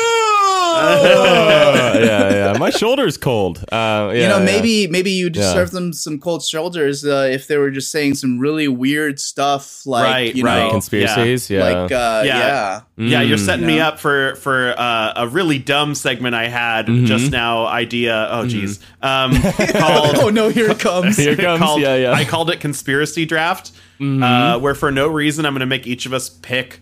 Uh, 0.74 1.98
yeah, 2.04 2.52
yeah. 2.52 2.58
My 2.58 2.70
shoulder's 2.70 3.16
cold. 3.16 3.58
Uh, 3.70 4.10
yeah, 4.14 4.22
you 4.22 4.28
know, 4.28 4.38
yeah. 4.38 4.44
maybe 4.44 4.86
maybe 4.88 5.10
you 5.10 5.30
just 5.30 5.48
Yeah. 5.48 5.54
serve 5.54 5.70
them 5.70 5.92
some 5.92 6.18
cold 6.18 6.42
shoulders 6.42 7.04
uh, 7.04 7.28
if 7.30 7.46
they 7.46 7.56
were 7.56 7.70
just 7.70 7.90
saying 7.90 8.14
some 8.16 8.38
really 8.38 8.68
weird 8.68 9.18
stuff, 9.20 9.86
like 9.86 10.04
Right, 10.04 10.34
you 10.34 10.44
right. 10.44 10.64
know, 10.64 10.70
conspiracies. 10.70 11.48
Yeah, 11.50 11.64
like 11.64 11.92
uh, 11.92 12.22
Yeah. 12.24 12.38
yeah. 12.38 12.80
yeah, 12.96 13.20
you're 13.22 13.38
Mm. 13.38 13.46
setting 13.46 13.66
me 13.66 13.80
up 13.80 13.98
for 13.98 14.34
for 14.36 14.74
uh, 14.78 15.12
a 15.16 15.28
really 15.28 15.58
dumb 15.58 15.94
segment 15.94 16.34
I 16.34 16.48
had 16.48 16.86
Mm-hmm. 16.86 17.06
just 17.06 17.30
now. 17.32 17.66
Idea. 17.66 18.28
Oh, 18.30 18.46
geez. 18.46 18.80
Um, 19.04 19.32
called 19.42 20.16
Oh 20.16 20.30
no, 20.30 20.48
here 20.48 20.70
it 20.70 20.78
comes. 20.88 21.16
Here 21.18 21.32
it 21.32 21.38
comes. 21.38 21.60
called, 21.60 21.82
yeah, 21.82 21.94
yeah. 21.96 22.12
I 22.12 22.24
called 22.24 22.48
it 22.50 22.60
conspiracy 22.60 23.26
draft, 23.26 23.72
Mm-hmm. 24.00 24.22
uh, 24.22 24.58
where 24.58 24.74
for 24.74 24.90
no 24.90 25.06
reason 25.08 25.44
I'm 25.46 25.52
going 25.52 25.60
to 25.60 25.66
make 25.66 25.86
each 25.86 26.06
of 26.06 26.12
us 26.12 26.28
pick 26.28 26.80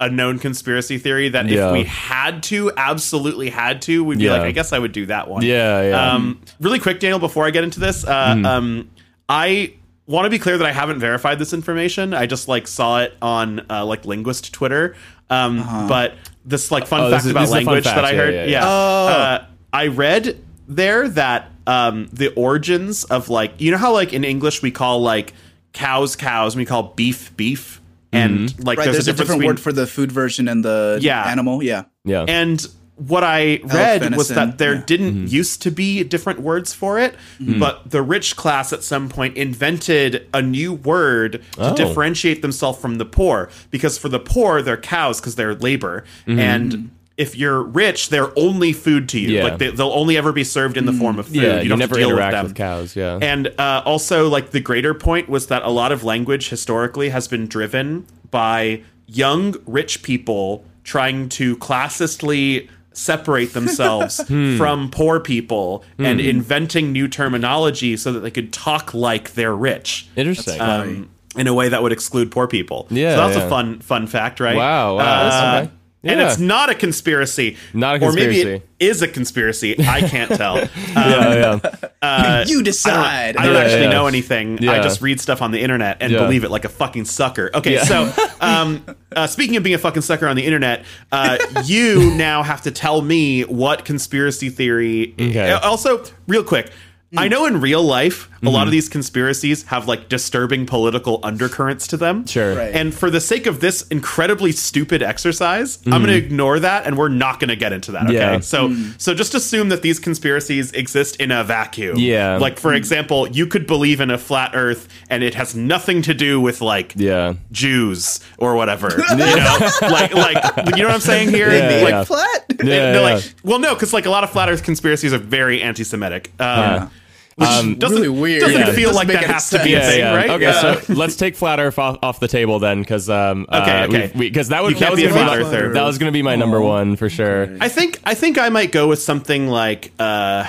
a 0.00 0.08
known 0.10 0.38
conspiracy 0.38 0.98
theory 0.98 1.28
that 1.28 1.46
Yeah. 1.48 1.68
if 1.68 1.72
we 1.72 1.84
had 1.84 2.42
to, 2.44 2.72
absolutely 2.76 3.48
had 3.50 3.80
to, 3.82 4.02
we'd 4.02 4.18
be 4.18 4.24
Yeah. 4.24 4.32
like, 4.32 4.42
I 4.42 4.50
guess 4.50 4.72
I 4.72 4.78
would 4.78 4.92
do 4.92 5.06
that 5.06 5.28
one. 5.28 5.42
yeah, 5.44 5.82
yeah. 5.82 6.12
Um, 6.12 6.40
really 6.60 6.78
quick, 6.80 6.98
Daniel, 7.00 7.18
before 7.20 7.46
I 7.46 7.50
get 7.50 7.62
into 7.64 7.78
this, 7.80 8.04
uh, 8.04 8.34
Mm. 8.34 8.46
um, 8.46 8.88
I 9.28 9.72
want 10.06 10.26
to 10.26 10.30
be 10.30 10.38
clear 10.38 10.58
that 10.58 10.66
I 10.66 10.72
haven't 10.72 10.98
verified 10.98 11.38
this 11.38 11.52
information. 11.52 12.12
I 12.12 12.26
just 12.26 12.48
like 12.48 12.66
saw 12.66 13.00
it 13.00 13.16
on 13.22 13.62
uh, 13.70 13.84
like 13.86 14.04
linguist 14.04 14.52
Twitter. 14.52 14.96
Um, 15.30 15.64
But 15.88 16.14
this 16.44 16.70
like 16.70 16.86
fun 16.86 17.00
Uh-huh. 17.00 17.08
Oh, 17.08 17.10
fact 17.12 17.24
is- 17.24 17.30
about 17.30 17.40
this 17.40 17.48
is 17.48 17.52
a 17.54 17.56
fun 17.58 17.64
language 17.66 17.84
fact. 17.84 17.96
that 17.96 18.04
I 18.04 18.10
Yeah, 18.10 18.16
heard. 18.18 18.34
yeah, 18.34 18.44
Yeah, 18.44 18.50
yeah. 18.50 18.62
Oh. 18.64 19.06
Uh, 19.08 19.44
I 19.72 19.86
read 19.86 20.38
there 20.68 21.08
that 21.08 21.50
um, 21.66 22.08
the 22.12 22.28
origins 22.34 23.04
of 23.04 23.30
like 23.30 23.52
you 23.58 23.70
know 23.70 23.78
how 23.78 23.92
like 23.92 24.12
in 24.12 24.22
English 24.24 24.60
we 24.60 24.70
call 24.70 25.00
like 25.00 25.32
cows 25.72 26.14
cows 26.16 26.54
and 26.54 26.58
we 26.60 26.66
call 26.66 26.92
beef 26.94 27.34
beef 27.38 27.80
and 28.14 28.48
Mm-hmm. 28.48 28.62
like 28.62 28.78
Right, 28.78 28.84
there's, 28.84 28.96
there's, 29.04 29.08
a 29.08 29.10
a, 29.10 29.14
different 29.14 29.38
between 29.40 29.46
word 29.48 29.60
for 29.60 29.72
the 29.72 29.86
food 29.86 30.10
version 30.12 30.48
and 30.48 30.64
the 30.64 30.98
Yeah. 31.00 31.24
animal. 31.26 31.62
Yeah. 31.62 31.84
yeah. 32.04 32.24
and 32.28 32.66
what 32.96 33.24
I 33.24 33.58
read 33.64 34.14
was 34.16 34.28
that 34.28 34.58
there 34.58 34.74
yeah. 34.74 34.82
didn't 34.86 35.14
Mm-hmm. 35.14 35.26
used 35.26 35.62
to 35.62 35.72
be 35.72 36.04
different 36.04 36.38
words 36.40 36.72
for 36.72 36.98
it, 37.00 37.16
but 37.40 37.90
the 37.90 38.02
rich 38.02 38.36
class 38.36 38.72
at 38.72 38.84
some 38.84 39.08
point 39.08 39.36
invented 39.36 40.28
a 40.32 40.40
new 40.40 40.72
word 40.72 41.42
to 41.54 41.72
Oh. 41.72 41.74
differentiate 41.74 42.40
themselves 42.40 42.78
from 42.80 42.98
the 42.98 43.04
poor. 43.04 43.50
Because 43.72 43.98
for 43.98 44.08
the 44.08 44.20
poor, 44.20 44.62
they're 44.62 44.76
cows 44.76 45.20
because 45.20 45.34
they're 45.34 45.56
labor, 45.56 46.04
and 46.28 46.90
if 47.16 47.36
you're 47.36 47.62
rich, 47.62 48.08
they're 48.08 48.36
only 48.36 48.72
food 48.72 49.08
to 49.10 49.20
you. 49.20 49.28
Yeah. 49.36 49.44
Like 49.44 49.58
they, 49.58 49.70
they'll 49.70 49.92
only 49.92 50.16
ever 50.16 50.32
be 50.32 50.42
served 50.44 50.76
in 50.76 50.84
the 50.84 50.92
form 50.92 51.18
of 51.18 51.26
food. 51.26 51.36
yeah, 51.36 51.56
you, 51.56 51.62
you, 51.64 51.68
don't 51.68 51.80
have 51.80 51.90
never 51.90 52.00
interact 52.00 52.34
with 52.34 52.42
with, 52.44 52.56
cows. 52.56 52.96
Yeah, 52.96 53.18
And 53.22 53.48
uh, 53.58 53.82
also, 53.84 54.28
like 54.28 54.50
the 54.50 54.60
greater 54.60 54.94
point 54.94 55.28
was 55.28 55.46
that 55.46 55.62
a 55.62 55.70
lot 55.70 55.92
of 55.92 56.02
language 56.02 56.48
historically 56.48 57.10
has 57.10 57.28
been 57.28 57.46
driven 57.46 58.06
by 58.30 58.82
young 59.06 59.54
rich 59.66 60.02
people 60.02 60.64
trying 60.82 61.28
to 61.30 61.56
classistly 61.58 62.68
separate 62.92 63.52
themselves 63.54 64.20
Hmm. 64.28 64.56
from 64.56 64.90
poor 64.90 65.20
people 65.20 65.84
and 65.98 66.20
inventing 66.20 66.92
new 66.92 67.08
terminology 67.08 67.96
so 67.96 68.12
that 68.12 68.20
they 68.20 68.30
could 68.30 68.52
talk 68.52 68.94
like 68.94 69.34
they're 69.34 69.54
rich. 69.54 70.08
interesting. 70.16 70.60
Um, 70.60 71.10
in 71.36 71.48
a 71.48 71.54
way 71.54 71.68
that 71.68 71.82
would 71.82 71.90
exclude 71.92 72.30
poor 72.30 72.46
people. 72.46 72.86
Yeah, 72.90 73.16
so 73.16 73.26
that's 73.26 73.36
yeah. 73.36 73.46
a 73.46 73.48
fun 73.48 73.80
fun 73.80 74.06
fact, 74.06 74.38
right? 74.38 74.56
Wow, 74.56 74.96
wow, 74.98 75.02
Uh, 75.02 75.66
that's 76.04 76.12
okay. 76.12 76.22
And 76.22 76.30
it's 76.30 76.38
not 76.38 76.70
a 76.70 76.74
conspiracy. 76.74 77.56
Not 77.72 78.02
a 78.02 78.04
Or 78.06 78.12
maybe 78.12 78.40
it 78.40 78.68
is 78.78 79.02
a 79.02 79.08
conspiracy. 79.08 79.74
I 79.80 80.00
can't 80.02 80.30
tell. 80.30 80.58
Um, 80.96 81.10
yeah, 81.10 81.58
yeah. 81.64 81.88
uh, 82.02 82.44
you 82.46 82.62
decide. 82.62 83.36
I 83.36 83.46
don't 83.46 83.54
Yeah, 83.54 83.60
actually 83.60 83.82
yeah. 83.82 83.90
know 83.90 84.06
anything. 84.06 84.68
I 84.68 84.80
just 84.80 85.02
read 85.02 85.20
stuff 85.20 85.42
on 85.42 85.50
the 85.50 85.60
internet 85.60 85.96
and 86.00 86.12
Yeah. 86.12 86.20
believe 86.20 86.44
it 86.44 86.50
like 86.50 86.64
a 86.64 86.68
fucking 86.68 87.06
sucker. 87.06 87.50
Okay, 87.52 87.74
Yeah. 87.74 87.84
so 87.84 88.12
um, 88.40 88.84
uh, 89.16 89.26
speaking 89.26 89.56
of 89.56 89.62
being 89.64 89.74
a 89.74 89.78
fucking 89.78 90.02
sucker 90.02 90.28
on 90.28 90.36
the 90.36 90.44
internet, 90.44 90.84
uh, 91.10 91.38
you 91.64 92.12
now 92.14 92.42
have 92.44 92.62
to 92.62 92.70
tell 92.70 93.02
me 93.02 93.42
what 93.42 93.84
conspiracy 93.84 94.50
theory. 94.50 95.14
Okay. 95.18 95.50
Also, 95.52 96.04
real 96.28 96.44
quick. 96.44 96.70
I 97.16 97.28
know 97.28 97.46
in 97.46 97.60
real 97.60 97.82
life, 97.82 98.28
a 98.46 98.50
lot 98.50 98.62
of 98.62 98.66
mm-hmm. 98.66 98.72
these 98.72 98.88
conspiracies 98.88 99.62
have 99.64 99.88
like 99.88 100.08
disturbing 100.08 100.66
political 100.66 101.20
undercurrents 101.22 101.86
to 101.88 101.96
them. 101.96 102.26
Sure. 102.26 102.56
Right. 102.56 102.74
And 102.74 102.94
for 102.94 103.10
the 103.10 103.20
sake 103.20 103.46
of 103.46 103.60
this 103.60 103.82
incredibly 103.88 104.52
stupid 104.52 105.02
exercise, 105.02 105.78
I'm 105.86 105.92
going 105.92 106.06
to 106.06 106.12
mm-hmm. 106.12 106.26
ignore 106.26 106.60
that 106.60 106.86
and 106.86 106.96
we're 106.98 107.08
not 107.08 107.40
going 107.40 107.48
to 107.48 107.56
get 107.56 107.72
into 107.72 107.92
that, 107.92 108.04
okay? 108.04 108.14
Yeah. 108.14 108.40
So 108.40 108.74
so 108.98 109.14
just 109.14 109.34
assume 109.34 109.68
that 109.70 109.82
these 109.82 109.98
conspiracies 109.98 110.72
exist 110.72 111.16
in 111.16 111.30
a 111.30 111.44
vacuum. 111.44 111.98
Yeah. 111.98 112.38
Like 112.38 112.58
for 112.58 112.74
example, 112.74 113.28
you 113.28 113.46
could 113.46 113.66
believe 113.66 114.00
in 114.00 114.10
a 114.10 114.18
flat 114.18 114.52
earth 114.54 114.88
and 115.10 115.22
it 115.22 115.34
has 115.34 115.54
nothing 115.54 116.02
to 116.02 116.14
do 116.14 116.40
with 116.40 116.60
like 116.60 116.92
Yeah. 116.96 117.34
Jews 117.52 118.20
or 118.38 118.54
whatever. 118.54 118.90
you 119.10 119.16
know? 119.16 119.70
like 119.82 120.14
like 120.14 120.76
you 120.76 120.82
know 120.82 120.88
what 120.88 120.94
I'm 120.94 121.00
saying 121.00 121.30
here? 121.30 121.52
Yeah, 121.52 121.82
like 121.82 121.90
yeah. 121.90 122.04
flat. 122.04 122.44
Yeah, 122.50 122.64
they're 122.64 122.94
yeah. 122.94 123.00
like 123.00 123.34
well 123.42 123.58
no, 123.58 123.74
because 123.74 123.92
like 123.92 124.06
a 124.06 124.10
lot 124.10 124.24
of 124.24 124.30
flat 124.30 124.48
earth 124.48 124.62
conspiracies 124.62 125.12
are 125.12 125.18
very 125.18 125.62
anti-Semitic. 125.62 126.32
Um, 126.40 126.90
which 127.36 127.48
doesn't, 127.48 127.80
really 127.96 128.08
weird. 128.08 128.40
doesn't 128.40 128.58
Yeah. 128.60 128.72
feel 128.72 128.90
Doesn't 128.90 128.94
like 128.94 129.08
make 129.08 129.16
that 129.16 129.24
any 129.24 129.32
has 129.32 129.50
to 129.50 129.62
be 129.64 129.74
a 129.74 129.80
sense. 129.80 129.90
thing, 129.92 129.98
yeah, 130.00 130.10
yeah. 130.12 130.16
right? 130.16 130.30
Okay, 130.30 130.46
Uh, 130.46 130.80
so 130.80 130.92
let's 130.94 131.16
take 131.16 131.34
flat 131.36 131.58
Earth 131.60 131.78
off, 131.78 131.98
off 132.02 132.20
the 132.20 132.28
table 132.28 132.58
then, 132.58 132.80
because 132.80 133.10
um, 133.10 133.46
Okay, 133.52 133.80
uh, 133.82 133.86
okay. 133.88 134.12
because 134.16 134.48
that 134.48 134.62
would 134.62 134.76
that 134.76 134.90
was 134.92 135.00
be 135.00 135.06
a 135.06 135.08
gonna 135.08 135.20
flat 135.26 135.38
my- 135.40 135.44
earther. 135.46 135.72
That 135.72 135.84
was 135.84 135.98
going 135.98 136.08
to 136.12 136.16
be 136.16 136.22
my 136.22 136.36
number 136.36 136.60
one 136.60 136.96
for 136.96 137.08
sure. 137.10 137.48
I 137.60 137.68
think 137.68 138.00
I 138.04 138.14
think 138.14 138.38
I 138.38 138.48
might 138.50 138.70
go 138.72 138.88
with 138.88 139.02
something 139.02 139.48
like 139.48 139.92
uh 139.98 140.44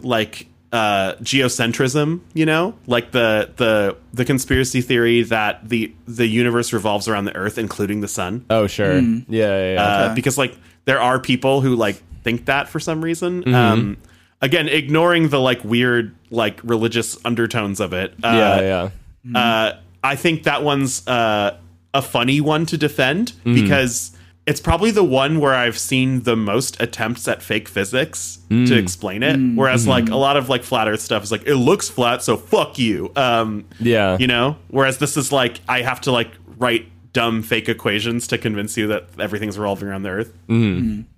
like 0.00 0.46
uh, 0.72 1.12
geocentrism, 1.16 2.20
you 2.32 2.46
know, 2.46 2.74
like 2.86 3.10
the 3.10 3.50
the 3.56 3.96
the 4.14 4.24
conspiracy 4.24 4.80
theory 4.80 5.22
that 5.24 5.68
the 5.68 5.92
the 6.06 6.26
universe 6.26 6.72
revolves 6.72 7.08
around 7.08 7.26
the 7.26 7.36
Earth, 7.36 7.58
including 7.58 8.00
the 8.00 8.08
sun. 8.08 8.44
Oh, 8.48 8.66
sure. 8.66 8.98
Yeah, 8.98 9.20
yeah, 9.28 9.72
yeah. 9.74 9.82
Uh, 9.82 10.14
because 10.14 10.38
like 10.38 10.56
there 10.86 10.98
are 11.00 11.20
people 11.20 11.60
who 11.60 11.76
like 11.76 12.02
think 12.24 12.46
that 12.46 12.70
for 12.70 12.80
some 12.80 13.04
reason. 13.04 13.42
Mm-hmm. 13.42 13.54
Um, 13.54 13.96
again, 14.42 14.68
ignoring 14.68 15.28
the 15.30 15.40
like 15.40 15.64
weird 15.64 16.14
like 16.30 16.60
religious 16.62 17.16
undertones 17.24 17.80
of 17.80 17.92
it. 17.92 18.12
Uh, 18.22 18.28
yeah, 18.60 18.90
yeah. 19.24 19.38
uh, 19.40 19.78
I 20.04 20.16
think 20.16 20.42
that 20.44 20.62
one's 20.62 21.06
uh, 21.08 21.56
a 21.94 22.02
funny 22.02 22.40
one 22.40 22.66
to 22.66 22.76
defend 22.76 23.32
Mm-hmm. 23.44 23.54
because 23.54 24.16
it's 24.44 24.60
probably 24.60 24.90
the 24.90 25.04
one 25.04 25.38
where 25.38 25.54
I've 25.54 25.78
seen 25.78 26.22
the 26.24 26.34
most 26.34 26.80
attempts 26.82 27.28
at 27.28 27.42
fake 27.42 27.68
physics 27.68 28.40
Mm. 28.50 28.66
to 28.66 28.76
explain 28.76 29.22
it. 29.22 29.38
Whereas 29.56 29.86
like 29.86 30.08
a 30.10 30.16
lot 30.16 30.36
of 30.36 30.48
like 30.48 30.62
flat 30.64 30.88
Earth 30.88 31.00
stuff 31.00 31.22
is 31.22 31.30
like 31.32 31.46
it 31.46 31.54
looks 31.54 31.88
flat, 31.88 32.22
so 32.22 32.36
fuck 32.36 32.78
you. 32.78 33.12
Um, 33.16 33.64
Yeah. 33.78 34.16
you 34.18 34.26
know. 34.26 34.56
Whereas 34.68 34.98
this 34.98 35.16
is 35.16 35.30
like 35.32 35.60
I 35.68 35.82
have 35.82 36.00
to 36.02 36.10
like 36.12 36.30
write 36.58 36.86
dumb 37.12 37.42
fake 37.42 37.68
equations 37.68 38.26
to 38.28 38.38
convince 38.38 38.76
you 38.76 38.86
that 38.88 39.06
everything's 39.18 39.58
revolving 39.58 39.88
around 39.88 40.02
the 40.02 40.10
Earth. 40.10 40.32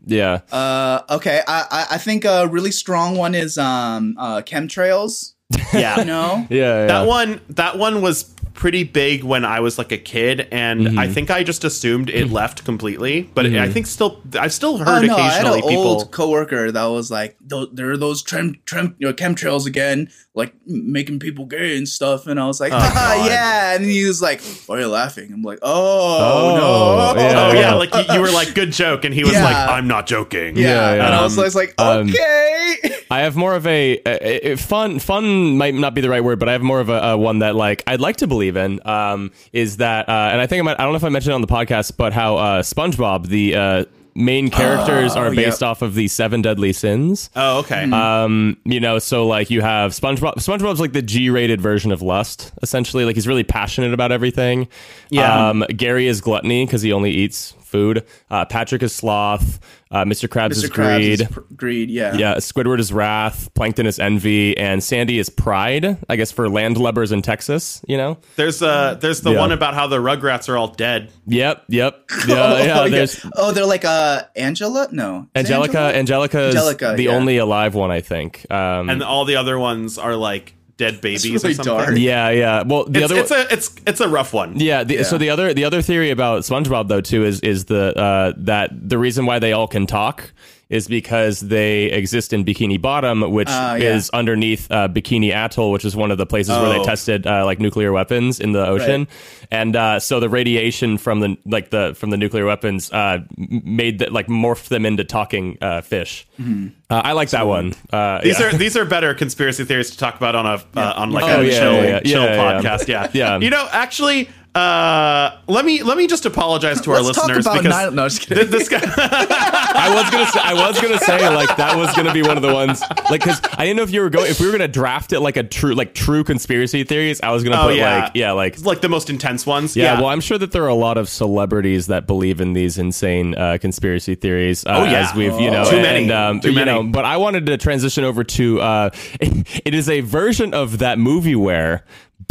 Yeah. 0.07 0.41
Uh, 0.53 1.03
okay, 1.11 1.41
I, 1.47 1.67
I 1.71 1.87
I 1.93 1.99
think 1.99 2.25
a 2.25 2.47
really 2.49 2.73
strong 2.73 3.17
one 3.17 3.35
is 3.35 3.59
um 3.59 4.17
uh 4.19 4.43
chemtrails. 4.43 5.33
Yeah, 5.73 5.99
You 6.01 6.05
know, 6.05 6.47
yeah, 6.51 6.57
yeah. 6.81 6.87
that 6.87 7.07
one 7.07 7.41
that 7.51 7.79
one 7.79 8.03
was 8.03 8.35
pretty 8.55 8.85
big 8.85 9.23
when 9.25 9.45
I 9.45 9.61
was 9.61 9.77
like 9.79 9.93
a 9.93 9.99
kid, 9.99 10.49
and 10.51 10.81
Mm-hmm. 10.85 10.99
I 10.99 11.09
think 11.09 11.31
I 11.31 11.43
just 11.45 11.65
assumed 11.65 12.09
it 12.11 12.31
left 12.31 12.65
completely. 12.65 13.23
But 13.35 13.47
I 13.47 13.69
think 13.69 13.87
still, 13.87 14.21
I've 14.39 14.53
still 14.53 14.75
oh 14.75 14.79
heard 14.79 15.07
no, 15.07 15.17
I 15.17 15.21
had 15.23 15.43
occasionally 15.47 15.59
an 15.61 15.69
people. 15.69 15.83
old 15.85 16.11
coworker 16.13 16.71
that 16.73 16.85
was 16.85 17.11
like, 17.11 17.37
there 17.43 17.91
are 17.91 17.97
those 17.97 18.23
trim, 18.23 18.57
trim, 18.65 18.95
you 18.99 19.07
know, 19.07 19.13
chemtrails 19.13 19.67
again, 19.67 20.09
like 20.35 20.53
making 20.67 21.19
people 21.21 21.47
gay 21.47 21.77
and 21.77 21.89
stuff. 21.89 22.27
And 22.27 22.39
I 22.41 22.47
was 22.47 22.61
like, 22.61 22.73
Oh, 22.73 22.79
Haha, 22.79 23.27
yeah. 23.27 23.75
And 23.77 23.85
he 23.85 24.05
was 24.05 24.21
like, 24.21 24.41
why 24.67 24.77
are 24.77 24.81
you 24.81 24.89
laughing? 24.89 25.33
I'm 25.33 25.43
like, 25.43 25.59
Oh, 25.63 26.19
oh, 26.21 27.15
no. 27.17 27.21
yeah. 27.23 27.41
oh 27.49 27.53
yeah, 27.61 27.75
like 27.75 27.95
you, 27.95 28.15
you 28.15 28.21
were 28.21 28.31
like 28.31 28.55
good 28.55 28.73
joke, 28.73 29.05
and 29.05 29.15
he 29.15 29.23
was 29.25 29.33
Yeah. 29.33 29.45
like, 29.45 29.57
I'm 29.71 29.87
not 29.89 30.07
joking. 30.07 30.57
Yeah, 30.57 30.63
Yeah, 30.69 30.95
yeah. 30.97 31.07
and 31.07 31.15
I 31.15 31.23
was 31.23 31.37
always 31.39 31.55
like, 31.55 31.75
Um, 31.79 32.09
okay. 32.11 32.77
I 33.11 33.21
have 33.21 33.37
more 33.37 33.55
of 33.55 33.67
a, 33.67 34.01
a, 34.07 34.53
a- 34.53 34.57
fun. 34.57 34.99
Fun 34.99 35.57
might 35.57 35.75
not 35.75 35.95
be 35.95 36.01
the 36.01 36.11
right 36.11 36.23
word, 36.25 36.39
but 36.39 36.49
I 36.49 36.53
have 36.53 36.63
more 36.63 36.81
of 36.81 36.89
a, 36.89 36.99
a 37.01 37.17
one 37.17 37.39
that 37.41 37.55
like 37.55 37.83
I'd 37.87 38.01
like 38.01 38.17
to 38.19 38.27
believe 38.27 38.44
in. 38.49 38.87
Um, 38.87 39.33
is 39.53 39.79
that, 39.79 40.09
uh, 40.09 40.31
and 40.33 40.41
I 40.41 40.47
think 40.47 40.61
I, 40.61 40.63
might, 40.63 40.81
I 40.81 40.85
don't 40.85 40.93
know 40.93 40.97
if 40.97 41.05
I 41.05 41.09
mentioned 41.09 41.33
it 41.33 41.35
on 41.35 41.41
the 41.41 41.47
podcast, 41.47 41.97
but 41.97 42.13
how 42.13 42.37
uh, 42.37 42.63
SpongeBob, 42.63 43.27
the 43.27 43.55
uh, 43.57 43.85
main 44.15 44.51
characters, 44.51 45.13
are 45.17 45.35
based 45.35 45.63
off 45.63 45.83
of 45.83 45.95
the 45.95 46.09
seven 46.09 46.43
deadly 46.43 46.73
sins. 46.73 47.31
Oh 47.35 47.61
okay. 47.61 47.91
Um, 47.91 48.57
you 48.65 48.81
know, 48.81 48.99
so 48.99 49.27
like 49.27 49.51
you 49.51 49.61
have 49.61 49.93
SpongeBob. 49.93 50.35
SpongeBob's 50.35 50.81
like 50.81 50.93
the 50.93 51.03
G-rated 51.03 51.61
version 51.61 51.93
of 51.93 52.03
lust, 52.03 52.53
essentially. 52.63 53.05
Like 53.05 53.17
he's 53.17 53.29
really 53.29 53.45
passionate 53.45 53.93
about 53.93 54.13
everything. 54.13 54.69
Yeah. 55.11 55.49
Um, 55.49 55.65
Gary 55.77 56.07
is 56.07 56.21
gluttony 56.21 56.65
because 56.67 56.83
he 56.83 56.93
only 56.93 57.11
eats 57.11 57.55
food. 57.75 58.07
Uh, 58.31 58.45
Patrick 58.45 58.85
is 58.85 58.95
sloth. 58.95 59.59
Uh, 59.91 60.05
Mr. 60.05 60.29
Krabs 60.29 60.53
is 60.53 60.71
Krabs 60.71 60.97
greed. 60.97 61.21
is 61.23 61.29
pr- 61.29 61.41
greed, 61.57 61.91
yeah. 61.91 62.15
Yeah, 62.15 62.35
Squidward 62.37 62.79
is 62.79 62.93
wrath, 62.93 63.53
Plankton 63.55 63.87
is 63.87 63.99
envy, 63.99 64.57
and 64.57 64.83
Sandy 64.83 65.19
is 65.19 65.29
pride. 65.29 65.99
I 66.09 66.15
guess 66.17 66.31
for 66.33 66.47
landlubbers 66.49 67.11
in 67.13 67.23
Texas, 67.23 67.85
you 67.89 67.97
know. 67.97 68.19
there's 68.37 68.63
uh 68.63 68.95
there's 69.01 69.21
the 69.23 69.33
Yeah. 69.33 69.39
one 69.41 69.51
about 69.53 69.75
how 69.75 69.87
the 69.89 69.99
Rugrats 69.99 70.49
are 70.49 70.57
all 70.57 70.69
dead. 70.69 71.13
Yep, 71.27 71.65
yep, 71.69 72.05
yeah, 72.29 72.35
Oh, 72.35 72.57
yeah. 72.59 72.65
yeah. 72.85 72.89
There's 72.89 73.27
oh, 73.37 73.51
they're 73.53 73.67
like 73.67 73.85
uh 73.85 74.23
Angela? 74.37 74.89
No. 74.93 75.27
Is 75.35 75.41
Angelica. 75.51 75.79
Angelica 75.97 76.41
is 76.49 76.55
Angelica, 76.55 76.95
the 76.97 77.05
yeah. 77.05 77.11
only 77.11 77.37
alive 77.39 77.75
one, 77.75 77.91
I 77.91 78.01
think. 78.01 78.47
Um, 78.51 78.89
and 78.91 79.03
all 79.03 79.25
the 79.25 79.37
other 79.37 79.59
ones 79.59 79.99
are 79.99 80.15
like 80.17 80.55
dead 80.77 81.01
babies 81.01 81.25
really 81.25 81.53
or 81.53 81.55
something. 81.55 81.65
dark. 81.65 81.97
yeah, 81.99 82.31
yeah. 82.31 82.63
Well, 82.67 82.85
the 82.85 83.03
It's, 83.03 83.13
other 83.13 83.21
it's 83.21 83.31
a 83.31 83.53
it's 83.53 83.75
it's 83.87 84.01
a 84.01 84.09
rough 84.09 84.33
one. 84.33 84.59
Yeah, 84.59 84.85
the, 84.85 85.05
so 85.05 85.19
the 85.19 85.31
other 85.31 85.55
the 85.55 85.65
other 85.65 85.83
theory 85.83 86.11
about 86.11 86.43
SpongeBob 86.43 86.89
though 86.89 87.01
too 87.01 87.25
is 87.25 87.41
is 87.41 87.67
the 87.67 87.97
uh, 87.99 88.33
that 88.39 88.71
the 88.89 88.99
reason 88.99 89.27
why 89.27 89.39
they 89.39 89.53
all 89.53 89.69
can 89.69 89.87
talk 89.87 90.33
is 90.71 90.89
because 90.89 91.41
they 91.41 91.85
exist 91.85 92.33
in 92.33 92.45
Bikini 92.45 92.81
Bottom, 92.81 93.21
which 93.31 93.49
Ah, 93.51 93.75
yeah. 93.75 93.95
is 93.95 94.11
underneath 94.11 94.71
uh, 94.71 94.89
Bikini 94.89 95.31
Atoll, 95.31 95.71
which 95.71 95.85
is 95.85 95.95
one 95.95 96.11
of 96.11 96.19
the 96.19 96.27
places 96.27 96.57
where 96.57 96.69
they 96.71 96.79
Oh. 96.79 96.85
tested 96.85 97.27
uh, 97.27 97.45
like 97.45 97.61
nuclear 97.61 97.93
weapons 97.93 98.41
in 98.41 98.53
the 98.53 98.67
ocean, 98.67 99.07
and 99.51 99.77
uh, 99.77 100.01
so 100.01 100.21
the 100.21 100.29
radiation 100.29 100.99
from 100.99 101.21
the 101.21 101.37
like 101.45 101.71
the 101.71 101.95
from 101.97 102.11
the 102.11 102.17
nuclear 102.17 102.47
weapons 102.47 102.91
uh, 102.93 103.19
made 103.37 103.99
that 103.99 104.13
like 104.13 104.27
morphed 104.29 104.69
them 104.69 104.87
into 104.87 105.05
talking 105.05 105.59
uh, 105.61 105.81
fish. 105.83 106.27
Mm-hmm. 106.41 106.69
Uh, 106.91 107.03
I 107.05 107.13
like 107.13 107.31
that 107.31 107.47
one. 107.47 107.75
Uh, 107.93 108.21
These 108.23 108.41
yeah. 108.41 108.47
are 108.47 108.53
these 108.57 108.77
are 108.77 108.85
better 108.85 109.15
conspiracy 109.15 109.65
theories 109.65 109.91
to 109.91 109.99
talk 109.99 110.17
about 110.17 110.35
on 110.35 110.47
a 110.47 110.63
uh, 110.79 110.93
on 110.97 111.11
like 111.11 111.25
Oh, 111.25 111.41
a 111.41 111.45
yeah, 111.45 111.59
chill 111.59 111.75
yeah, 111.75 111.83
yeah. 111.83 112.01
chill 112.01 112.23
Yeah, 112.23 112.35
yeah, 112.35 112.43
yeah. 112.53 112.61
podcast. 112.63 112.89
Yeah, 112.89 113.11
Yeah. 113.13 113.39
You 113.39 113.51
know, 113.51 113.69
actually, 113.73 114.29
uh, 114.55 115.37
let 115.49 115.65
me 115.65 115.83
let 115.83 115.97
me 115.97 116.07
just 116.07 116.27
apologize 116.27 116.81
to 116.83 116.93
our 116.93 117.03
Let's 117.03 117.17
talk 117.19 117.27
listeners 117.29 117.47
about 117.47 117.63
because 117.63 117.71
nine. 117.77 117.95
No, 117.97 118.09
just 118.09 118.23
th- 118.29 118.39
kidding. 118.39 118.51
this 118.53 118.69
guy. 118.69 118.81
I 118.97 119.93
was 119.95 120.09
gonna 120.11 120.27
say, 120.27 120.41
I 120.41 120.55
was 120.55 120.81
gonna 120.81 120.99
say 120.99 121.29
like 121.35 121.57
that 121.57 121.77
was 121.77 121.95
gonna 121.97 122.13
be 122.13 122.23
one 122.23 122.37
of 122.37 122.43
the 122.45 122.55
ones 122.55 122.81
like 123.11 123.21
because 123.23 123.41
I 123.59 123.65
didn't 123.65 123.79
know 123.79 123.83
if 123.83 123.91
you 123.91 124.01
were 124.01 124.11
going 124.11 124.31
if 124.31 124.39
we 124.39 124.47
were 124.47 124.53
gonna 124.53 124.69
draft 124.69 125.13
it 125.13 125.19
like 125.21 125.37
a 125.37 125.43
true 125.43 125.75
like 125.75 125.93
true 125.93 126.23
conspiracy 126.23 126.85
theories. 126.85 127.21
I 127.21 127.31
was 127.33 127.43
gonna 127.43 127.57
Oh, 127.61 127.65
put 127.69 127.77
yeah. 127.77 128.05
like 128.05 128.13
yeah 128.15 128.31
like 128.33 128.61
like 128.65 128.81
the 128.81 128.89
most 128.89 129.11
intense 129.11 129.45
ones. 129.45 129.77
yeah, 129.77 129.95
Yeah, 129.95 130.01
Well, 130.01 130.09
I'm 130.11 130.21
sure 130.21 130.39
that 130.39 130.53
there 130.53 130.63
are 130.63 130.69
a 130.69 130.75
lot 130.75 130.99
of 130.99 131.09
celebrities 131.09 131.89
that 131.89 132.07
believe 132.07 132.41
in 132.41 132.53
these 132.53 132.79
insane 132.79 133.35
uh, 133.35 133.59
conspiracy 133.61 134.15
theories. 134.15 134.65
Uh, 134.65 134.71
Oh, 134.77 134.85
yeah. 134.85 135.01
as 135.09 135.15
we've 135.17 135.39
you 135.41 135.51
know 135.51 135.65
Too 135.69 135.77
and, 135.77 135.83
many. 135.83 136.13
um, 136.13 136.41
Too 136.41 136.51
you 136.51 136.55
many. 136.55 136.71
know. 136.71 136.85
But 136.85 137.05
I 137.05 137.17
wanted 137.17 137.47
to 137.47 137.57
transition 137.59 138.05
over 138.05 138.23
to 138.23 138.61
uh, 138.61 138.91
it 139.21 139.75
is 139.75 139.89
a 139.89 140.01
version 140.01 140.55
of 140.55 140.79
that 140.79 140.99
movie 141.01 141.35
where. 141.35 141.85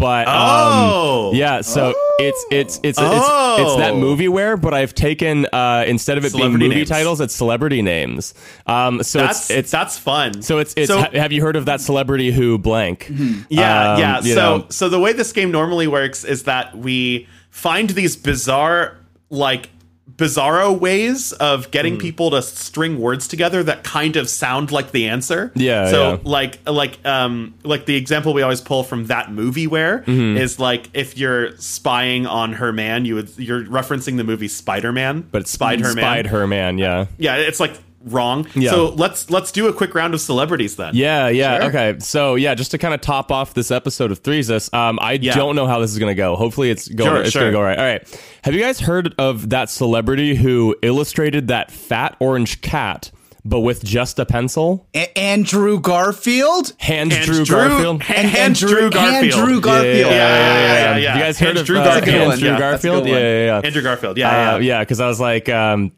But 0.03 0.27
um, 0.27 0.33
Oh. 0.35 1.31
yeah, 1.33 1.61
so 1.61 1.93
it's 2.19 2.45
it's 2.51 2.77
it's 2.83 2.99
it's, 2.99 2.99
Oh. 3.01 3.55
it's 3.61 3.75
that 3.77 3.95
movie 3.95 4.27
where, 4.27 4.57
but 4.57 4.73
I've 4.73 4.93
taken 4.93 5.45
uh, 5.53 5.85
instead 5.87 6.17
of 6.17 6.25
it 6.25 6.33
being 6.33 6.51
movie 6.51 6.67
names. 6.67 6.89
titles, 6.89 7.21
it's 7.21 7.33
celebrity 7.33 7.81
names. 7.81 8.33
Um, 8.67 9.01
so 9.01 9.19
that's 9.19 9.49
it's 9.49 9.59
it's 9.59 9.71
that's 9.71 9.97
fun. 9.97 10.41
so 10.41 10.57
it's 10.59 10.73
it's. 10.75 10.89
So- 10.89 10.99
ha- 11.03 11.09
have 11.13 11.31
you 11.31 11.41
heard 11.41 11.55
of 11.55 11.65
that 11.67 11.79
celebrity 11.79 12.31
who 12.33 12.57
blank? 12.57 13.07
Yeah, 13.47 13.93
Um, 13.93 13.99
yeah. 14.01 14.19
So 14.19 14.35
know. 14.35 14.65
so 14.69 14.89
the 14.89 14.99
way 14.99 15.13
this 15.13 15.31
game 15.31 15.51
normally 15.51 15.87
works 15.87 16.25
is 16.25 16.43
that 16.43 16.77
we 16.77 17.25
find 17.49 17.89
these 17.91 18.17
bizarre 18.17 18.97
like 19.29 19.69
bizarro 20.17 20.77
ways 20.79 21.31
of 21.33 21.71
getting 21.71 21.97
people 21.97 22.29
to 22.31 22.41
string 22.41 22.99
words 22.99 23.27
together 23.27 23.63
that 23.63 23.83
kind 23.83 24.15
of 24.15 24.29
sound 24.29 24.71
like 24.71 24.91
the 24.91 25.07
answer. 25.07 25.51
Yeah, 25.55 25.89
So 25.89 26.11
yeah. 26.11 26.17
like 26.23 26.59
like 26.69 27.03
um 27.05 27.55
like 27.63 27.85
the 27.85 27.95
example 27.95 28.33
we 28.33 28.41
always 28.43 28.61
pull 28.61 28.83
from 28.83 29.07
that 29.07 29.31
movie 29.31 29.67
where 29.67 29.99
Mm-hmm. 30.03 30.37
is 30.37 30.59
like 30.59 30.89
if 30.93 31.17
you're 31.17 31.57
spying 31.57 32.25
on 32.27 32.53
her 32.53 32.71
man, 32.71 33.05
you 33.05 33.15
would 33.15 33.31
you're 33.37 33.63
referencing 33.65 34.17
the 34.17 34.23
movie 34.23 34.47
Spider-Man, 34.47 35.27
But 35.31 35.41
it's 35.41 35.51
spied 35.51 35.79
her 35.79 35.93
man. 35.93 36.03
Spied 36.03 36.27
her 36.27 36.45
man. 36.47 36.77
Yeah. 36.77 37.05
Yeah, 37.17 37.35
it's 37.37 37.59
like 37.59 37.73
wrong. 38.03 38.47
Yeah. 38.55 38.71
So 38.71 38.89
let's 38.89 39.29
let's 39.29 39.51
do 39.51 39.67
a 39.67 39.73
quick 39.73 39.95
round 39.95 40.13
of 40.13 40.21
celebrities 40.21 40.75
then. 40.75 40.95
Yeah, 40.95 41.29
yeah. 41.29 41.59
Sure. 41.59 41.69
Okay. 41.69 41.95
So 41.99 42.35
yeah, 42.35 42.53
just 42.55 42.71
to 42.71 42.77
kind 42.77 42.93
of 42.93 43.01
top 43.01 43.31
off 43.31 43.53
this 43.53 43.71
episode 43.71 44.11
of 44.11 44.21
Threeses, 44.21 44.73
um, 44.73 44.99
I 45.01 45.13
Yeah. 45.13 45.35
don't 45.35 45.55
know 45.55 45.67
how 45.67 45.79
this 45.79 45.91
is 45.91 45.99
gonna 45.99 46.13
go. 46.15 46.35
Hopefully 46.35 46.69
it's 46.69 46.87
going 46.87 47.09
Sure, 47.09 47.21
it's 47.21 47.31
sure. 47.31 47.41
gonna 47.43 47.51
go 47.53 47.61
right. 47.61 47.77
All 47.79 47.85
right. 47.85 48.21
Have 48.43 48.53
you 48.53 48.59
guys 48.61 48.79
heard 48.79 49.15
of 49.17 49.49
that 49.49 49.69
celebrity 49.69 50.35
who 50.35 50.75
illustrated 50.81 51.47
that 51.47 51.71
fat 51.71 52.15
orange 52.19 52.61
cat, 52.61 53.09
but 53.45 53.61
with 53.61 53.83
just 53.83 54.19
a 54.19 54.25
pencil? 54.25 54.87
A- 54.93 55.17
Andrew 55.17 55.79
Garfield. 55.79 56.73
Hands 56.77 57.13
Hands 57.13 57.25
Drew, 57.25 57.45
Drew- 57.45 57.55
Garfield. 57.69 58.03
Hand- 58.03 58.35
And- 58.37 58.55
Drew 58.55 58.89
Garfield. 58.89 59.33
Andrew 59.33 59.61
Garfield. 59.61 59.95
Yeah, 59.95 60.03
yeah, 60.03 60.09
yeah, 60.09 60.17
yeah, 60.17 60.73
yeah, 60.73 60.97
yeah. 60.97 61.13
You 61.15 61.21
guys 61.21 61.39
heard 61.39 61.57
of 61.57 61.65
Drew 61.65 61.79
uh, 61.79 61.83
Garfield. 61.85 62.17
Hands 62.29 62.39
Drew 62.39 62.49
Yeah, 62.49 62.59
that's 62.59 62.83
Garfield? 62.83 63.07
Yeah, 63.07 63.17
yeah, 63.17 63.45
yeah. 63.45 63.61
Andrew 63.63 63.81
Garfield. 63.81 64.17
Uh, 64.17 64.19
Yeah, 64.19 64.51
yeah. 64.55 64.57
yeah, 64.59 64.79
because 64.81 64.99
I 64.99 65.07
was 65.07 65.19
like, 65.21 65.47
um, 65.49 65.91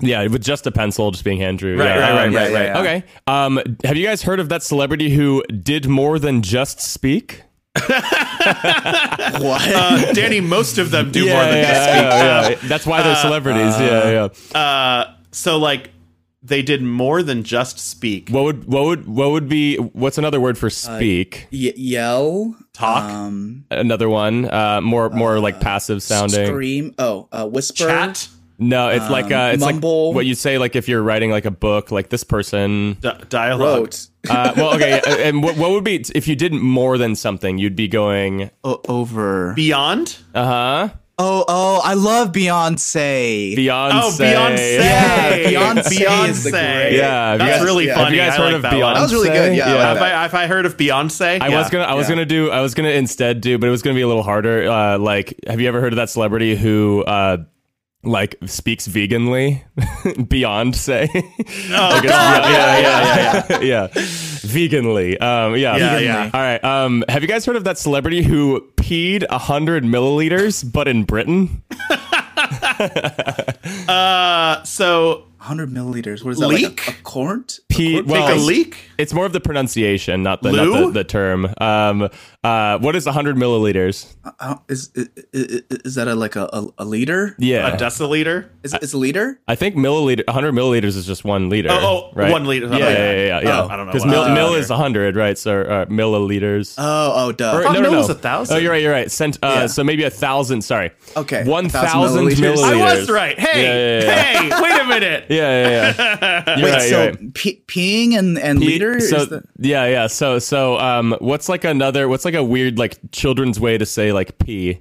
yeah, 0.00 0.26
with 0.26 0.42
just 0.42 0.66
a 0.66 0.72
pencil, 0.72 1.10
just 1.10 1.24
being 1.24 1.38
hand 1.38 1.58
drew. 1.58 1.78
Right, 1.78 1.86
yeah, 1.86 1.98
right, 1.98 2.12
right, 2.12 2.34
right, 2.34 2.52
right. 2.52 2.66
yeah. 2.66 2.80
Okay. 2.80 3.04
Um, 3.26 3.60
have 3.84 3.96
you 3.96 4.06
guys 4.06 4.22
heard 4.22 4.40
of 4.40 4.48
that 4.50 4.62
celebrity 4.62 5.10
who 5.10 5.42
did 5.44 5.86
more 5.86 6.18
than 6.18 6.42
just 6.42 6.80
speak? 6.80 7.42
What? 8.46 9.60
Uh, 9.68 10.12
Danny, 10.12 10.40
most 10.40 10.78
of 10.78 10.90
them 10.92 11.10
do 11.10 11.24
yeah, 11.24 11.32
more 11.34 11.44
than 11.44 11.56
yeah, 11.56 11.62
just 11.62 11.88
yeah, 11.88 12.42
speak. 12.44 12.62
yeah. 12.62 12.68
That's 12.68 12.86
why 12.86 13.02
they're 13.02 13.16
celebrities. 13.16 13.78
yeah, 13.80 14.28
yeah. 14.54 14.58
Uh, 14.58 15.14
so 15.32 15.58
like 15.58 15.90
they 16.42 16.62
did 16.62 16.82
more 16.82 17.22
than 17.22 17.42
just 17.42 17.78
speak. 17.78 18.28
What 18.30 18.44
would 18.44 18.64
what 18.66 18.84
would 18.84 19.06
what 19.08 19.30
would 19.32 19.48
be 19.48 19.76
what's 19.76 20.16
another 20.16 20.40
word 20.40 20.56
for 20.56 20.70
speak? 20.70 21.48
Y- 21.52 21.72
yell. 21.76 22.54
Talk? 22.72 23.10
Um. 23.10 23.64
another 23.70 24.08
one, 24.08 24.44
uh, 24.50 24.80
more 24.80 25.10
more 25.10 25.40
like 25.40 25.60
passive 25.60 26.02
sounding. 26.02 26.46
Scream. 26.46 26.94
Oh. 26.98 27.28
Uh, 27.32 27.46
whisper. 27.46 27.86
Chat, 27.88 28.28
No, 28.58 28.88
it's 28.88 29.10
like 29.10 29.30
uh, 29.30 29.50
it's 29.54 29.62
mumble. 29.62 30.08
like 30.08 30.14
what 30.16 30.26
you 30.26 30.34
say 30.34 30.56
like 30.58 30.76
if 30.76 30.88
you're 30.88 31.02
writing 31.02 31.30
like 31.30 31.44
a 31.44 31.50
book, 31.50 31.90
like 31.90 32.08
this 32.08 32.24
person. 32.24 32.94
d- 33.00 33.10
dialogue. 33.28 33.78
Wrote. 33.78 34.08
Uh, 34.28 34.52
well, 34.56 34.74
okay, 34.74 35.00
and 35.28 35.42
what 35.42 35.56
what 35.56 35.70
would 35.72 35.84
be 35.84 36.04
if 36.14 36.26
you 36.26 36.34
did 36.36 36.52
more 36.52 36.96
than 36.98 37.14
something? 37.14 37.58
You'd 37.58 37.76
be 37.76 37.86
going, 37.88 38.50
O- 38.64 38.80
over. 38.88 39.52
Beyond. 39.54 40.16
uh 40.34 40.44
huh. 40.44 40.88
Oh, 41.18 41.46
oh, 41.48 41.80
I 41.82 41.94
love 41.94 42.30
Beyonce. 42.32 43.56
Beyonce. 43.56 43.90
Oh, 43.92 44.14
Beyonce. 44.18 44.78
Yeah, 44.78 45.32
Beyonce 45.38 46.28
is 46.28 46.44
the 46.44 46.50
great- 46.50 46.92
Yeah, 46.96 47.36
that's 47.38 47.56
guys- 47.58 47.64
really 47.64 47.86
yeah. 47.86 47.94
funny. 47.94 48.04
Have 48.04 48.14
you 48.14 48.20
guys 48.20 48.32
I 48.32 48.36
heard 48.36 48.44
like 48.46 48.54
of 48.56 48.62
that 48.62 48.72
Beyonce? 48.74 48.82
one. 48.82 48.94
That 48.94 49.00
was 49.00 49.12
really 49.14 49.28
good, 49.30 49.56
yeah, 49.56 49.64
I 49.66 49.72
like 49.72 49.80
Have. 49.80 50.02
I, 50.02 50.08
have 50.08 50.34
I 50.34 50.46
heard 50.46 50.66
of 50.66 50.76
Beyonce? 50.76 51.40
I 51.40 51.48
Yeah. 51.48 51.58
was 51.58 51.70
gonna, 51.70 51.84
I 51.84 51.94
was 51.94 52.06
gonna 52.08 52.26
do, 52.26 52.50
I 52.50 52.60
was 52.60 52.74
gonna 52.74 52.90
instead 52.90 53.40
do, 53.40 53.56
but 53.56 53.66
it 53.66 53.70
was 53.70 53.80
gonna 53.80 53.94
be 53.94 54.02
a 54.02 54.06
little 54.06 54.22
harder. 54.24 54.70
Uh, 54.70 54.98
like, 54.98 55.40
have 55.46 55.58
you 55.58 55.68
ever 55.68 55.80
heard 55.80 55.94
of 55.94 55.96
that 55.96 56.10
celebrity 56.10 56.54
who, 56.54 57.02
uh, 57.06 57.38
like 58.06 58.36
speaks 58.46 58.88
veganly 58.88 59.62
beyond 60.28 60.74
say? 60.76 61.08
Oh, 61.14 61.20
yeah, 62.02 62.02
yeah, 62.04 62.78
yeah, 62.78 62.78
yeah, 62.80 63.46
yeah, 63.50 63.60
yeah. 63.60 63.88
veganly. 63.88 65.20
Um, 65.20 65.56
yeah, 65.56 65.76
Yeah, 65.76 65.98
veganly. 65.98 66.04
yeah. 66.04 66.30
All 66.32 66.40
right. 66.40 66.64
Um, 66.64 67.04
have 67.08 67.22
you 67.22 67.28
guys 67.28 67.44
heard 67.44 67.56
of 67.56 67.64
that 67.64 67.78
celebrity 67.78 68.22
who 68.22 68.60
peed 68.76 69.26
hundred 69.30 69.84
milliliters, 69.84 70.64
but 70.70 70.88
in 70.88 71.04
Britain? 71.04 71.62
Uh, 73.88 74.62
so 74.64 75.24
100 75.46 75.70
milliliters. 75.70 76.24
What 76.24 76.32
is 76.32 76.38
that? 76.40 76.48
Leak? 76.48 76.86
Like 76.86 76.96
a, 76.96 76.98
a 76.98 77.02
quart? 77.04 77.60
Pee. 77.68 78.02
take 78.02 78.08
a 78.08 78.34
leak. 78.34 78.76
It's 78.98 79.12
more 79.12 79.24
of 79.26 79.32
the 79.32 79.40
pronunciation, 79.40 80.24
not 80.24 80.42
the 80.42 80.50
not 80.50 80.86
the, 80.86 80.90
the 80.90 81.04
term. 81.04 81.48
Um, 81.58 82.08
uh, 82.42 82.78
what 82.78 82.96
is 82.96 83.06
hundred 83.06 83.36
milliliters? 83.36 84.14
Uh, 84.40 84.56
is, 84.68 84.90
is 84.94 85.08
is 85.84 85.94
that 85.94 86.08
a 86.08 86.14
like 86.14 86.34
a, 86.34 86.48
a, 86.52 86.66
a 86.78 86.84
liter? 86.84 87.36
Yeah, 87.38 87.74
A 87.74 87.76
deciliter. 87.76 88.48
Is 88.64 88.74
is 88.74 88.92
a 88.92 88.98
liter? 88.98 89.40
I 89.46 89.54
think 89.54 89.76
milliliter, 89.76 90.26
100 90.26 90.52
milliliters 90.52 90.96
is 90.96 91.06
just 91.06 91.24
one 91.24 91.48
liter. 91.48 91.68
Oh, 91.70 92.10
oh, 92.10 92.10
right? 92.14 92.32
one 92.32 92.46
liter. 92.46 92.66
Yeah, 92.66 92.76
yeah, 92.76 92.88
yeah. 92.88 92.88
yeah, 92.88 93.22
yeah. 93.26 93.40
yeah. 93.42 93.62
Oh, 93.62 93.68
I 93.68 93.76
don't 93.76 93.86
know 93.86 93.92
Because 93.92 94.04
what 94.04 94.10
mil, 94.10 94.22
I'm 94.22 94.34
mil 94.34 94.54
is 94.54 94.68
100, 94.68 95.14
right? 95.14 95.38
So 95.38 95.62
uh, 95.62 95.84
milliliters. 95.86 96.74
Oh, 96.78 97.12
oh, 97.28 97.32
duh. 97.32 97.56
Or- 97.56 97.62
thought 97.62 97.74
no, 97.74 97.80
no, 97.80 97.82
mil 97.82 97.92
no. 97.92 97.98
was 97.98 98.10
a 98.10 98.14
thousand. 98.14 98.56
Oh, 98.56 98.58
you're 98.58 98.72
right. 98.72 98.82
You're 98.82 98.92
right. 98.92 99.10
Cent, 99.10 99.38
uh, 99.42 99.46
Yeah. 99.60 99.66
So 99.66 99.84
maybe 99.84 100.02
a 100.02 100.10
thousand. 100.10 100.62
Sorry. 100.62 100.90
Okay, 101.16 101.44
One 101.44 101.64
1,000 101.64 101.70
thousand 101.70 102.24
milliliters. 102.26 102.56
milliliters. 102.56 102.64
I 102.64 102.94
was 102.96 103.10
right. 103.10 103.38
Hey, 103.38 103.62
Yeah, 103.62 104.04
yeah, 104.06 104.22
hey, 104.50 104.62
wait 104.62 104.80
a 104.80 104.84
minute. 104.84 105.24
Yeah, 105.36 105.68
yeah, 105.68 105.94
yeah. 106.46 106.56
Wait, 106.64 106.72
right. 106.72 106.82
so 106.90 107.06
right. 107.06 107.34
pe- 107.34 107.60
peeing 107.66 108.18
and, 108.18 108.38
and 108.38 108.60
Pe- 108.60 108.66
liter? 108.66 109.00
So 109.00 109.16
is 109.16 109.28
the, 109.28 109.42
yeah, 109.58 109.86
yeah. 109.86 110.06
So 110.06 110.38
so 110.38 110.78
um, 110.78 111.16
what's 111.20 111.48
like 111.48 111.64
another? 111.64 112.08
What's 112.08 112.24
like 112.24 112.34
a 112.34 112.44
weird 112.44 112.78
like 112.78 112.98
children's 113.12 113.60
way 113.60 113.78
to 113.78 113.86
say 113.86 114.12
like 114.12 114.38
pee? 114.38 114.80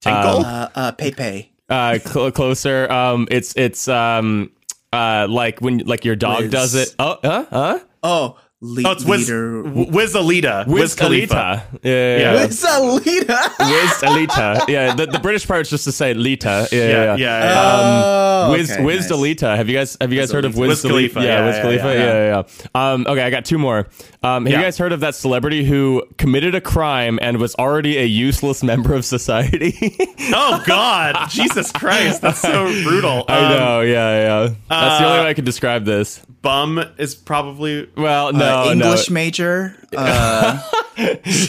Tinkle. 0.00 0.44
uh, 0.44 0.68
uh, 0.74 0.92
Pepe. 0.92 1.52
Uh, 1.68 1.98
cl- 1.98 2.32
closer. 2.32 2.90
Um, 2.90 3.28
it's 3.30 3.54
it's 3.56 3.86
um, 3.88 4.50
uh, 4.92 5.26
like 5.30 5.60
when 5.60 5.78
like 5.78 6.04
your 6.04 6.16
dog 6.16 6.42
Wiz. 6.42 6.50
does 6.50 6.74
it. 6.74 6.94
Oh, 6.98 7.18
huh, 7.22 7.46
huh? 7.50 7.78
Oh, 8.02 8.38
le- 8.62 8.82
oh, 8.88 8.92
it's 8.92 9.04
Wiz, 9.04 9.28
liter. 9.28 9.62
Wiz 9.62 10.14
Alita. 10.14 10.66
Wiz 10.66 10.80
Wiz 10.80 10.94
Khalifa. 10.94 11.34
Khalifa. 11.34 11.78
Yeah, 11.82 11.92
yeah, 11.92 12.16
yeah. 12.18 12.32
Yeah. 12.32 12.46
Wiz 12.46 12.64
a 12.64 12.80
liter? 12.80 13.42
Wiz 13.60 13.90
Alita. 14.02 14.68
Yeah, 14.68 14.94
the, 14.94 15.06
the 15.06 15.18
British 15.18 15.46
part 15.46 15.62
is 15.62 15.70
just 15.70 15.84
to 15.84 15.92
say 15.92 16.14
Lita. 16.14 16.68
Yeah, 16.72 16.78
Yeah, 16.78 16.88
yeah. 16.88 17.04
yeah. 17.04 17.16
yeah. 17.16 17.44
yeah. 17.52 18.44
Oh, 18.46 18.50
Wiz 18.52 18.70
okay, 18.72 18.84
Wiz 18.84 19.10
nice. 19.10 19.12
Delita. 19.18 19.56
Have 19.56 19.68
you 19.68 19.76
guys 19.76 19.96
have 20.00 20.12
you 20.12 20.18
guys 20.20 20.30
heard 20.32 20.44
of 20.44 20.56
Wiz, 20.56 20.68
Wiz 20.68 20.82
Khalifa? 20.82 21.14
Khalifa, 21.14 21.20
Yeah, 21.20 21.38
yeah, 21.40 21.46
Wiz 21.46 21.56
Khalifa. 21.60 21.84
yeah. 21.84 21.92
Yeah, 21.94 22.12
yeah. 22.36 22.42
yeah. 22.74 22.92
Um, 22.92 23.06
okay, 23.08 23.22
I 23.22 23.30
got 23.30 23.44
two 23.44 23.58
more. 23.58 23.88
Um, 24.22 24.46
have 24.46 24.52
Yeah. 24.52 24.58
you 24.60 24.64
guys 24.64 24.78
heard 24.78 24.92
of 24.92 25.00
that 25.00 25.14
celebrity 25.16 25.64
who 25.64 26.04
committed 26.16 26.54
a 26.54 26.60
crime 26.60 27.18
and 27.20 27.38
was 27.38 27.54
already 27.56 27.98
a 27.98 28.04
useless 28.04 28.62
member 28.62 28.94
of 28.94 29.04
society? 29.04 29.96
oh 30.32 30.62
God, 30.66 31.28
Jesus 31.30 31.72
Christ, 31.72 32.22
that's 32.22 32.40
so 32.40 32.66
brutal. 32.84 33.24
I 33.28 33.38
Um, 33.38 33.50
know. 33.58 33.80
Yeah, 33.80 34.16
yeah. 34.46 34.54
That's 34.68 35.00
the 35.00 35.06
only 35.06 35.18
uh, 35.18 35.22
way 35.24 35.30
I 35.30 35.34
could 35.34 35.44
describe 35.44 35.84
this. 35.84 36.20
Bum 36.42 36.84
is 36.98 37.14
probably. 37.14 37.88
Well, 37.96 38.32
no, 38.32 38.62
Uh, 38.62 38.64
no, 38.64 38.72
English 38.72 39.10
major. 39.10 39.76
Uh, 39.96 40.60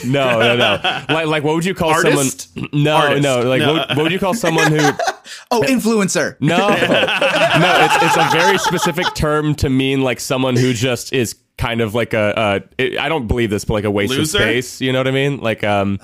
no, 0.05 0.39
no, 0.39 0.55
no. 0.55 0.79
Like, 1.09 1.27
like, 1.27 1.43
what 1.43 1.55
would 1.55 1.65
you 1.65 1.73
call 1.73 1.89
Artist? 1.89 2.53
someone? 2.53 2.69
No, 2.73 2.95
Artist. 2.95 3.23
no. 3.23 3.41
Like, 3.41 3.61
No. 3.61 3.73
What, 3.73 3.89
what 3.89 4.03
would 4.03 4.11
you 4.11 4.19
call 4.19 4.35
someone 4.35 4.71
who? 4.71 4.77
oh, 5.51 5.61
influencer. 5.63 6.37
No, 6.39 6.57
no, 6.69 6.75
it's, 6.75 8.03
it's 8.03 8.17
a 8.17 8.29
very 8.31 8.57
specific 8.59 9.07
term 9.15 9.55
to 9.55 9.69
mean 9.69 10.01
like 10.03 10.19
someone 10.19 10.55
who 10.55 10.73
just 10.73 11.11
is 11.11 11.35
kind 11.57 11.81
of 11.81 11.95
like 11.95 12.13
a. 12.13 12.37
Uh, 12.37 12.59
it, 12.77 12.99
I 12.99 13.09
don't 13.09 13.27
believe 13.27 13.49
this, 13.49 13.65
but 13.65 13.73
like 13.73 13.85
a 13.85 13.91
waste 13.91 14.11
Loser? 14.13 14.37
of 14.37 14.43
space. 14.43 14.79
You 14.79 14.91
know 14.93 14.99
what 14.99 15.07
I 15.07 15.11
mean? 15.11 15.39
Like, 15.39 15.63
um, 15.63 15.99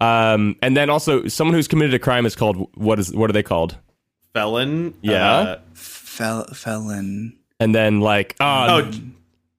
um, 0.00 0.56
and 0.60 0.76
then 0.76 0.90
also 0.90 1.28
someone 1.28 1.54
who's 1.54 1.68
committed 1.68 1.94
a 1.94 1.98
crime 2.00 2.26
is 2.26 2.34
called 2.34 2.68
what 2.74 2.98
is 2.98 3.14
what 3.14 3.30
are 3.30 3.32
they 3.32 3.44
called? 3.44 3.78
Felon. 4.34 4.94
Yeah. 5.02 5.30
Uh, 5.38 5.58
Fel- 5.74 6.46
felon. 6.52 7.37
And 7.60 7.74
then 7.74 8.00
like, 8.00 8.36
oh, 8.40 8.82
oh, 8.86 8.92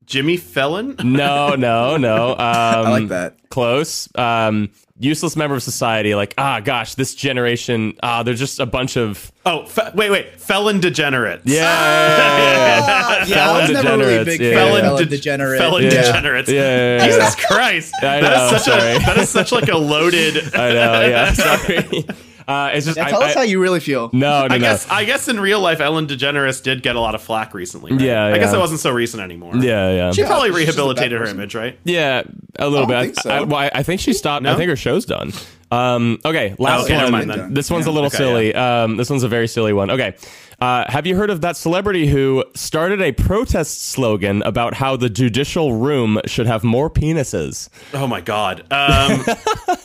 Jimmy 0.06 0.38
Felon. 0.38 0.96
no, 1.04 1.56
no, 1.56 1.98
no. 1.98 2.32
Um, 2.32 2.38
I 2.40 2.90
like 2.90 3.08
that. 3.10 3.50
Close. 3.50 4.10
Um, 4.16 4.70
useless 4.98 5.36
member 5.36 5.56
of 5.56 5.64
society. 5.64 6.16
Like, 6.16 6.34
ah, 6.38 6.60
gosh, 6.62 6.96
this 6.96 7.14
generation. 7.14 7.94
Ah, 8.02 8.24
they're 8.24 8.34
just 8.34 8.60
a 8.60 8.66
bunch 8.66 8.98
of. 8.98 9.32
Oh, 9.46 9.66
fe- 9.66 9.92
wait, 9.96 10.10
wait. 10.10 10.40
Felon 10.40 10.80
degenerates. 10.80 11.44
Yeah, 11.46 11.62
yeah, 11.64 12.38
yeah, 12.38 12.80
yeah. 12.80 13.26
yeah, 13.26 13.36
Felon 13.36 13.74
never 13.74 13.98
really 13.98 14.24
degenerates, 14.26 14.30
yeah, 14.30 14.38
fan 14.38 14.42
yeah. 14.42 14.50
of 14.50 14.68
Felon, 14.70 14.82
felon 14.82 15.04
de- 15.04 15.10
degenerate. 15.10 15.60
felon 15.60 15.84
yeah. 15.84 15.90
degenerates. 15.90 16.50
Yeah, 16.50 16.62
yeah, 16.62 16.98
yeah, 16.98 17.06
Jesus 17.06 17.36
Christ. 17.46 17.94
I 18.02 18.22
know, 18.22 18.46
is 18.46 18.52
such 18.52 18.62
sorry. 18.64 18.96
a 18.96 19.00
that 19.00 19.18
is 19.18 19.30
such 19.30 19.52
like 19.52 19.70
a 19.70 19.78
loaded. 19.78 20.38
I 20.56 20.74
know. 20.74 21.02
Yeah, 21.08 21.34
sorry. 21.34 22.06
Uh, 22.50 22.72
it's 22.74 22.88
just. 22.88 22.98
Yeah, 22.98 23.06
I, 23.06 23.10
tell 23.12 23.22
us 23.22 23.36
I- 23.36 23.40
how 23.40 23.46
you 23.46 23.62
really 23.62 23.80
feel. 23.80 24.10
No, 24.12 24.48
no, 24.48 24.56
I 24.56 24.58
no. 24.58 24.60
guess 24.60 24.90
I 24.90 25.06
guess 25.06 25.28
in 25.28 25.40
real 25.40 25.60
life, 25.60 25.80
Ellen 25.80 26.08
DeGeneres 26.08 26.64
did 26.64 26.82
get 26.82 26.96
a 26.96 27.00
lot 27.00 27.14
of 27.14 27.22
flack 27.22 27.54
recently. 27.54 27.92
right? 27.92 28.02
Yeah, 28.02 28.26
I 28.26 28.38
guess 28.40 28.52
yeah. 28.52 28.58
it 28.58 28.60
wasn't 28.60 28.80
so 28.80 28.92
recent 28.92 29.22
anymore. 29.22 29.56
Yeah, 29.56 29.92
yeah, 29.92 30.12
she 30.12 30.24
probably 30.24 30.50
she's 30.50 30.66
just 30.66 30.78
a 30.78 30.82
bad 30.82 30.88
rehabilitated 30.88 31.20
her 31.20 31.26
person. 31.26 31.38
image, 31.38 31.56
right? 31.56 31.80
yeah. 31.84 32.24
A 32.58 32.68
little 32.68 32.86
I 32.86 32.88
bit. 32.88 32.94
don't 32.94 33.04
think 33.04 33.20
so. 33.20 33.30
I, 33.30 33.42
well, 33.42 33.58
I, 33.58 33.72
I 33.76 33.84
think 33.84 34.02
she 34.02 34.14
stopped. 34.14 34.46
I 34.46 34.56
think 34.56 34.70
her 34.70 34.76
show's 34.76 35.06
done. 35.06 35.32
Um, 35.72 36.18
okay, 36.26 36.56
last 36.58 36.86
okay, 36.86 36.94
never 36.94 37.12
one. 37.12 37.28
mind 37.28 37.30
then. 37.30 37.54
This 37.54 37.70
one's 37.70 37.86
a 37.86 37.92
little 37.92 38.08
Okay, 38.08 38.18
silly. 38.18 38.56
Um, 38.56 38.98
this 38.98 39.10
one's 39.10 39.24
a 39.24 39.28
very 39.28 39.48
silly 39.48 39.72
one. 39.72 39.92
Okay. 39.92 40.16
Uh, 40.60 40.84
have 40.92 41.08
you 41.08 41.16
heard 41.16 41.30
of 41.30 41.42
that 41.42 41.56
celebrity 41.56 42.08
who 42.08 42.44
started 42.56 43.02
a 43.02 43.12
protest 43.14 43.92
slogan 43.92 44.42
about 44.44 44.74
how 44.74 44.98
the 44.98 45.10
judicial 45.10 45.74
room 45.76 46.20
should 46.26 46.48
have 46.48 46.64
more 46.64 46.90
penises? 46.90 47.70
Oh 47.94 48.08
my 48.08 48.20
god. 48.20 48.62
Um, 48.72 49.24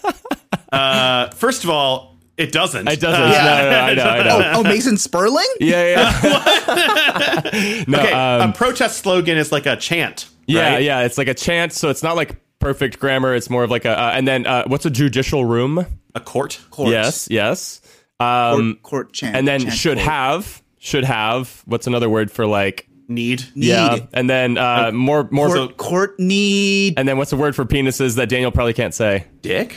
uh, 0.73 1.29
first 1.31 1.63
of 1.65 1.71
all, 1.71 2.14
it 2.37 2.53
doesn't. 2.53 2.89
It 2.89 3.01
doesn't. 3.01 3.21
Uh, 3.23 3.29
No, 3.29 3.35
no, 3.35 3.71
no, 3.71 3.79
I 3.79 3.95
know, 3.95 4.03
I 4.05 4.23
know. 4.25 4.51
Oh, 4.57 4.61
oh, 4.61 4.63
Mason 4.65 4.97
Sperling? 4.97 5.47
Yeah, 5.61 5.87
yeah. 6.27 7.85
no, 7.89 7.99
Okay, 7.99 8.13
um, 8.13 8.51
a 8.51 8.53
protest 8.53 8.99
slogan 8.99 9.37
is 9.39 9.53
like 9.53 9.67
a 9.67 9.77
chant. 9.77 10.29
yeah, 10.47 10.75
right? 10.75 10.83
yeah. 10.83 11.01
It's 11.03 11.19
like 11.19 11.29
a 11.29 11.35
chant, 11.35 11.73
so 11.73 11.91
it's 11.91 12.03
not 12.03 12.17
like 12.17 12.37
perfect 12.59 12.99
grammar. 12.99 13.35
It's 13.35 13.51
more 13.51 13.63
of 13.65 13.71
like 13.71 13.85
a. 13.85 13.99
Uh, 13.99 14.11
and 14.15 14.27
then 14.27 14.47
uh, 14.47 14.65
what's 14.67 14.87
a 14.87 14.91
judicial 14.91 15.45
room? 15.45 15.87
A 16.15 16.21
court. 16.21 16.61
Court. 16.71 16.91
Yes, 16.91 17.29
yes. 17.31 17.81
Um, 18.21 18.75
Court, 18.77 18.83
court 18.83 19.13
chant. 19.13 19.37
and 19.37 19.47
then 19.49 19.61
chant 19.61 19.75
should 19.75 19.99
court. 19.99 20.09
have 20.09 20.63
should 20.79 21.05
have. 21.05 21.63
What's 21.67 21.87
another 21.87 22.09
word 22.09 22.31
for 22.31 22.47
like? 22.47 22.89
Need. 23.07 23.45
Need. 23.55 23.67
Yeah, 23.67 23.99
and 24.15 24.31
then 24.31 24.57
uh, 24.57 24.91
more 24.93 25.29
more. 25.31 25.51
So- 25.51 25.67
Court, 25.69 25.77
court 25.77 26.21
need. 26.21 26.95
and 26.99 27.07
then 27.09 27.19
what's 27.19 27.31
the 27.31 27.37
word 27.37 27.55
for 27.55 27.65
penises 27.65 28.17
that 28.17 28.29
Daniel 28.29 28.51
probably 28.51 28.73
can't 28.73 28.95
say? 28.95 29.27
Dick. 29.43 29.77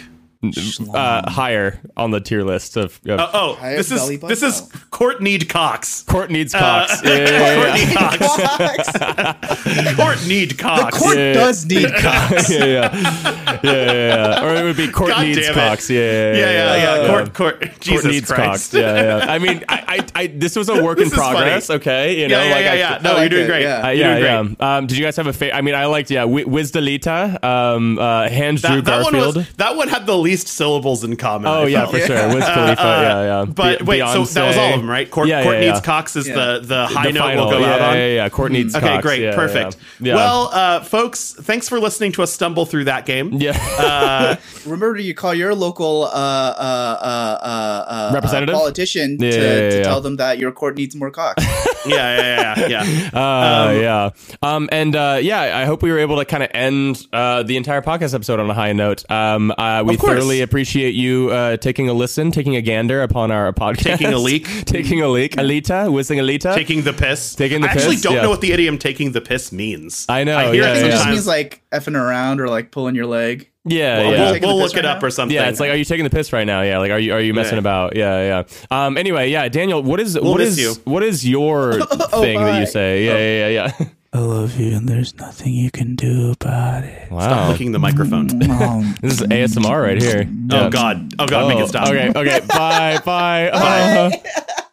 Uh, 0.94 1.28
higher 1.30 1.80
on 1.98 2.12
the 2.12 2.22
tier 2.22 2.44
list 2.44 2.78
of. 2.78 3.00
of 3.08 3.20
Uh, 3.20 3.30
oh, 3.34 3.58
this 3.64 3.92
is 3.92 4.20
this 4.22 4.44
is 4.44 4.62
court 4.92 5.20
need 5.22 5.50
cocks. 5.50 6.04
Court 6.04 6.30
needs 6.30 6.54
Uh. 6.54 6.60
Yeah, 7.04 7.12
yeah, 7.18 7.76
yeah, 9.38 9.94
Court 9.96 10.28
need 10.28 10.58
cocks. 10.60 10.98
court 10.98 10.98
need 10.98 10.98
the 10.98 10.98
court 11.00 11.18
Yeah. 11.18 11.34
does 11.34 11.66
need 11.66 11.92
cocks. 11.96 12.50
yeah, 12.52 12.66
yeah, 12.66 12.92
yeah, 12.96 13.60
yeah, 13.64 13.92
yeah. 13.94 14.44
Or 14.46 14.56
it 14.56 14.64
would 14.64 14.78
be 14.78 14.88
court 14.90 15.10
God 15.10 15.24
needs 15.24 15.40
damn 15.40 15.52
it. 15.52 15.56
Yeah, 15.90 16.00
yeah, 16.00 16.34
yeah, 16.34 16.52
yeah, 16.52 16.76
yeah. 16.76 17.02
yeah. 17.02 17.08
Court, 17.08 17.34
court. 17.34 17.62
Jesus 17.80 18.02
Court 18.04 18.14
needs 18.14 18.32
Christ. 18.32 18.72
cocks. 18.72 18.74
Yeah, 18.74 19.18
yeah. 19.26 19.32
I 19.32 19.40
mean, 19.40 19.64
I, 19.68 19.84
I, 20.16 20.22
I 20.24 20.28
this 20.28 20.56
was 20.56 20.70
a 20.70 20.84
work 20.84 20.98
in 21.00 21.06
This 21.06 21.14
is 21.14 21.20
funny. 21.20 21.36
progress. 21.38 21.70
Okay, 21.72 22.22
you 22.22 22.28
know, 22.28 22.38
Yeah, 22.38 22.44
yeah, 22.50 22.56
like 22.56 22.66
yeah, 22.66 22.72
I, 22.72 22.76
yeah. 22.76 23.00
No, 23.02 23.16
I 23.16 23.20
you're 23.22 23.30
doing 23.30 23.44
it, 23.44 23.48
great. 23.48 23.62
yeah. 23.64 23.88
Uh, 23.88 23.90
You're 23.90 24.08
yeah, 24.08 24.20
great. 24.44 24.56
yeah. 24.60 24.78
Um, 24.78 24.88
did 24.88 24.98
you 24.98 25.04
guys 25.04 25.16
have 25.18 25.28
a 25.28 25.34
favorite? 25.34 25.58
I 25.58 25.62
mean, 25.62 25.74
I 25.76 25.86
liked 25.88 26.12
yeah, 26.12 26.22
Wi- 26.22 26.46
Wiz 26.46 26.72
Delita, 26.72 27.44
um, 27.44 27.98
uh, 27.98 28.30
Hands 28.30 28.62
Drew 28.62 28.82
That, 28.82 28.86
that 28.86 29.04
one 29.04 29.14
Garfield. 29.14 29.36
was 29.38 29.54
that 29.56 29.76
one 29.76 29.88
had 29.88 30.06
the 30.06 30.14
least 30.28 30.47
syllables 30.47 31.03
in 31.03 31.15
common. 31.15 31.47
oh 31.47 31.63
I 31.63 31.67
yeah, 31.67 31.80
felt. 31.86 31.91
for 31.91 31.99
sure. 31.99 32.28
Wiz 32.36 32.43
Khalifa. 32.55 32.82
yeah, 32.82 33.21
yeah. 33.23 33.45
But 33.45 33.80
Be- 33.80 33.86
wait, 33.86 33.99
so 33.99 34.23
that 34.25 34.47
was 34.47 34.57
all 34.57 34.73
of 34.73 34.80
them, 34.82 34.89
right? 34.89 35.09
Court, 35.09 35.28
Yeah, 35.28 35.43
court 35.43 35.55
yeah, 35.55 35.61
needs 35.67 35.80
yeah. 35.80 35.82
cocks 35.91 36.15
is 36.15 36.28
Yeah. 36.28 36.36
the 36.36 36.59
the 36.63 36.86
high 36.88 37.07
The 37.07 37.13
note 37.13 37.19
final. 37.21 37.47
we'll 37.47 37.59
go 37.59 37.65
yeah, 37.65 37.73
out 37.73 37.82
on. 37.82 37.93
Yeah, 37.95 38.05
yeah, 38.07 38.15
yeah. 38.15 38.30
Court 38.30 38.51
needs 38.51 38.75
Okay, 38.75 39.01
great, 39.01 39.21
Yeah, 39.21 39.36
perfect. 39.36 39.78
Yeah. 39.99 40.07
yeah. 40.13 40.15
Well, 40.15 40.49
uh, 40.53 40.80
folks, 40.82 41.34
thanks 41.34 41.67
for 41.69 41.80
listening 41.80 42.11
to 42.13 42.23
us 42.23 42.32
stumble 42.34 42.65
through 42.65 42.86
that 42.86 43.05
game. 43.05 43.34
yeah. 43.34 44.38
Remember, 44.65 44.97
to 44.97 45.03
you 45.03 45.13
call 45.13 45.34
your 45.34 45.55
local 45.55 46.03
uh, 46.05 46.07
uh, 46.07 46.97
uh, 47.01 47.38
uh, 47.41 47.86
uh, 47.88 48.11
Representative? 48.13 48.55
uh, 48.55 48.59
politician 48.59 49.17
Yeah, 49.19 49.32
to, 49.32 49.38
yeah, 49.38 49.43
yeah, 49.43 49.69
to 49.69 49.78
yeah. 49.78 49.84
tell 49.84 50.01
them 50.01 50.17
that 50.17 50.38
your 50.39 50.51
court 50.51 50.75
needs 50.78 50.95
more 50.95 51.11
cocks. 51.11 51.43
yeah, 51.86 51.95
yeah, 52.17 52.67
yeah, 52.67 52.84
yeah. 52.84 53.19
Uh, 53.19 53.71
yeah. 53.71 54.09
Um, 54.41 54.67
and 54.71 54.95
uh, 54.95 55.19
yeah, 55.21 55.57
I 55.57 55.65
hope 55.65 55.82
we 55.84 55.91
were 55.91 55.99
able 55.99 56.17
to 56.17 56.25
kind 56.25 56.43
of 56.43 56.49
end 56.53 57.05
uh, 57.13 57.43
the 57.43 57.57
entire 57.57 57.82
podcast 57.82 58.13
episode 58.13 58.39
on 58.39 58.49
a 58.49 58.53
high 58.53 58.73
note. 58.73 59.09
Um, 59.09 59.53
uh, 59.57 59.84
we 59.86 59.95
Of 59.95 59.99
course, 60.01 60.16
really 60.18 60.41
appreciate 60.41 60.93
you 60.95 61.30
uh, 61.30 61.57
taking 61.57 61.89
a 61.89 61.93
listen, 61.93 62.32
taking 62.32 62.55
a 62.55 62.61
gander 62.61 63.01
upon 63.01 63.32
our 63.32 63.51
podcast, 63.53 63.84
Taking 63.97 64.13
a 64.13 64.18
leak. 64.30 64.45
taking 64.65 65.01
a 65.01 65.07
leak. 65.07 65.36
Alita, 65.36 65.91
whizzing 65.91 66.20
Alita. 66.20 66.53
Taking 66.55 66.84
the 66.84 66.93
piss. 66.93 67.36
Taking 67.36 67.61
the 67.61 67.68
piss. 67.68 67.78
I 67.78 67.80
actually 67.80 68.01
don't 68.01 68.15
yeah. 68.15 68.22
know 68.24 68.30
what 68.30 68.41
the 68.41 68.51
idiom 68.51 68.78
"taking 68.78 69.11
the 69.11 69.22
piss" 69.22 69.51
means. 69.51 70.05
I 70.09 70.24
know, 70.24 70.38
I 70.38 70.51
hear 70.53 70.63
yeah, 70.63 70.70
it 70.70 70.72
I 70.72 70.76
think 70.76 70.88
it 70.88 70.91
just 70.91 71.09
means 71.09 71.28
like 71.28 71.61
effing 71.72 71.95
around 71.95 72.41
or 72.41 72.49
like 72.49 72.72
pulling 72.72 72.95
your 72.95 73.05
leg. 73.05 73.49
yeah, 73.65 73.97
We'll- 73.99 74.11
yeah. 74.11 74.20
we'll, 74.32 74.55
we'll 74.55 74.65
piss 74.65 74.74
look 74.74 74.80
it 74.80 74.86
up 74.86 75.01
now? 75.01 75.07
or 75.07 75.09
something. 75.11 75.36
Yeah, 75.36 75.49
it's 75.49 75.59
like, 75.59 75.70
are 75.72 75.76
you 75.76 75.86
taking 75.86 76.03
the 76.05 76.09
piss 76.09 76.32
right 76.32 76.45
now? 76.47 76.61
Yeah, 76.61 76.78
like, 76.80 76.91
are 76.91 76.99
you 76.99 77.13
are 77.13 77.20
you 77.22 77.34
messing 77.34 77.55
Yeah. 77.55 77.59
about? 77.59 77.95
Yeah, 77.95 78.43
yeah. 78.72 78.86
Um. 78.86 78.97
Anyway, 78.97 79.30
yeah, 79.30 79.47
Daniel, 79.49 79.84
what 79.84 79.99
is 79.99 80.18
what 80.20 80.38
miss 80.39 80.57
is 80.57 80.59
you. 80.59 80.74
what 80.86 81.03
is 81.03 81.28
your 81.28 81.74
thing 82.11 82.39
that 82.39 82.59
you 82.59 82.65
say? 82.65 83.05
Yeah, 83.05 83.18
yeah, 83.18 83.47
yeah, 83.49 83.72
yeah. 83.80 83.88
I 84.18 84.20
love 84.22 84.59
you, 84.59 84.76
and 84.76 84.89
there's 84.89 85.13
nothing 85.18 85.53
you 85.53 85.70
can 85.70 85.95
do 85.95 86.32
about 86.32 86.84
it. 86.84 87.11
Wow. 87.11 87.20
Stop 87.20 87.38
Wow, 87.38 87.49
licking 87.51 87.72
the 87.72 87.78
microphone. 87.78 88.28
Mm, 88.30 88.41
mm, 88.47 88.57
mm. 88.84 88.99
this 89.01 89.22
is 89.22 89.28
ASMR 89.28 89.80
right 89.80 90.01
here. 90.01 90.28
Oh 90.51 90.63
Yeah. 90.63 90.70
God! 90.72 91.13
Oh 91.20 91.28
God! 91.28 91.47
Make 91.49 91.59
Oh, 91.59 91.63
it 91.65 91.68
stop. 91.68 91.88
Okay, 91.89 92.09
okay. 92.15 92.39
Bye, 92.47 92.99
bye. 93.05 93.49
Bye. 93.53 94.20
Uh, 94.20 94.63